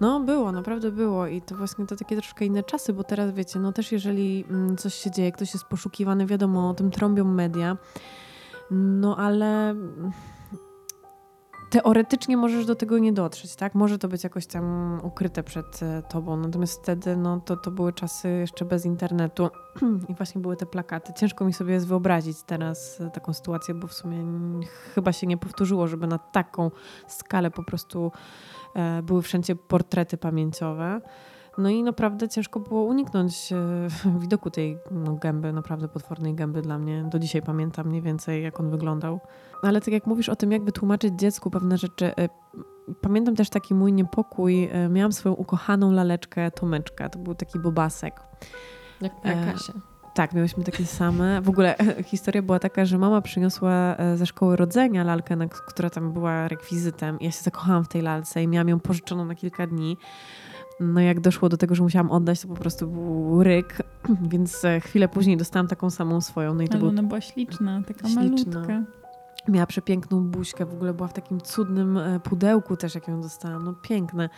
No, 0.00 0.20
było, 0.20 0.52
naprawdę 0.52 0.90
było 0.90 1.26
i 1.26 1.42
to 1.42 1.54
właśnie 1.54 1.86
to 1.86 1.96
takie 1.96 2.16
troszkę 2.16 2.44
inne 2.44 2.62
czasy, 2.62 2.92
bo 2.92 3.04
teraz 3.04 3.32
wiecie, 3.34 3.58
no 3.58 3.72
też 3.72 3.92
jeżeli 3.92 4.44
mm, 4.50 4.76
coś 4.76 4.94
się 4.94 5.10
dzieje, 5.10 5.32
ktoś 5.32 5.54
jest 5.54 5.66
poszukiwany, 5.66 6.26
wiadomo, 6.26 6.70
o 6.70 6.74
tym 6.74 6.90
trąbią 6.90 7.24
media, 7.24 7.76
no 8.70 9.16
ale 9.16 9.74
teoretycznie 11.76 12.36
możesz 12.36 12.66
do 12.66 12.74
tego 12.74 12.98
nie 12.98 13.12
dotrzeć, 13.12 13.56
tak? 13.56 13.74
Może 13.74 13.98
to 13.98 14.08
być 14.08 14.24
jakoś 14.24 14.46
tam 14.46 14.98
ukryte 15.02 15.42
przed 15.42 15.82
e, 15.82 16.02
tobą, 16.02 16.36
natomiast 16.36 16.82
wtedy 16.82 17.16
no, 17.16 17.40
to, 17.40 17.56
to 17.56 17.70
były 17.70 17.92
czasy 17.92 18.28
jeszcze 18.28 18.64
bez 18.64 18.86
internetu 18.86 19.50
i 20.08 20.14
właśnie 20.14 20.40
były 20.40 20.56
te 20.56 20.66
plakaty. 20.66 21.12
Ciężko 21.12 21.44
mi 21.44 21.52
sobie 21.52 21.74
jest 21.74 21.86
wyobrazić 21.86 22.42
teraz 22.42 23.00
e, 23.00 23.10
taką 23.10 23.32
sytuację, 23.32 23.74
bo 23.74 23.86
w 23.86 23.92
sumie 23.92 24.24
chyba 24.94 25.12
się 25.12 25.26
nie 25.26 25.36
powtórzyło, 25.36 25.86
żeby 25.86 26.06
na 26.06 26.18
taką 26.18 26.70
skalę 27.06 27.50
po 27.50 27.62
prostu 27.62 28.12
e, 28.74 29.02
były 29.02 29.22
wszędzie 29.22 29.56
portrety 29.56 30.16
pamięciowe. 30.16 31.00
No 31.58 31.68
i 31.68 31.82
naprawdę 31.82 32.28
ciężko 32.28 32.60
było 32.60 32.82
uniknąć 32.82 33.52
e, 33.52 33.88
widoku 34.20 34.50
tej 34.50 34.78
no, 34.90 35.14
gęby, 35.14 35.52
naprawdę 35.52 35.88
potwornej 35.88 36.34
gęby 36.34 36.62
dla 36.62 36.78
mnie. 36.78 37.04
Do 37.10 37.18
dzisiaj 37.18 37.42
pamiętam 37.42 37.88
mniej 37.88 38.02
więcej, 38.02 38.42
jak 38.42 38.60
on 38.60 38.70
wyglądał. 38.70 39.20
Ale 39.62 39.80
tak 39.80 39.94
jak 39.94 40.06
mówisz 40.06 40.28
o 40.28 40.36
tym, 40.36 40.52
jak 40.52 40.64
wytłumaczyć 40.64 41.14
dziecku 41.14 41.50
pewne 41.50 41.78
rzeczy, 41.78 42.16
e, 42.16 42.28
pamiętam 43.00 43.36
też 43.36 43.50
taki 43.50 43.74
mój 43.74 43.92
niepokój. 43.92 44.68
E, 44.72 44.88
miałam 44.88 45.12
swoją 45.12 45.34
ukochaną 45.34 45.92
laleczkę 45.92 46.50
Tomeczka, 46.50 47.08
to 47.08 47.18
był 47.18 47.34
taki 47.34 47.58
bobasek. 47.58 48.20
Jak 49.00 49.12
e, 49.22 49.52
Kasia. 49.52 49.72
Tak, 50.14 50.32
miałyśmy 50.32 50.64
takie 50.64 50.86
same. 50.86 51.42
W 51.42 51.48
ogóle 51.48 51.74
historia 52.10 52.42
była 52.42 52.58
taka, 52.58 52.84
że 52.84 52.98
mama 52.98 53.20
przyniosła 53.20 53.96
ze 54.14 54.26
szkoły 54.26 54.56
rodzenia 54.56 55.04
lalkę, 55.04 55.36
która 55.48 55.90
tam 55.90 56.12
była 56.12 56.48
rekwizytem. 56.48 57.18
Ja 57.20 57.30
się 57.30 57.42
zakochałam 57.42 57.84
w 57.84 57.88
tej 57.88 58.02
lalce 58.02 58.42
i 58.42 58.48
miałam 58.48 58.68
ją 58.68 58.80
pożyczoną 58.80 59.24
na 59.24 59.34
kilka 59.34 59.66
dni. 59.66 59.96
No 60.80 61.00
jak 61.00 61.20
doszło 61.20 61.48
do 61.48 61.56
tego, 61.56 61.74
że 61.74 61.82
musiałam 61.82 62.10
oddać, 62.10 62.40
to 62.40 62.48
po 62.48 62.54
prostu 62.54 62.86
był 62.88 63.42
ryk, 63.42 63.82
więc 64.32 64.64
e, 64.64 64.80
chwilę 64.80 65.08
później 65.08 65.36
dostałam 65.36 65.68
taką 65.68 65.90
samą 65.90 66.20
swoją. 66.20 66.54
No 66.54 66.62
i 66.62 66.68
to 66.68 66.72
Ale 66.72 66.80
był... 66.80 66.88
ona 66.88 67.02
była 67.02 67.20
śliczna, 67.20 67.82
taka 67.86 68.08
śliczna. 68.08 68.60
malutka. 68.60 68.82
Miała 69.48 69.66
przepiękną 69.66 70.24
buźkę, 70.24 70.66
w 70.66 70.72
ogóle 70.74 70.94
była 70.94 71.08
w 71.08 71.12
takim 71.12 71.40
cudnym 71.40 71.98
e, 71.98 72.20
pudełku 72.20 72.76
też, 72.76 72.94
jak 72.94 73.08
ją 73.08 73.20
dostałam. 73.20 73.64
No 73.64 73.72
piękne. 73.72 74.28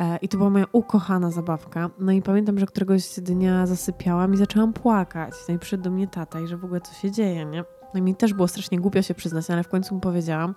E, 0.00 0.16
I 0.16 0.28
to 0.28 0.38
była 0.38 0.50
moja 0.50 0.64
ukochana 0.72 1.30
zabawka. 1.30 1.90
No 1.98 2.12
i 2.12 2.22
pamiętam, 2.22 2.58
że 2.58 2.66
któregoś 2.66 3.20
dnia 3.20 3.66
zasypiałam 3.66 4.34
i 4.34 4.36
zaczęłam 4.36 4.72
płakać. 4.72 5.34
No 5.48 5.54
i 5.54 5.58
przyszedł 5.58 5.82
do 5.82 5.90
mnie 5.90 6.08
tata 6.08 6.40
i 6.40 6.46
że 6.46 6.56
w 6.56 6.64
ogóle 6.64 6.80
co 6.80 6.94
się 6.94 7.10
dzieje, 7.10 7.44
nie? 7.44 7.64
No 7.94 8.00
i 8.00 8.02
mi 8.02 8.14
też 8.14 8.34
było 8.34 8.48
strasznie 8.48 8.80
głupio 8.80 9.02
się 9.02 9.14
przyznać, 9.14 9.50
ale 9.50 9.62
w 9.62 9.68
końcu 9.68 9.94
mu 9.94 10.00
powiedziałam, 10.00 10.54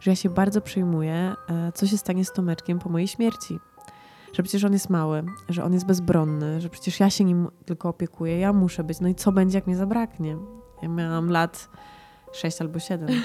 że 0.00 0.10
ja 0.10 0.14
się 0.14 0.30
bardzo 0.30 0.60
przejmuję, 0.60 1.34
co 1.74 1.86
się 1.86 1.98
stanie 1.98 2.24
z 2.24 2.32
Tomeczkiem 2.32 2.78
po 2.78 2.88
mojej 2.88 3.08
śmierci 3.08 3.60
że 4.32 4.42
przecież 4.42 4.64
on 4.64 4.72
jest 4.72 4.90
mały, 4.90 5.22
że 5.48 5.64
on 5.64 5.72
jest 5.72 5.86
bezbronny, 5.86 6.60
że 6.60 6.68
przecież 6.68 7.00
ja 7.00 7.10
się 7.10 7.24
nim 7.24 7.48
tylko 7.64 7.88
opiekuję, 7.88 8.38
ja 8.38 8.52
muszę 8.52 8.84
być. 8.84 9.00
No 9.00 9.08
i 9.08 9.14
co 9.14 9.32
będzie, 9.32 9.58
jak 9.58 9.66
mnie 9.66 9.76
zabraknie? 9.76 10.36
Ja 10.82 10.88
miałam 10.88 11.30
lat 11.30 11.68
6 12.32 12.60
albo 12.60 12.78
7. 12.78 13.08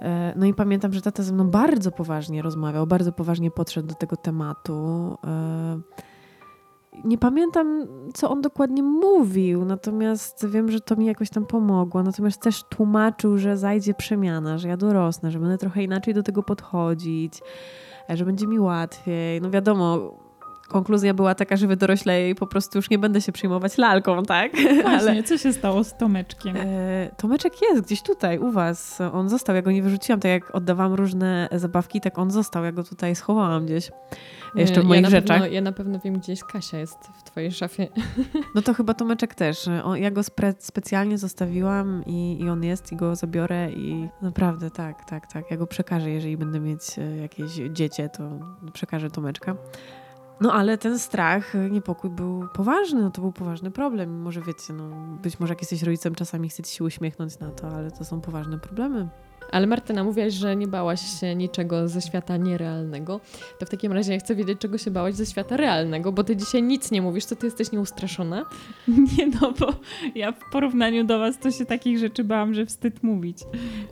E, 0.00 0.32
no 0.36 0.46
i 0.46 0.54
pamiętam, 0.54 0.92
że 0.92 1.00
tata 1.00 1.22
ze 1.22 1.32
mną 1.32 1.50
bardzo 1.50 1.90
poważnie 1.90 2.42
rozmawiał, 2.42 2.86
bardzo 2.86 3.12
poważnie 3.12 3.50
podszedł 3.50 3.88
do 3.88 3.94
tego 3.94 4.16
tematu. 4.16 5.18
E, 6.94 7.08
nie 7.08 7.18
pamiętam, 7.18 7.86
co 8.14 8.30
on 8.30 8.40
dokładnie 8.40 8.82
mówił, 8.82 9.64
natomiast 9.64 10.46
wiem, 10.46 10.70
że 10.70 10.80
to 10.80 10.96
mi 10.96 11.06
jakoś 11.06 11.30
tam 11.30 11.46
pomogło. 11.46 12.02
Natomiast 12.02 12.42
też 12.42 12.62
tłumaczył, 12.62 13.38
że 13.38 13.56
zajdzie 13.56 13.94
przemiana, 13.94 14.58
że 14.58 14.68
ja 14.68 14.76
dorosnę, 14.76 15.30
że 15.30 15.38
będę 15.38 15.58
trochę 15.58 15.82
inaczej 15.82 16.14
do 16.14 16.22
tego 16.22 16.42
podchodzić, 16.42 17.42
że 18.08 18.24
będzie 18.24 18.46
mi 18.46 18.58
łatwiej. 18.58 19.40
No 19.40 19.50
wiadomo, 19.50 20.14
konkluzja 20.68 21.14
była 21.14 21.34
taka, 21.34 21.56
że 21.56 21.66
wy 21.66 21.76
doroślej 21.76 22.30
i 22.30 22.34
po 22.34 22.46
prostu 22.46 22.78
już 22.78 22.90
nie 22.90 22.98
będę 22.98 23.20
się 23.20 23.32
przyjmować 23.32 23.78
lalką, 23.78 24.22
tak? 24.22 24.52
Właśnie, 24.82 25.10
Ale... 25.10 25.22
co 25.22 25.38
się 25.38 25.52
stało 25.52 25.84
z 25.84 25.96
Tomeczkiem? 25.96 26.56
E, 26.56 27.10
Tomeczek 27.16 27.52
jest 27.62 27.82
gdzieś 27.82 28.02
tutaj, 28.02 28.38
u 28.38 28.50
was. 28.50 29.00
On 29.12 29.28
został, 29.28 29.56
ja 29.56 29.62
go 29.62 29.72
nie 29.72 29.82
wyrzuciłam, 29.82 30.20
tak 30.20 30.30
jak 30.30 30.54
oddawałam 30.54 30.94
różne 30.94 31.48
zabawki, 31.52 32.00
tak 32.00 32.18
on 32.18 32.30
został, 32.30 32.64
ja 32.64 32.72
go 32.72 32.84
tutaj 32.84 33.16
schowałam 33.16 33.66
gdzieś. 33.66 33.90
Jeszcze 34.54 34.82
w 34.82 34.84
moich 34.84 35.02
ja 35.02 35.10
rzeczach. 35.10 35.40
Pewno, 35.40 35.54
ja 35.54 35.60
na 35.60 35.72
pewno 35.72 35.98
wiem, 36.04 36.18
gdzieś 36.18 36.44
Kasia 36.44 36.78
jest 36.78 36.98
w 37.18 37.22
twojej 37.22 37.52
szafie. 37.52 37.88
No 38.54 38.62
to 38.62 38.74
chyba 38.74 38.94
Tomeczek 38.94 39.34
też. 39.34 39.68
On, 39.84 39.96
ja 39.96 40.10
go 40.10 40.20
spre- 40.20 40.54
specjalnie 40.58 41.18
zostawiłam 41.18 42.02
i, 42.06 42.38
i 42.40 42.48
on 42.48 42.64
jest 42.64 42.92
i 42.92 42.96
go 42.96 43.16
zabiorę 43.16 43.70
i 43.72 44.08
naprawdę 44.22 44.70
tak, 44.70 45.04
tak, 45.04 45.32
tak. 45.32 45.50
Ja 45.50 45.56
go 45.56 45.66
przekażę, 45.66 46.10
jeżeli 46.10 46.36
będę 46.36 46.60
mieć 46.60 46.98
e, 46.98 47.16
jakieś 47.16 47.50
dziecię, 47.52 48.08
to 48.08 48.30
przekażę 48.72 49.10
Tomeczka. 49.10 49.56
No 50.40 50.52
ale 50.52 50.78
ten 50.78 50.98
strach, 50.98 51.52
niepokój 51.70 52.10
był 52.10 52.48
poważny, 52.54 53.02
no 53.02 53.10
to 53.10 53.20
był 53.20 53.32
poważny 53.32 53.70
problem. 53.70 54.22
Może 54.22 54.40
wiecie, 54.40 54.72
no 54.72 55.16
być 55.22 55.40
może 55.40 55.52
jak 55.52 55.60
jesteś 55.60 55.82
rodzicem, 55.82 56.14
czasami 56.14 56.48
chcecie 56.48 56.72
się 56.72 56.84
uśmiechnąć 56.84 57.38
na 57.38 57.50
to, 57.50 57.68
ale 57.68 57.90
to 57.90 58.04
są 58.04 58.20
poważne 58.20 58.58
problemy. 58.58 59.08
Ale 59.52 59.66
Martyna, 59.66 60.04
mówiłaś, 60.04 60.32
że 60.32 60.56
nie 60.56 60.68
bałaś 60.68 61.20
się 61.20 61.34
niczego 61.34 61.88
ze 61.88 62.00
świata 62.00 62.36
nierealnego. 62.36 63.20
To 63.58 63.66
w 63.66 63.70
takim 63.70 63.92
razie 63.92 64.12
ja 64.12 64.18
chcę 64.18 64.34
wiedzieć, 64.34 64.58
czego 64.58 64.78
się 64.78 64.90
bałaś 64.90 65.14
ze 65.14 65.26
świata 65.26 65.56
realnego, 65.56 66.12
bo 66.12 66.24
ty 66.24 66.36
dzisiaj 66.36 66.62
nic 66.62 66.90
nie 66.90 67.02
mówisz, 67.02 67.26
to 67.26 67.36
ty 67.36 67.46
jesteś 67.46 67.72
nieustraszona. 67.72 68.44
Nie 69.18 69.26
no, 69.26 69.52
bo 69.60 69.72
ja 70.14 70.32
w 70.32 70.50
porównaniu 70.52 71.04
do 71.04 71.18
was 71.18 71.38
to 71.38 71.50
się 71.50 71.64
takich 71.64 71.98
rzeczy 71.98 72.24
bałam, 72.24 72.54
że 72.54 72.66
wstyd 72.66 73.02
mówić. 73.02 73.38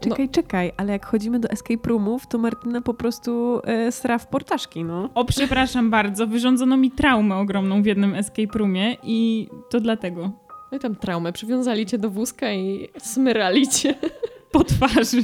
Czekaj, 0.00 0.26
no. 0.26 0.32
czekaj, 0.32 0.72
ale 0.76 0.92
jak 0.92 1.06
chodzimy 1.06 1.40
do 1.40 1.48
escape 1.48 1.88
roomów, 1.88 2.26
to 2.26 2.38
Martyna 2.38 2.80
po 2.80 2.94
prostu 2.94 3.60
e, 3.64 3.92
sra 3.92 4.18
w 4.18 4.26
portaszki, 4.26 4.84
no. 4.84 5.10
O, 5.14 5.24
przepraszam 5.24 5.90
bardzo, 5.90 6.26
wyrządzono 6.26 6.76
mi 6.76 6.90
traumę 6.90 7.36
ogromną 7.36 7.82
w 7.82 7.86
jednym 7.86 8.14
escape 8.14 8.58
roomie 8.58 8.96
i 9.02 9.48
to 9.70 9.80
dlatego. 9.80 10.30
No 10.72 10.78
i 10.78 10.80
tam 10.80 10.96
traumę, 10.96 11.32
przywiązali 11.32 11.86
cię 11.86 11.98
do 11.98 12.10
wózka 12.10 12.52
i 12.52 12.88
smyrali 12.98 13.68
cię. 13.68 13.94
Po 14.52 14.64
twarzy. 14.64 15.22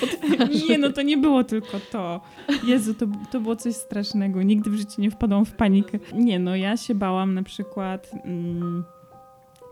po 0.00 0.06
twarzy. 0.06 0.68
Nie, 0.68 0.78
no 0.78 0.92
to 0.92 1.02
nie 1.02 1.16
było 1.16 1.44
tylko 1.44 1.80
to. 1.92 2.20
Jezu, 2.66 2.94
to, 2.94 3.06
to 3.32 3.40
było 3.40 3.56
coś 3.56 3.74
strasznego. 3.74 4.42
Nigdy 4.42 4.70
w 4.70 4.74
życiu 4.74 5.00
nie 5.00 5.10
wpadłam 5.10 5.44
w 5.44 5.52
panikę. 5.52 5.98
Nie, 6.14 6.38
no 6.38 6.56
ja 6.56 6.76
się 6.76 6.94
bałam 6.94 7.34
na 7.34 7.42
przykład 7.42 8.10
mm, 8.24 8.84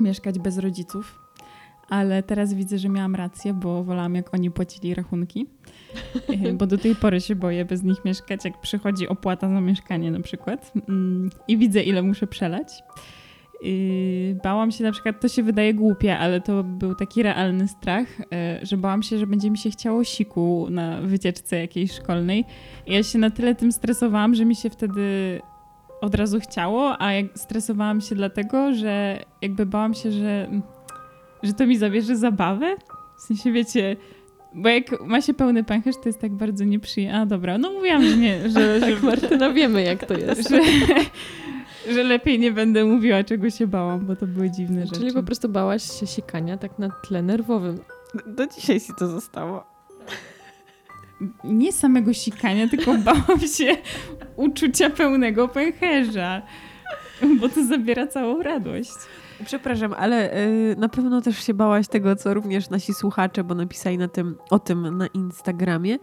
mieszkać 0.00 0.38
bez 0.38 0.58
rodziców, 0.58 1.18
ale 1.88 2.22
teraz 2.22 2.54
widzę, 2.54 2.78
że 2.78 2.88
miałam 2.88 3.14
rację, 3.14 3.54
bo 3.54 3.84
wolałam 3.84 4.14
jak 4.14 4.34
oni 4.34 4.50
płacili 4.50 4.94
rachunki. 4.94 5.46
E, 6.28 6.52
bo 6.52 6.66
do 6.66 6.78
tej 6.78 6.96
pory 6.96 7.20
się 7.20 7.34
boję 7.34 7.64
bez 7.64 7.82
nich 7.82 8.04
mieszkać, 8.04 8.44
jak 8.44 8.60
przychodzi 8.60 9.08
opłata 9.08 9.48
za 9.48 9.60
mieszkanie 9.60 10.10
na 10.10 10.20
przykład 10.20 10.72
mm, 10.88 11.30
i 11.48 11.56
widzę 11.56 11.82
ile 11.82 12.02
muszę 12.02 12.26
przelać. 12.26 12.82
Yy, 13.62 14.34
bałam 14.44 14.70
się 14.70 14.84
na 14.84 14.92
przykład, 14.92 15.20
to 15.20 15.28
się 15.28 15.42
wydaje 15.42 15.74
głupie, 15.74 16.18
ale 16.18 16.40
to 16.40 16.64
był 16.64 16.94
taki 16.94 17.22
realny 17.22 17.68
strach, 17.68 18.18
yy, 18.18 18.26
że 18.62 18.76
bałam 18.76 19.02
się, 19.02 19.18
że 19.18 19.26
będzie 19.26 19.50
mi 19.50 19.58
się 19.58 19.70
chciało 19.70 20.04
siku 20.04 20.66
na 20.70 21.00
wycieczce 21.00 21.56
jakiejś 21.56 21.92
szkolnej. 21.92 22.44
I 22.86 22.92
ja 22.92 23.02
się 23.02 23.18
na 23.18 23.30
tyle 23.30 23.54
tym 23.54 23.72
stresowałam, 23.72 24.34
że 24.34 24.44
mi 24.44 24.56
się 24.56 24.70
wtedy 24.70 25.40
od 26.00 26.14
razu 26.14 26.40
chciało, 26.40 27.02
a 27.02 27.12
jak 27.12 27.26
stresowałam 27.34 28.00
się 28.00 28.14
dlatego, 28.14 28.74
że 28.74 29.18
jakby 29.42 29.66
bałam 29.66 29.94
się, 29.94 30.12
że, 30.12 30.48
że 31.42 31.52
to 31.52 31.66
mi 31.66 31.78
zabierze 31.78 32.16
zabawę. 32.16 32.76
W 33.18 33.20
sensie, 33.20 33.52
wiecie, 33.52 33.96
bo 34.54 34.68
jak 34.68 35.00
ma 35.00 35.20
się 35.20 35.34
pełny 35.34 35.64
pęcherz, 35.64 35.96
to 36.02 36.08
jest 36.08 36.20
tak 36.20 36.32
bardzo 36.32 36.64
nieprzyjemne. 36.64 37.20
A 37.20 37.26
dobra, 37.26 37.58
no 37.58 37.72
mówiłam, 37.72 38.04
że 38.04 38.16
nie. 38.16 38.50
Że, 38.50 38.80
tak, 38.80 38.90
że, 38.90 39.06
Martyna, 39.06 39.50
wiemy 39.50 39.82
jak 39.82 40.06
to 40.06 40.14
jest. 40.14 40.50
Że, 40.50 40.60
że 41.90 42.02
lepiej 42.02 42.38
nie 42.38 42.52
będę 42.52 42.84
mówiła, 42.84 43.24
czego 43.24 43.50
się 43.50 43.66
bałam, 43.66 44.06
bo 44.06 44.16
to 44.16 44.26
były 44.26 44.50
dziwne 44.50 44.76
Czyli 44.76 44.88
rzeczy. 44.88 45.00
Czyli 45.00 45.12
po 45.12 45.22
prostu 45.22 45.48
bałaś 45.48 46.00
się 46.00 46.06
sikania 46.06 46.56
tak 46.56 46.78
na 46.78 46.90
tle 46.90 47.22
nerwowym. 47.22 47.78
Do 48.26 48.46
dzisiaj 48.46 48.80
ci 48.80 48.92
to 48.98 49.08
zostało. 49.08 49.64
Nie 51.44 51.72
samego 51.72 52.14
sikania, 52.14 52.68
tylko 52.68 52.94
bałam 53.04 53.40
się 53.56 53.76
uczucia 54.36 54.90
pełnego 54.90 55.48
pęcherza, 55.48 56.42
bo 57.40 57.48
to 57.48 57.64
zabiera 57.64 58.06
całą 58.06 58.42
radość. 58.42 58.92
Przepraszam, 59.44 59.94
ale 59.98 60.36
y, 60.46 60.76
na 60.78 60.88
pewno 60.88 61.20
też 61.20 61.38
się 61.38 61.54
bałaś 61.54 61.88
tego, 61.88 62.16
co 62.16 62.34
również 62.34 62.70
nasi 62.70 62.94
słuchacze, 62.94 63.44
bo 63.44 63.54
napisali 63.54 63.98
na 63.98 64.08
tym, 64.08 64.36
o 64.50 64.58
tym 64.58 64.98
na 64.98 65.06
Instagramie. 65.06 65.98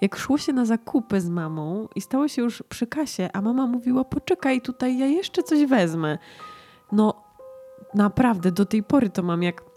Jak 0.00 0.16
szło 0.16 0.38
się 0.38 0.52
na 0.52 0.64
zakupy 0.64 1.20
z 1.20 1.28
mamą 1.28 1.88
i 1.94 2.00
stało 2.00 2.28
się 2.28 2.42
już 2.42 2.62
przy 2.68 2.86
kasie, 2.86 3.28
a 3.32 3.42
mama 3.42 3.66
mówiła: 3.66 4.04
Poczekaj, 4.04 4.60
tutaj 4.60 4.98
ja 4.98 5.06
jeszcze 5.06 5.42
coś 5.42 5.66
wezmę. 5.66 6.18
No, 6.92 7.22
naprawdę, 7.94 8.52
do 8.52 8.66
tej 8.66 8.82
pory 8.82 9.10
to 9.10 9.22
mam, 9.22 9.42
jak 9.42 9.71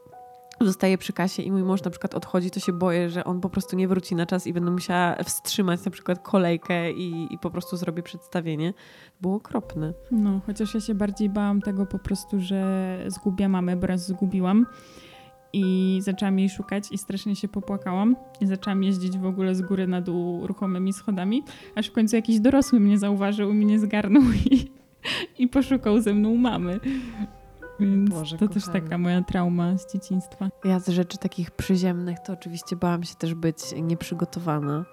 zostaję 0.62 0.98
przy 0.98 1.14
kasie 1.14 1.44
i 1.44 1.52
mój 1.52 1.64
mąż 1.64 1.84
na 1.84 1.92
przykład 1.92 2.16
odchodzi, 2.16 2.52
to 2.52 2.60
się 2.60 2.74
boję, 2.74 3.10
że 3.10 3.24
on 3.24 3.42
po 3.42 3.50
prostu 3.50 3.76
nie 3.76 3.88
wróci 3.88 4.16
na 4.16 4.26
czas 4.26 4.48
i 4.48 4.54
będę 4.54 4.72
musiała 4.72 5.16
wstrzymać 5.24 5.86
na 5.86 5.92
przykład 5.92 6.20
kolejkę 6.20 6.92
i, 6.92 7.34
i 7.34 7.38
po 7.38 7.50
prostu 7.50 7.78
zrobię 7.78 8.04
przedstawienie. 8.04 8.74
Było 9.22 9.36
okropne. 9.36 9.94
No, 10.12 10.42
chociaż 10.46 10.74
ja 10.74 10.82
się 10.82 10.96
bardziej 10.96 11.30
bałam 11.30 11.62
tego 11.62 11.86
po 11.86 12.00
prostu, 12.00 12.40
że 12.40 13.00
zgubię 13.08 13.50
mamę, 13.50 13.76
bo 13.76 13.88
raz 13.88 14.08
zgubiłam 14.08 14.66
i 15.54 16.00
zaczęłam 16.02 16.40
jej 16.40 16.50
szukać 16.50 16.92
i 16.92 16.98
strasznie 16.98 17.36
się 17.36 17.48
popłakałam 17.48 18.16
i 18.42 18.46
zaczęłam 18.46 18.84
jeździć 18.84 19.18
w 19.18 19.26
ogóle 19.26 19.56
z 19.56 19.62
góry 19.62 19.88
na 19.88 20.02
dół 20.02 20.48
ruchomymi 20.48 20.94
schodami, 20.94 21.44
aż 21.76 21.88
w 21.88 21.92
końcu 21.92 22.16
jakiś 22.16 22.40
dorosły 22.40 22.80
mnie 22.80 22.98
zauważył 22.98 23.54
mnie 23.54 23.80
zgarnął 23.80 24.24
i, 24.52 24.72
i 25.38 25.48
poszukał 25.48 26.02
ze 26.02 26.14
mną 26.14 26.36
mamy. 26.36 26.80
Więc 27.80 28.10
Boże, 28.10 28.38
to 28.38 28.48
kochany. 28.48 28.62
też 28.62 28.74
taka 28.74 28.98
moja 28.98 29.22
trauma 29.22 29.78
z 29.78 29.94
dzieciństwa. 29.94 30.50
Ja 30.64 30.80
z 30.80 30.88
rzeczy 30.88 31.18
takich 31.18 31.52
przyziemnych 31.52 32.20
to 32.20 32.34
oczywiście 32.34 32.76
bałam 32.76 33.04
się 33.04 33.16
też 33.16 33.34
być 33.34 33.58
nieprzygotowana. 33.82 34.86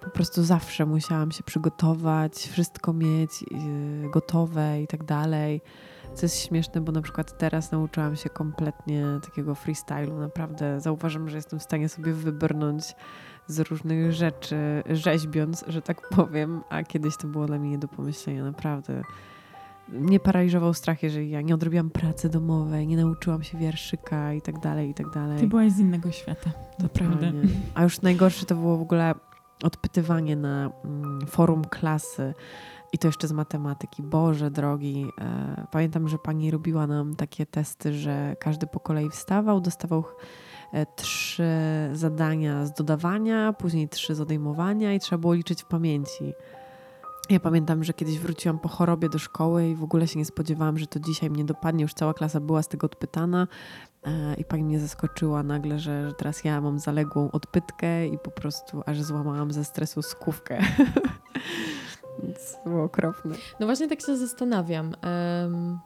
Po 0.00 0.10
prostu 0.10 0.44
zawsze 0.44 0.86
musiałam 0.86 1.32
się 1.32 1.42
przygotować, 1.42 2.34
wszystko 2.34 2.92
mieć 2.92 3.42
yy, 3.42 4.10
gotowe 4.10 4.82
i 4.82 4.86
tak 4.86 5.04
dalej. 5.04 5.60
Co 6.14 6.26
jest 6.26 6.40
śmieszne, 6.40 6.80
bo 6.80 6.92
na 6.92 7.02
przykład 7.02 7.38
teraz 7.38 7.72
nauczyłam 7.72 8.16
się 8.16 8.30
kompletnie 8.30 9.04
takiego 9.24 9.54
freestylu. 9.54 10.18
Naprawdę 10.18 10.80
zauważam, 10.80 11.30
że 11.30 11.36
jestem 11.36 11.58
w 11.58 11.62
stanie 11.62 11.88
sobie 11.88 12.12
wybrnąć 12.12 12.94
z 13.46 13.60
różnych 13.60 14.12
rzeczy, 14.12 14.82
rzeźbiąc, 14.90 15.64
że 15.68 15.82
tak 15.82 16.08
powiem, 16.08 16.60
a 16.70 16.82
kiedyś 16.82 17.16
to 17.16 17.28
było 17.28 17.46
dla 17.46 17.58
mnie 17.58 17.70
nie 17.70 17.78
do 17.78 17.88
pomyślenia. 17.88 18.44
Naprawdę 18.44 19.02
mnie 19.88 20.20
paraliżował 20.20 20.74
strach, 20.74 21.02
jeżeli 21.02 21.30
ja 21.30 21.40
nie 21.40 21.54
odrobiłam 21.54 21.90
pracy 21.90 22.28
domowej, 22.28 22.86
nie 22.86 22.96
nauczyłam 22.96 23.42
się 23.42 23.58
wierszyka 23.58 24.32
i 24.32 24.42
tak 24.42 24.60
dalej, 24.60 24.90
i 24.90 24.94
tak 24.94 25.10
dalej. 25.10 25.40
Ty 25.40 25.46
byłaś 25.46 25.72
z 25.72 25.78
innego 25.78 26.10
świata, 26.10 26.50
naprawdę. 26.78 27.32
A 27.74 27.82
już 27.82 28.00
najgorsze 28.02 28.46
to 28.46 28.54
było 28.54 28.76
w 28.76 28.82
ogóle 28.82 29.14
odpytywanie 29.62 30.36
na 30.36 30.70
mm, 30.84 31.26
forum 31.26 31.64
klasy 31.64 32.34
i 32.92 32.98
to 32.98 33.08
jeszcze 33.08 33.28
z 33.28 33.32
matematyki. 33.32 34.02
Boże 34.02 34.50
drogi. 34.50 35.06
E, 35.20 35.66
pamiętam, 35.70 36.08
że 36.08 36.18
pani 36.18 36.50
robiła 36.50 36.86
nam 36.86 37.16
takie 37.16 37.46
testy, 37.46 37.92
że 37.92 38.36
każdy 38.40 38.66
po 38.66 38.80
kolei 38.80 39.10
wstawał, 39.10 39.60
dostawał 39.60 40.04
e, 40.72 40.86
trzy 40.86 41.50
zadania 41.92 42.66
z 42.66 42.72
dodawania, 42.72 43.52
później 43.52 43.88
trzy 43.88 44.14
z 44.14 44.20
odejmowania 44.20 44.94
i 44.94 45.00
trzeba 45.00 45.20
było 45.20 45.34
liczyć 45.34 45.62
w 45.62 45.66
pamięci. 45.66 46.34
Ja 47.30 47.40
pamiętam, 47.40 47.84
że 47.84 47.92
kiedyś 47.92 48.18
wróciłam 48.18 48.58
po 48.58 48.68
chorobie 48.68 49.08
do 49.08 49.18
szkoły 49.18 49.68
i 49.68 49.74
w 49.74 49.82
ogóle 49.82 50.08
się 50.08 50.18
nie 50.18 50.24
spodziewałam, 50.24 50.78
że 50.78 50.86
to 50.86 51.00
dzisiaj 51.00 51.30
mnie 51.30 51.44
dopadnie. 51.44 51.82
Już 51.82 51.94
cała 51.94 52.14
klasa 52.14 52.40
była 52.40 52.62
z 52.62 52.68
tego 52.68 52.86
odpytana 52.86 53.48
e, 54.04 54.34
i 54.34 54.44
pani 54.44 54.64
mnie 54.64 54.80
zaskoczyła 54.80 55.42
nagle, 55.42 55.78
że, 55.78 56.08
że 56.08 56.14
teraz 56.14 56.44
ja 56.44 56.60
mam 56.60 56.78
zaległą 56.78 57.30
odpytkę 57.30 58.06
i 58.06 58.18
po 58.18 58.30
prostu 58.30 58.82
aż 58.86 59.02
złamałam 59.02 59.52
ze 59.52 59.64
stresu 59.64 60.02
skówkę. 60.02 60.58
Więc 62.22 62.56
było 62.64 62.84
okropne. 62.84 63.34
No 63.60 63.66
właśnie 63.66 63.88
tak 63.88 64.00
się 64.00 64.16
zastanawiam. 64.16 64.94
Um, 65.42 65.78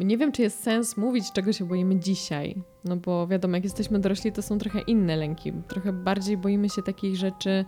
nie 0.00 0.18
wiem, 0.18 0.32
czy 0.32 0.42
jest 0.42 0.62
sens 0.62 0.96
mówić, 0.96 1.32
czego 1.32 1.52
się 1.52 1.64
boimy 1.64 1.96
dzisiaj. 1.96 2.62
No 2.84 2.96
bo 2.96 3.26
wiadomo, 3.26 3.54
jak 3.54 3.64
jesteśmy 3.64 3.98
dorośli, 3.98 4.32
to 4.32 4.42
są 4.42 4.58
trochę 4.58 4.80
inne 4.80 5.16
lęki. 5.16 5.52
Trochę 5.68 5.92
bardziej 5.92 6.36
boimy 6.36 6.68
się 6.68 6.82
takich 6.82 7.16
rzeczy. 7.16 7.64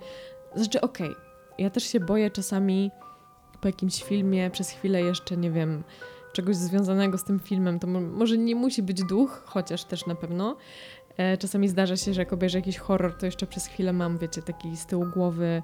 Znaczy, 0.55 0.81
okej, 0.81 1.11
okay, 1.11 1.23
ja 1.59 1.71
też 1.71 1.85
się 1.85 2.01
boję 2.01 2.31
czasami 2.31 2.91
po 3.65 3.69
jakimś 3.69 4.03
filmie 4.03 4.51
przez 4.51 4.71
chwilę 4.71 5.03
jeszcze, 5.03 5.37
nie 5.37 5.51
wiem, 5.51 5.83
czegoś 6.33 6.57
związanego 6.57 7.19
z 7.19 7.25
tym 7.25 7.41
filmem, 7.41 7.79
to 7.79 7.87
może 7.87 8.39
nie 8.39 8.55
musi 8.55 8.83
być 8.83 9.05
duch, 9.05 9.43
chociaż 9.47 9.85
też 9.85 10.07
na 10.07 10.15
pewno. 10.15 10.57
E, 11.17 11.39
czasami 11.39 11.69
zdarza 11.69 11.97
się, 11.97 12.15
że 12.15 12.21
jak 12.21 12.33
obejrzę 12.33 12.59
jakiś 12.59 12.79
horror, 12.79 13.15
to 13.19 13.27
jeszcze 13.27 13.47
przez 13.47 13.67
chwilę 13.67 13.93
mam, 13.93 14.19
wiecie, 14.19 14.43
taki 14.43 14.77
z 14.77 14.87
tyłu 14.87 15.07
głowy 15.15 15.63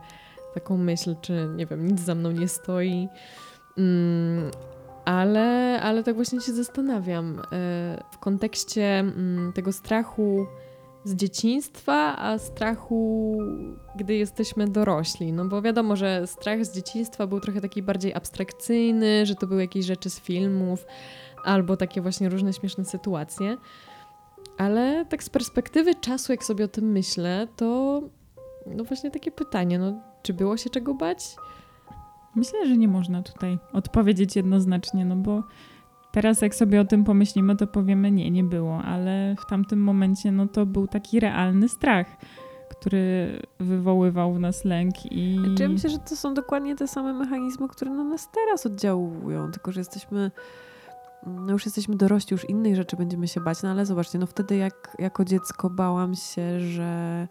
taką 0.55 0.77
myśl, 0.77 1.15
czy 1.21 1.49
nie 1.57 1.67
wiem, 1.67 1.87
nic 1.87 2.01
za 2.01 2.15
mną 2.15 2.31
nie 2.31 2.49
stoi. 2.49 3.09
Mm, 3.79 4.51
ale, 5.05 5.81
ale 5.83 6.05
tak 6.05 6.15
właśnie 6.15 6.41
się 6.41 6.53
zastanawiam 6.53 7.39
e, 7.39 7.43
w 8.13 8.19
kontekście 8.19 8.99
mm, 8.99 9.53
tego 9.53 9.73
strachu 9.73 10.47
z 11.05 11.15
dzieciństwa, 11.15 12.17
a 12.19 12.39
strachu, 12.39 13.39
gdy 13.97 14.15
jesteśmy 14.15 14.69
dorośli. 14.69 15.33
No 15.33 15.45
bo 15.45 15.63
wiadomo, 15.63 15.97
że 15.97 16.27
strach 16.27 16.65
z 16.65 16.75
dzieciństwa 16.75 17.27
był 17.27 17.41
trochę 17.41 17.61
taki 17.61 17.83
bardziej 17.83 18.15
abstrakcyjny, 18.15 19.27
że 19.27 19.35
to 19.35 19.47
były 19.47 19.61
jakieś 19.61 19.87
rzeczy 19.87 20.11
z 20.11 20.21
filmów 20.21 20.87
albo 21.45 21.77
takie 21.77 22.01
właśnie 22.01 22.29
różne 22.29 22.53
śmieszne 22.53 22.85
sytuacje. 22.85 23.57
Ale 24.59 25.07
tak 25.09 25.23
z 25.25 25.31
perspektywy 25.31 25.95
czasu, 25.95 26.33
jak 26.33 26.45
sobie 26.45 26.65
o 26.65 26.69
tym 26.69 26.93
myślę, 26.93 27.49
to 27.57 28.01
no 28.67 28.85
właśnie 28.85 29.11
takie 29.11 29.31
pytanie, 29.31 29.79
no 29.79 30.01
czy 30.23 30.35
było 30.35 30.57
się 30.57 30.71
czego 30.71 30.95
bać? 30.95 31.37
Myślę, 32.35 32.67
że 32.67 32.77
nie 32.77 32.89
można 32.89 33.23
tutaj 33.23 33.59
odpowiedzieć 33.73 34.37
jednoznacznie, 34.37 35.05
no 35.05 35.17
bo 35.17 35.43
Teraz 36.13 36.43
jak 36.43 36.55
sobie 36.55 36.81
o 36.81 36.85
tym 36.85 37.05
pomyślimy, 37.05 37.57
to 37.57 37.67
powiemy 37.67 38.11
nie, 38.11 38.31
nie 38.31 38.45
było, 38.45 38.83
ale 38.83 39.35
w 39.39 39.47
tamtym 39.47 39.83
momencie 39.83 40.33
no 40.33 40.47
to 40.47 40.67
był 40.67 40.87
taki 40.87 41.21
realny 41.21 41.69
strach, 41.69 42.07
który 42.71 43.33
wywoływał 43.61 44.35
w 44.35 44.41
nas 44.41 44.65
lęk 44.65 45.13
i... 45.13 45.39
Czy 45.57 45.63
ja 45.63 45.69
myślę, 45.69 45.91
że 45.91 45.99
to 45.99 46.17
są 46.17 46.35
dokładnie 46.35 46.77
te 46.77 46.89
same 46.89 47.13
mechanizmy, 47.13 47.69
które 47.69 47.91
na 47.91 48.05
nas 48.05 48.29
teraz 48.31 48.67
oddziałują, 48.67 49.51
tylko 49.51 49.73
że 49.73 49.81
jesteśmy 49.81 50.31
no 51.27 51.53
już 51.53 51.65
jesteśmy 51.65 51.97
dorośli, 51.97 52.35
już 52.35 52.49
innej 52.49 52.77
rzeczy 52.77 52.97
będziemy 52.97 53.29
się 53.29 53.41
bać, 53.41 53.63
no 53.63 53.71
ale 53.71 53.87
zobaczcie, 53.87 54.19
no 54.19 54.27
wtedy 54.27 54.57
jak 54.57 54.97
jako 54.99 55.25
dziecko 55.25 55.71
bałam 55.71 56.15
się, 56.15 56.61
że 56.61 57.29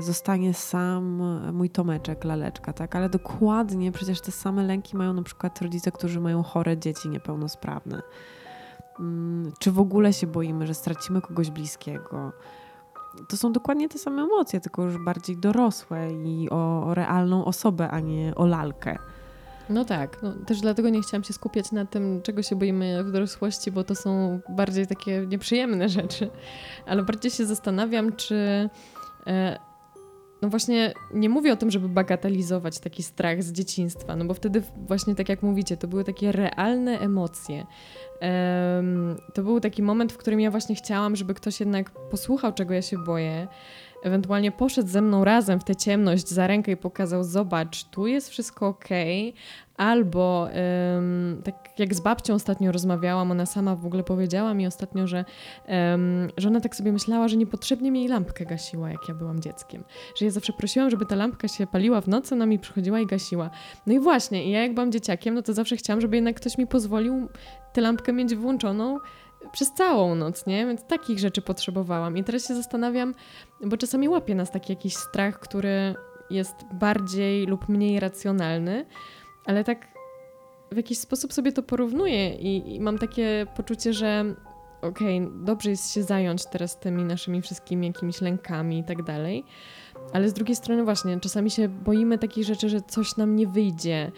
zostanie 0.00 0.54
sam 0.54 1.22
mój 1.52 1.70
Tomeczek, 1.70 2.24
laleczka, 2.24 2.72
tak? 2.72 2.96
Ale 2.96 3.08
dokładnie 3.08 3.92
przecież 3.92 4.20
te 4.20 4.32
same 4.32 4.62
lęki 4.62 4.96
mają 4.96 5.12
na 5.12 5.22
przykład 5.22 5.62
rodzice, 5.62 5.92
którzy 5.92 6.20
mają 6.20 6.42
chore 6.42 6.78
dzieci 6.78 7.08
niepełnosprawne. 7.08 8.02
Mm, 9.00 9.52
czy 9.58 9.72
w 9.72 9.78
ogóle 9.78 10.12
się 10.12 10.26
boimy, 10.26 10.66
że 10.66 10.74
stracimy 10.74 11.20
kogoś 11.20 11.50
bliskiego? 11.50 12.32
To 13.28 13.36
są 13.36 13.52
dokładnie 13.52 13.88
te 13.88 13.98
same 13.98 14.22
emocje, 14.22 14.60
tylko 14.60 14.82
już 14.82 14.98
bardziej 14.98 15.36
dorosłe 15.36 16.12
i 16.12 16.50
o, 16.50 16.86
o 16.86 16.94
realną 16.94 17.44
osobę, 17.44 17.90
a 17.90 18.00
nie 18.00 18.34
o 18.34 18.46
lalkę. 18.46 18.98
No 19.70 19.84
tak, 19.84 20.22
no, 20.22 20.32
też 20.46 20.60
dlatego 20.60 20.88
nie 20.88 21.02
chciałam 21.02 21.24
się 21.24 21.32
skupiać 21.32 21.72
na 21.72 21.86
tym, 21.86 22.22
czego 22.22 22.42
się 22.42 22.56
boimy 22.56 23.04
w 23.04 23.10
dorosłości, 23.10 23.70
bo 23.72 23.84
to 23.84 23.94
są 23.94 24.40
bardziej 24.48 24.86
takie 24.86 25.26
nieprzyjemne 25.26 25.88
rzeczy, 25.88 26.30
ale 26.86 27.02
bardziej 27.02 27.30
się 27.30 27.46
zastanawiam, 27.46 28.12
czy. 28.16 28.70
E, 29.28 29.58
no 30.42 30.48
właśnie, 30.48 30.94
nie 31.14 31.28
mówię 31.28 31.52
o 31.52 31.56
tym, 31.56 31.70
żeby 31.70 31.88
bagatelizować 31.88 32.78
taki 32.78 33.02
strach 33.02 33.42
z 33.42 33.52
dzieciństwa, 33.52 34.16
no 34.16 34.24
bo 34.24 34.34
wtedy 34.34 34.62
właśnie 34.76 35.14
tak 35.14 35.28
jak 35.28 35.42
mówicie, 35.42 35.76
to 35.76 35.88
były 35.88 36.04
takie 36.04 36.32
realne 36.32 36.98
emocje. 36.98 37.66
To 39.34 39.42
był 39.42 39.60
taki 39.60 39.82
moment, 39.82 40.12
w 40.12 40.16
którym 40.16 40.40
ja 40.40 40.50
właśnie 40.50 40.74
chciałam, 40.74 41.16
żeby 41.16 41.34
ktoś 41.34 41.60
jednak 41.60 41.90
posłuchał, 41.90 42.52
czego 42.52 42.74
ja 42.74 42.82
się 42.82 42.98
boję, 42.98 43.48
ewentualnie 44.02 44.52
poszedł 44.52 44.88
ze 44.88 45.02
mną 45.02 45.24
razem 45.24 45.60
w 45.60 45.64
tę 45.64 45.76
ciemność 45.76 46.28
za 46.28 46.46
rękę 46.46 46.72
i 46.72 46.76
pokazał: 46.76 47.24
Zobacz, 47.24 47.84
tu 47.84 48.06
jest 48.06 48.30
wszystko 48.30 48.66
ok. 48.66 48.88
Albo 49.76 50.48
um, 50.94 51.42
tak 51.44 51.54
jak 51.78 51.94
z 51.94 52.00
babcią 52.00 52.34
ostatnio 52.34 52.72
rozmawiałam, 52.72 53.30
ona 53.30 53.46
sama 53.46 53.76
w 53.76 53.86
ogóle 53.86 54.04
powiedziała 54.04 54.54
mi 54.54 54.66
ostatnio, 54.66 55.06
że, 55.06 55.24
um, 55.68 56.28
że 56.36 56.48
ona 56.48 56.60
tak 56.60 56.76
sobie 56.76 56.92
myślała, 56.92 57.28
że 57.28 57.36
niepotrzebnie 57.36 57.90
mi 57.90 57.98
jej 57.98 58.08
lampkę 58.08 58.46
gasiła, 58.46 58.90
jak 58.90 59.08
ja 59.08 59.14
byłam 59.14 59.40
dzieckiem. 59.40 59.84
Że 60.16 60.24
ja 60.24 60.30
zawsze 60.30 60.52
prosiłam, 60.52 60.90
żeby 60.90 61.06
ta 61.06 61.16
lampka 61.16 61.48
się 61.48 61.66
paliła 61.66 62.00
w 62.00 62.08
nocy, 62.08 62.34
ona 62.34 62.46
mi 62.46 62.58
przychodziła 62.58 63.00
i 63.00 63.06
gasiła. 63.06 63.50
No 63.86 63.92
i 63.92 64.00
właśnie, 64.00 64.50
ja 64.50 64.62
jak 64.62 64.74
byłam 64.74 64.92
dzieciakiem, 64.92 65.34
no 65.34 65.42
to 65.42 65.52
zawsze 65.52 65.76
chciałam, 65.76 66.00
żeby 66.00 66.16
jednak 66.16 66.36
ktoś 66.36 66.58
mi 66.58 66.66
pozwolił 66.66 67.28
tę 67.72 67.80
lampkę 67.80 68.12
mieć 68.12 68.34
włączoną 68.34 68.98
przez 69.52 69.72
całą 69.72 70.14
noc, 70.14 70.46
nie? 70.46 70.66
Więc 70.66 70.84
takich 70.84 71.18
rzeczy 71.18 71.42
potrzebowałam. 71.42 72.16
I 72.16 72.24
teraz 72.24 72.48
się 72.48 72.54
zastanawiam, 72.54 73.14
bo 73.60 73.76
czasami 73.76 74.08
łapie 74.08 74.34
nas 74.34 74.50
taki 74.50 74.72
jakiś 74.72 74.96
strach, 74.96 75.40
który 75.40 75.94
jest 76.30 76.54
bardziej 76.72 77.46
lub 77.46 77.68
mniej 77.68 78.00
racjonalny, 78.00 78.86
ale 79.44 79.64
tak 79.64 79.88
w 80.72 80.76
jakiś 80.76 80.98
sposób 80.98 81.32
sobie 81.32 81.52
to 81.52 81.62
porównuję 81.62 82.34
i, 82.34 82.74
i 82.74 82.80
mam 82.80 82.98
takie 82.98 83.46
poczucie, 83.56 83.92
że 83.92 84.34
okej, 84.82 85.22
okay, 85.22 85.44
dobrze 85.44 85.70
jest 85.70 85.92
się 85.92 86.02
zająć 86.02 86.46
teraz 86.46 86.78
tymi 86.78 87.04
naszymi 87.04 87.42
wszystkimi 87.42 87.86
jakimiś 87.86 88.20
lękami 88.20 88.78
i 88.78 88.84
tak 88.84 89.02
dalej, 89.02 89.44
ale 90.12 90.28
z 90.28 90.32
drugiej 90.32 90.56
strony 90.56 90.84
właśnie 90.84 91.20
czasami 91.20 91.50
się 91.50 91.68
boimy 91.68 92.18
takich 92.18 92.44
rzeczy, 92.44 92.68
że 92.68 92.80
coś 92.80 93.16
nam 93.16 93.36
nie 93.36 93.46
wyjdzie, 93.46 94.12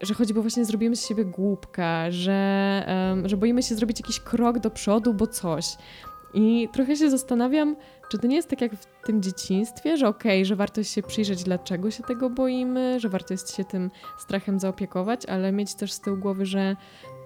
że 0.00 0.14
choćby 0.14 0.40
właśnie 0.40 0.64
zrobimy 0.64 0.96
z 0.96 1.06
siebie 1.06 1.24
głupka, 1.24 2.10
że, 2.10 2.86
um, 3.10 3.28
że 3.28 3.36
boimy 3.36 3.62
się 3.62 3.74
zrobić 3.74 4.00
jakiś 4.00 4.20
krok 4.20 4.58
do 4.58 4.70
przodu, 4.70 5.14
bo 5.14 5.26
coś. 5.26 5.66
I 6.34 6.68
trochę 6.72 6.96
się 6.96 7.10
zastanawiam, 7.10 7.76
czy 8.10 8.18
to 8.18 8.26
nie 8.26 8.36
jest 8.36 8.48
tak 8.48 8.60
jak 8.60 8.72
w 8.74 9.06
tym 9.06 9.22
dzieciństwie, 9.22 9.96
że 9.96 10.08
okej, 10.08 10.38
okay, 10.38 10.44
że 10.44 10.56
warto 10.56 10.82
się 10.82 11.02
przyjrzeć, 11.02 11.44
dlaczego 11.44 11.90
się 11.90 12.02
tego 12.02 12.30
boimy, 12.30 13.00
że 13.00 13.08
warto 13.08 13.34
jest 13.34 13.56
się 13.56 13.64
tym 13.64 13.90
strachem 14.18 14.60
zaopiekować, 14.60 15.26
ale 15.26 15.52
mieć 15.52 15.74
też 15.74 15.92
z 15.92 16.00
tyłu 16.00 16.16
głowy, 16.16 16.46
że 16.46 16.76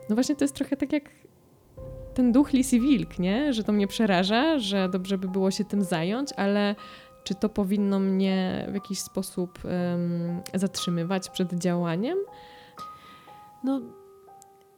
no 0.09 0.15
właśnie 0.15 0.37
to 0.37 0.45
jest 0.45 0.55
trochę 0.55 0.77
tak 0.77 0.93
jak 0.93 1.05
ten 2.15 2.33
duch 2.33 2.53
Lizzie 2.53 2.81
Wilk, 2.81 3.19
nie? 3.19 3.53
Że 3.53 3.65
to 3.65 3.73
mnie 3.73 3.87
przeraża, 3.87 4.59
że 4.59 4.89
dobrze 4.89 5.19
by 5.19 5.29
było 5.29 5.51
się 5.51 5.65
tym 5.65 5.85
zająć, 5.85 6.33
ale 6.37 6.75
czy 7.25 7.35
to 7.35 7.49
powinno 7.49 7.99
mnie 7.99 8.67
w 8.71 8.75
jakiś 8.75 9.01
sposób 9.01 9.59
um, 9.65 10.41
zatrzymywać 10.55 11.31
przed 11.31 11.55
działaniem? 11.55 12.19
No, 13.65 13.81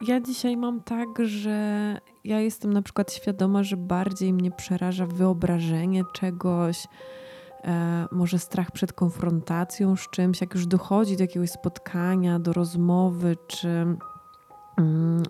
ja 0.07 0.21
dzisiaj 0.21 0.57
mam 0.57 0.81
tak, 0.81 1.07
że 1.23 1.97
ja 2.23 2.39
jestem 2.39 2.73
na 2.73 2.81
przykład 2.81 3.13
świadoma, 3.13 3.63
że 3.63 3.77
bardziej 3.77 4.33
mnie 4.33 4.51
przeraża 4.51 5.05
wyobrażenie 5.05 6.03
czegoś, 6.13 6.87
e, 7.63 8.07
może 8.11 8.39
strach 8.39 8.71
przed 8.71 8.93
konfrontacją 8.93 9.95
z 9.95 10.09
czymś, 10.09 10.41
jak 10.41 10.53
już 10.53 10.67
dochodzi 10.67 11.17
do 11.17 11.23
jakiegoś 11.23 11.51
spotkania, 11.51 12.39
do 12.39 12.53
rozmowy, 12.53 13.37
czy 13.47 13.85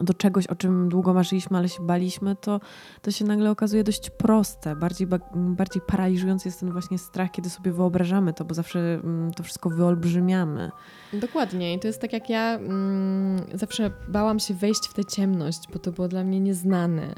do 0.02 0.14
czegoś, 0.14 0.48
o 0.48 0.56
czym 0.56 0.90
długo 0.90 1.14
marzyliśmy, 1.14 1.58
ale 1.58 1.70
się 1.70 1.86
baliśmy, 1.86 2.36
to, 2.36 2.60
to 3.02 3.12
się 3.12 3.26
nagle 3.26 3.52
okazuje 3.52 3.84
dość 3.84 4.10
proste. 4.10 4.76
Bardziej, 4.76 5.08
bardziej 5.36 5.82
paraliżujący 5.88 6.48
jest 6.48 6.60
ten 6.60 6.72
właśnie 6.72 6.98
strach, 6.98 7.32
kiedy 7.32 7.50
sobie 7.50 7.72
wyobrażamy 7.72 8.34
to, 8.34 8.46
bo 8.46 8.54
zawsze 8.54 8.80
mm, 8.80 9.34
to 9.34 9.44
wszystko 9.44 9.70
wyolbrzymiamy. 9.70 10.72
Dokładnie. 11.14 11.74
I 11.74 11.80
to 11.80 11.88
jest 11.88 12.02
tak, 12.02 12.14
jak 12.14 12.30
ja 12.30 12.54
mm, 12.54 13.42
zawsze 13.54 13.92
bałam 14.08 14.40
się 14.40 14.54
wejść 14.54 14.88
w 14.88 14.94
tę 14.94 15.06
ciemność, 15.06 15.60
bo 15.74 15.80
to 15.80 15.92
było 15.92 16.08
dla 16.08 16.24
mnie 16.24 16.40
nieznane. 16.40 17.16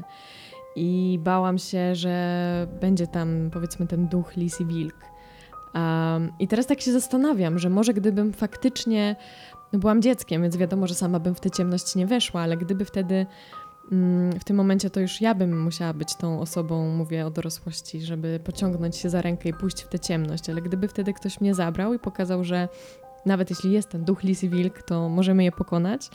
I 0.76 1.20
bałam 1.24 1.58
się, 1.58 1.96
że 1.96 2.68
będzie 2.82 3.08
tam, 3.08 3.50
powiedzmy, 3.54 3.88
ten 3.88 4.08
duch 4.08 4.36
Lizzie 4.36 4.66
Wilk. 4.66 4.96
Um, 5.76 6.32
I 6.40 6.48
teraz 6.48 6.68
tak 6.68 6.82
się 6.82 6.92
zastanawiam, 6.92 7.60
że 7.60 7.70
może 7.70 7.94
gdybym 7.94 8.34
faktycznie 8.34 9.16
no 9.76 9.80
byłam 9.80 10.02
dzieckiem, 10.02 10.42
więc 10.42 10.58
wiadomo, 10.58 10.88
że 10.88 10.96
sama 10.96 11.20
bym 11.20 11.36
w 11.36 11.40
tę 11.40 11.52
ciemność 11.52 11.96
nie 11.96 12.08
weszła, 12.08 12.42
ale 12.42 12.58
gdyby 12.58 12.86
wtedy 12.86 13.26
mm, 13.92 14.40
w 14.40 14.44
tym 14.44 14.56
momencie 14.58 14.90
to 14.90 15.00
już 15.00 15.22
ja 15.22 15.36
bym 15.36 15.64
musiała 15.64 15.94
być 15.94 16.16
tą 16.16 16.40
osobą, 16.40 16.90
mówię 16.90 17.26
o 17.26 17.30
dorosłości, 17.30 18.02
żeby 18.02 18.40
pociągnąć 18.44 18.96
się 18.96 19.10
za 19.10 19.22
rękę 19.22 19.50
i 19.50 19.54
pójść 19.54 19.82
w 19.82 19.88
tę 19.88 20.00
ciemność, 20.00 20.50
ale 20.50 20.62
gdyby 20.62 20.88
wtedy 20.88 21.14
ktoś 21.14 21.42
mnie 21.42 21.56
zabrał 21.56 21.94
i 21.94 22.00
pokazał, 22.00 22.44
że 22.44 22.70
nawet 23.26 23.50
jeśli 23.50 23.72
jest 23.72 23.90
ten 23.90 24.04
duch 24.04 24.24
Lizzie 24.24 24.50
Wilk, 24.50 24.82
to 24.82 25.10
możemy 25.10 25.44
je 25.44 25.52
pokonać, 25.52 26.10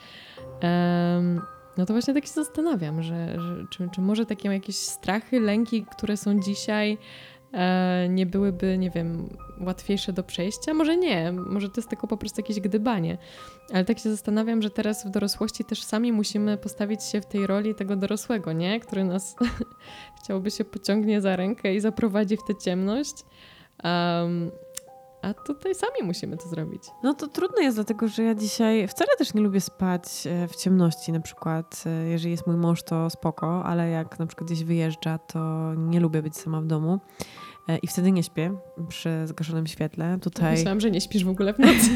no 1.76 1.86
to 1.86 1.94
właśnie 1.94 2.14
tak 2.14 2.26
się 2.26 2.32
zastanawiam, 2.32 3.02
że, 3.02 3.40
że 3.40 3.64
czy, 3.70 3.88
czy 3.92 4.00
może 4.00 4.26
takie 4.26 4.48
jakieś 4.48 4.76
strachy, 4.76 5.40
lęki, 5.40 5.84
które 5.84 6.16
są 6.16 6.40
dzisiaj, 6.40 6.98
nie 8.08 8.26
byłyby, 8.26 8.78
nie 8.78 8.90
wiem, 8.90 9.28
łatwiejsze 9.60 10.12
do 10.12 10.22
przejścia? 10.22 10.74
Może 10.74 10.96
nie, 10.96 11.32
może 11.32 11.68
to 11.68 11.74
jest 11.76 11.88
tylko 11.88 12.06
po 12.06 12.16
prostu 12.16 12.40
jakieś 12.40 12.60
gdybanie. 12.60 13.18
Ale 13.72 13.84
tak 13.84 13.98
się 13.98 14.10
zastanawiam, 14.10 14.62
że 14.62 14.70
teraz 14.70 15.06
w 15.06 15.10
dorosłości 15.10 15.64
też 15.64 15.82
sami 15.82 16.12
musimy 16.12 16.56
postawić 16.56 17.04
się 17.04 17.20
w 17.20 17.26
tej 17.26 17.46
roli 17.46 17.74
tego 17.74 17.96
dorosłego, 17.96 18.52
nie? 18.52 18.80
Który 18.80 19.04
nas 19.04 19.36
chciałby 20.22 20.50
się 20.50 20.64
pociągnie 20.64 21.20
za 21.20 21.36
rękę 21.36 21.74
i 21.74 21.80
zaprowadzi 21.80 22.36
w 22.36 22.44
tę 22.44 22.54
ciemność. 22.54 23.14
Um, 23.84 24.50
a 25.22 25.34
tutaj 25.34 25.74
sami 25.74 26.02
musimy 26.02 26.36
to 26.36 26.48
zrobić. 26.48 26.82
No 27.02 27.14
to 27.14 27.26
trudno 27.28 27.62
jest, 27.62 27.76
dlatego 27.76 28.08
że 28.08 28.22
ja 28.22 28.34
dzisiaj 28.34 28.88
wcale 28.88 29.10
też 29.18 29.34
nie 29.34 29.40
lubię 29.40 29.60
spać 29.60 30.04
e, 30.26 30.48
w 30.48 30.56
ciemności. 30.56 31.12
Na 31.12 31.20
przykład, 31.20 31.84
e, 31.86 32.08
jeżeli 32.08 32.30
jest 32.30 32.46
mój 32.46 32.56
mąż, 32.56 32.82
to 32.82 33.10
spoko, 33.10 33.64
ale 33.64 33.90
jak 33.90 34.18
na 34.18 34.26
przykład 34.26 34.50
gdzieś 34.50 34.64
wyjeżdża, 34.64 35.18
to 35.18 35.72
nie 35.74 36.00
lubię 36.00 36.22
być 36.22 36.36
sama 36.36 36.60
w 36.60 36.66
domu. 36.66 37.00
E, 37.68 37.78
I 37.78 37.86
wtedy 37.86 38.12
nie 38.12 38.22
śpię 38.22 38.54
przy 38.88 39.10
zgaszonym 39.26 39.66
świetle. 39.66 40.18
Tutaj... 40.22 40.52
Myślałam, 40.52 40.80
że 40.80 40.90
nie 40.90 41.00
śpisz 41.00 41.24
w 41.24 41.28
ogóle 41.28 41.54
w 41.54 41.58
nocy. 41.58 41.90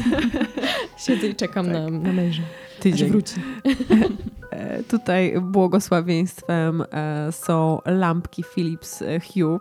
Siedzę 1.05 1.27
i 1.27 1.35
czekam 1.35 1.65
tak. 1.65 1.73
na, 1.73 1.89
na 1.89 2.13
męża, 2.13 2.43
Tydzień. 2.79 3.05
aż 3.05 3.11
wróci. 3.11 3.35
Tutaj 4.89 5.41
błogosławieństwem 5.41 6.83
są 7.31 7.79
lampki 7.85 8.43
Philips 8.43 8.99
Hue 8.99 9.59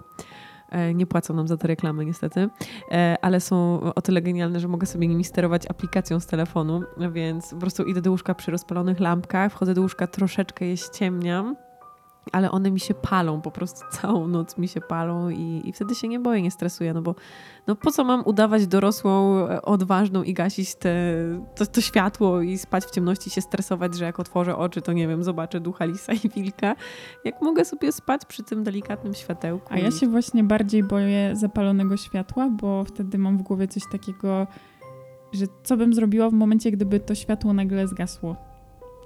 nie 0.95 1.07
płacą 1.07 1.35
nam 1.35 1.49
za 1.49 1.57
te 1.57 1.69
reklamy 1.69 2.05
niestety, 2.05 2.49
e, 2.91 3.17
ale 3.23 3.41
są 3.41 3.81
o 3.95 4.03
tyle 4.03 4.23
genialne, 4.23 4.61
że 4.61 4.69
mogę 4.69 4.87
sobie 4.87 5.09
nimi 5.09 5.25
sterować 5.25 5.67
aplikacją 5.71 6.21
z 6.21 6.27
telefonu, 6.27 6.83
więc 7.13 7.51
po 7.51 7.57
prostu 7.57 7.85
idę 7.85 8.01
do 8.01 8.11
łóżka 8.11 8.35
przy 8.35 8.51
rozpalonych 8.51 9.01
lampkach, 9.01 9.53
wchodzę 9.53 9.75
do 9.75 9.81
łóżka, 9.81 10.07
troszeczkę 10.07 10.67
je 10.67 10.77
ściemniam, 10.77 11.57
ale 12.33 12.51
one 12.51 12.71
mi 12.71 12.81
się 12.81 12.95
palą, 12.95 13.41
po 13.41 13.51
prostu 13.51 13.81
całą 13.91 14.29
noc 14.29 14.59
mi 14.59 14.69
się 14.69 14.81
palą 14.81 15.31
i, 15.31 15.63
i 15.65 15.73
wtedy 15.73 15.95
się 15.95 16.09
nie 16.09 16.21
boję, 16.21 16.43
nie 16.43 16.51
stresuję, 16.51 16.95
no 16.95 17.03
bo 17.03 17.15
no 17.67 17.77
po 17.77 17.91
co 17.91 18.05
mam 18.05 18.23
udawać 18.27 18.67
dorosłą, 18.67 19.39
e, 19.49 19.63
odważną 19.63 20.23
i 20.23 20.35
gasić 20.35 20.75
te, 20.75 20.95
to, 21.55 21.67
to 21.67 21.81
światło 21.81 22.43
i 22.43 22.59
spać 22.59 22.85
w 22.85 22.91
ciemności 22.91 23.31
się 23.31 23.41
stresować, 23.41 23.95
że 23.95 24.05
jak 24.05 24.21
otworzę 24.21 24.57
oczy, 24.57 24.83
to 24.83 24.93
nie 24.93 25.09
wiem, 25.09 25.25
zobaczę 25.25 25.61
ducha 25.61 25.85
lisa 25.85 26.13
i 26.13 26.29
wilka. 26.29 26.77
Jak 27.25 27.43
mogę 27.43 27.65
sobie 27.65 27.93
spać 27.93 28.25
przy 28.25 28.43
tym 28.43 28.65
delikatnym 28.65 29.15
światełku? 29.15 29.67
A 29.71 29.79
ja 29.79 29.91
się 29.91 30.07
właśnie 30.09 30.45
bardziej 30.45 30.83
boję 30.83 31.37
zapalonego 31.37 31.97
światła, 31.97 32.49
bo 32.51 32.85
wtedy 32.85 33.19
mam 33.19 33.39
w 33.39 33.43
głowie 33.43 33.69
coś 33.69 33.83
takiego, 33.93 34.47
że 35.33 35.47
co 35.63 35.77
bym 35.77 35.95
zrobiła 35.95 36.31
w 36.31 36.33
momencie, 36.33 36.71
gdyby 36.71 37.01
to 37.01 37.15
światło 37.15 37.53
nagle 37.53 37.89
zgasło 37.89 38.54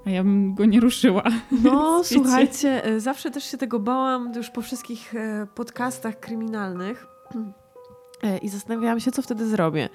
a 0.07 0.11
ja 0.11 0.25
bym 0.25 0.55
go 0.55 0.65
nie 0.65 0.81
ruszyła. 0.81 1.23
No, 1.65 2.05
słuchajcie, 2.05 2.85
e, 2.85 3.01
zawsze 3.01 3.31
też 3.31 3.45
się 3.45 3.59
tego 3.59 3.79
bałam 3.79 4.33
już 4.37 4.51
po 4.51 4.63
wszystkich 4.63 5.15
e, 5.15 5.47
podcastach 5.55 6.21
kryminalnych. 6.21 7.07
E, 8.23 8.39
I 8.39 8.49
zastanawiałam 8.49 9.01
się, 9.01 9.11
co 9.11 9.23
wtedy 9.23 9.49
zrobię. 9.49 9.89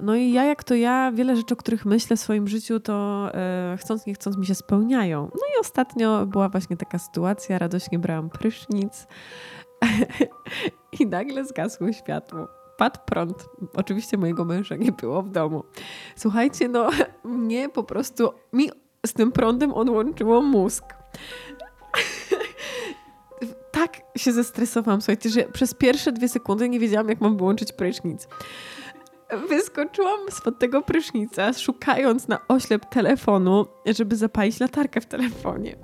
No 0.00 0.14
i 0.14 0.32
ja, 0.32 0.44
jak 0.44 0.64
to 0.64 0.74
ja, 0.74 1.12
wiele 1.12 1.36
rzeczy, 1.36 1.54
o 1.54 1.56
których 1.56 1.84
myślę 1.84 2.16
w 2.16 2.20
swoim 2.20 2.48
życiu, 2.48 2.80
to 2.80 3.28
e, 3.34 3.76
chcąc, 3.80 4.06
nie 4.06 4.14
chcąc 4.14 4.36
mi 4.36 4.46
się 4.46 4.54
spełniają. 4.54 5.22
No 5.22 5.40
i 5.56 5.60
ostatnio 5.60 6.26
była 6.26 6.48
właśnie 6.48 6.76
taka 6.76 6.98
sytuacja, 6.98 7.58
radośnie 7.58 7.98
brałam 7.98 8.30
prysznic 8.30 9.06
i 11.00 11.06
nagle 11.06 11.44
zgasło 11.44 11.92
światło. 11.92 12.48
wpadł 12.74 13.00
prąd. 13.06 13.48
Oczywiście 13.74 14.16
mojego 14.16 14.44
męża 14.44 14.76
nie 14.76 14.92
było 14.92 15.22
w 15.22 15.30
domu. 15.30 15.64
Słuchajcie, 16.16 16.68
no 16.68 16.88
mnie 17.24 17.68
po 17.68 17.84
prostu, 17.84 18.32
mi 18.52 18.70
z 19.06 19.12
tym 19.12 19.32
prądem 19.32 19.72
odłączyło 19.72 20.42
mózg. 20.42 20.84
tak 23.72 23.96
się 24.16 24.32
zestresowałam, 24.32 25.00
słuchajcie, 25.00 25.30
że 25.30 25.42
przez 25.42 25.74
pierwsze 25.74 26.12
dwie 26.12 26.28
sekundy 26.28 26.68
nie 26.68 26.80
wiedziałam, 26.80 27.08
jak 27.08 27.20
mam 27.20 27.36
wyłączyć 27.36 27.72
prysznic. 27.72 28.28
Wyskoczyłam 29.48 30.20
spod 30.30 30.58
tego 30.58 30.82
prysznica, 30.82 31.52
szukając 31.52 32.28
na 32.28 32.38
oślep 32.48 32.84
telefonu, 32.84 33.66
żeby 33.86 34.16
zapalić 34.16 34.60
latarkę 34.60 35.00
w 35.00 35.06
telefonie. 35.06 35.76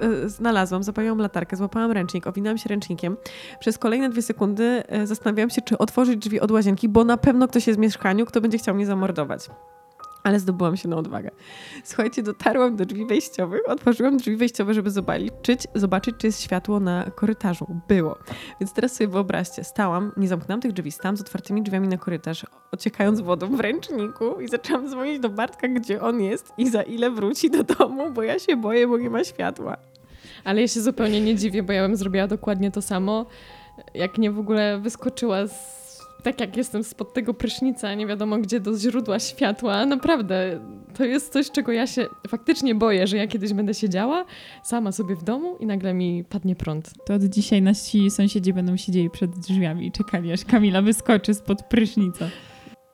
E, 0.00 0.28
znalazłam, 0.28 0.82
zapaliłam 0.82 1.18
latarkę, 1.18 1.56
złapałam 1.56 1.92
ręcznik, 1.92 2.26
owinęłam 2.26 2.58
się 2.58 2.68
ręcznikiem. 2.68 3.16
Przez 3.60 3.78
kolejne 3.78 4.08
dwie 4.08 4.22
sekundy 4.22 4.82
e, 4.88 5.06
zastanawiałam 5.06 5.50
się, 5.50 5.62
czy 5.62 5.78
otworzyć 5.78 6.16
drzwi 6.16 6.40
od 6.40 6.50
łazienki, 6.50 6.88
bo 6.88 7.04
na 7.04 7.16
pewno 7.16 7.48
ktoś 7.48 7.66
jest 7.66 7.78
w 7.78 7.82
mieszkaniu, 7.82 8.26
kto 8.26 8.40
będzie 8.40 8.58
chciał 8.58 8.74
mnie 8.74 8.86
zamordować. 8.86 9.48
Ale 10.22 10.40
zdobyłam 10.40 10.76
się 10.76 10.88
na 10.88 10.96
odwagę. 10.96 11.30
Słuchajcie, 11.84 12.22
dotarłam 12.22 12.76
do 12.76 12.86
drzwi 12.86 13.06
wejściowych, 13.06 13.60
otworzyłam 13.66 14.16
drzwi 14.16 14.36
wejściowe, 14.36 14.74
żeby 14.74 14.90
zobaczyć, 14.90 15.66
zobaczyć, 15.74 16.14
czy 16.18 16.26
jest 16.26 16.42
światło 16.42 16.80
na 16.80 17.10
korytarzu. 17.10 17.66
Było. 17.88 18.18
Więc 18.60 18.72
teraz 18.72 18.92
sobie 18.92 19.08
wyobraźcie, 19.08 19.64
stałam, 19.64 20.12
nie 20.16 20.28
zamknęłam 20.28 20.60
tych 20.60 20.72
drzwi, 20.72 20.92
stałam 20.92 21.16
z 21.16 21.20
otwartymi 21.20 21.62
drzwiami 21.62 21.88
na 21.88 21.98
korytarz, 21.98 22.46
ociekając 22.72 23.20
wodą 23.20 23.56
w 23.56 23.60
ręczniku 23.60 24.40
i 24.40 24.48
zaczęłam 24.48 24.88
dzwonić 24.88 25.20
do 25.20 25.28
Bartka, 25.28 25.68
gdzie 25.68 26.02
on 26.02 26.20
jest 26.20 26.52
i 26.58 26.70
za 26.70 26.82
ile 26.82 27.10
wróci 27.10 27.50
do 27.50 27.64
domu, 27.64 28.10
bo 28.10 28.22
ja 28.22 28.38
się 28.38 28.56
boję, 28.56 28.88
bo 28.88 28.98
nie 28.98 29.10
ma 29.10 29.24
światła. 29.24 29.76
Ale 30.44 30.60
ja 30.60 30.68
się 30.68 30.80
zupełnie 30.80 31.20
nie 31.20 31.34
dziwię, 31.34 31.62
bo 31.62 31.72
ja 31.72 31.88
bym 31.88 31.96
zrobiła 31.96 32.26
dokładnie 32.26 32.70
to 32.70 32.82
samo. 32.82 33.26
Jak 33.94 34.18
nie 34.18 34.30
w 34.30 34.38
ogóle 34.38 34.78
wyskoczyła 34.78 35.46
z 35.46 35.81
tak 36.22 36.40
jak 36.40 36.56
jestem 36.56 36.84
spod 36.84 37.14
tego 37.14 37.34
prysznica, 37.34 37.94
nie 37.94 38.06
wiadomo 38.06 38.38
gdzie 38.38 38.60
do 38.60 38.78
źródła 38.78 39.18
światła, 39.18 39.86
naprawdę 39.86 40.60
to 40.94 41.04
jest 41.04 41.32
coś, 41.32 41.50
czego 41.50 41.72
ja 41.72 41.86
się 41.86 42.06
faktycznie 42.28 42.74
boję, 42.74 43.06
że 43.06 43.16
ja 43.16 43.26
kiedyś 43.26 43.52
będę 43.52 43.74
siedziała 43.74 44.24
sama 44.62 44.92
sobie 44.92 45.16
w 45.16 45.24
domu 45.24 45.56
i 45.60 45.66
nagle 45.66 45.94
mi 45.94 46.24
padnie 46.24 46.56
prąd. 46.56 46.92
To 47.06 47.14
od 47.14 47.22
dzisiaj 47.22 47.62
nasi 47.62 48.10
sąsiedzi 48.10 48.52
będą 48.52 48.76
siedzieli 48.76 49.10
przed 49.10 49.30
drzwiami 49.30 49.86
i 49.86 49.92
czekali, 49.92 50.32
aż 50.32 50.44
Kamila 50.44 50.82
wyskoczy 50.82 51.34
spod 51.34 51.62
prysznica. 51.62 52.28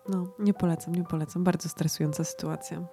No, 0.09 0.35
nie 0.39 0.55
polecam, 0.55 0.95
nie 0.95 1.05
polecam. 1.05 1.45
Bardzo 1.45 1.69
stresująca 1.69 2.25
sytuacja. 2.25 2.87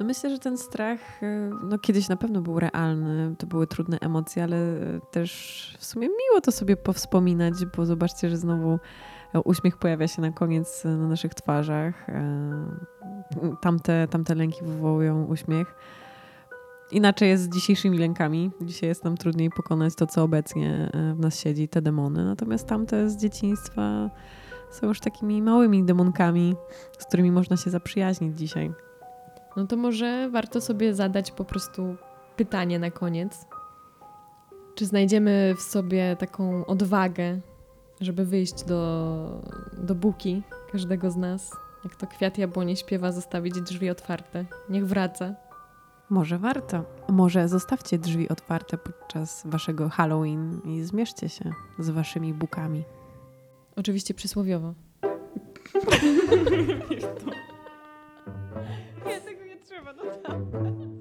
No 0.00 0.06
myślę, 0.06 0.30
że 0.30 0.38
ten 0.38 0.58
strach 0.58 1.22
y, 1.22 1.50
no 1.62 1.78
kiedyś 1.78 2.08
na 2.08 2.16
pewno 2.16 2.40
był 2.40 2.60
realny, 2.60 3.34
to 3.38 3.46
były 3.46 3.66
trudne 3.66 3.98
emocje, 4.00 4.42
ale 4.42 4.58
też 5.10 5.76
w 5.78 5.84
sumie 5.84 6.08
miło 6.08 6.40
to 6.40 6.52
sobie 6.52 6.76
powspominać, 6.76 7.54
bo 7.76 7.86
zobaczcie, 7.86 8.30
że 8.30 8.36
znowu 8.36 8.78
uśmiech 9.40 9.76
pojawia 9.76 10.08
się 10.08 10.22
na 10.22 10.30
koniec 10.30 10.84
na 10.84 11.08
naszych 11.08 11.34
twarzach. 11.34 12.08
E, 12.08 12.22
tamte, 13.60 14.08
tamte 14.08 14.34
lęki 14.34 14.64
wywołują 14.64 15.24
uśmiech. 15.24 15.74
Inaczej 16.92 17.28
jest 17.28 17.42
z 17.42 17.48
dzisiejszymi 17.48 17.98
lękami. 17.98 18.50
Dzisiaj 18.60 18.88
jest 18.88 19.04
nam 19.04 19.16
trudniej 19.16 19.50
pokonać 19.50 19.94
to, 19.94 20.06
co 20.06 20.22
obecnie 20.22 20.90
e, 20.92 21.14
w 21.14 21.18
nas 21.18 21.40
siedzi, 21.40 21.68
te 21.68 21.82
demony. 21.82 22.24
Natomiast 22.24 22.68
tamte 22.68 23.10
z 23.10 23.16
dzieciństwa 23.16 24.10
są 24.70 24.86
już 24.86 25.00
takimi 25.00 25.42
małymi 25.42 25.84
demonkami, 25.84 26.56
z 26.98 27.04
którymi 27.04 27.32
można 27.32 27.56
się 27.56 27.70
zaprzyjaźnić 27.70 28.38
dzisiaj. 28.38 28.72
No 29.56 29.66
to 29.66 29.76
może 29.76 30.30
warto 30.30 30.60
sobie 30.60 30.94
zadać 30.94 31.30
po 31.30 31.44
prostu 31.44 31.96
pytanie 32.36 32.78
na 32.78 32.90
koniec. 32.90 33.46
Czy 34.74 34.86
znajdziemy 34.86 35.54
w 35.56 35.62
sobie 35.62 36.16
taką 36.16 36.66
odwagę, 36.66 37.40
żeby 38.04 38.24
wyjść 38.24 38.64
do, 38.64 39.42
do 39.78 39.94
buki 39.94 40.42
każdego 40.72 41.10
z 41.10 41.16
nas. 41.16 41.56
Jak 41.84 41.96
to 41.96 42.06
kwiat 42.06 42.38
jabłoni 42.38 42.76
śpiewa, 42.76 43.12
zostawić 43.12 43.60
drzwi 43.60 43.90
otwarte. 43.90 44.44
Niech 44.70 44.86
wraca. 44.86 45.34
Może 46.10 46.38
warto. 46.38 46.84
Może 47.08 47.48
zostawcie 47.48 47.98
drzwi 47.98 48.28
otwarte 48.28 48.78
podczas 48.78 49.42
waszego 49.46 49.88
Halloween 49.88 50.60
i 50.64 50.82
zmierzcie 50.82 51.28
się 51.28 51.52
z 51.78 51.90
waszymi 51.90 52.34
bukami. 52.34 52.84
Oczywiście 53.76 54.14
przysłowiowo. 54.14 54.74
Nie, 59.06 59.20
tego 59.20 59.44
nie 59.44 59.56
trzeba, 59.56 59.92
no 59.92 60.02
tak. 60.22 60.93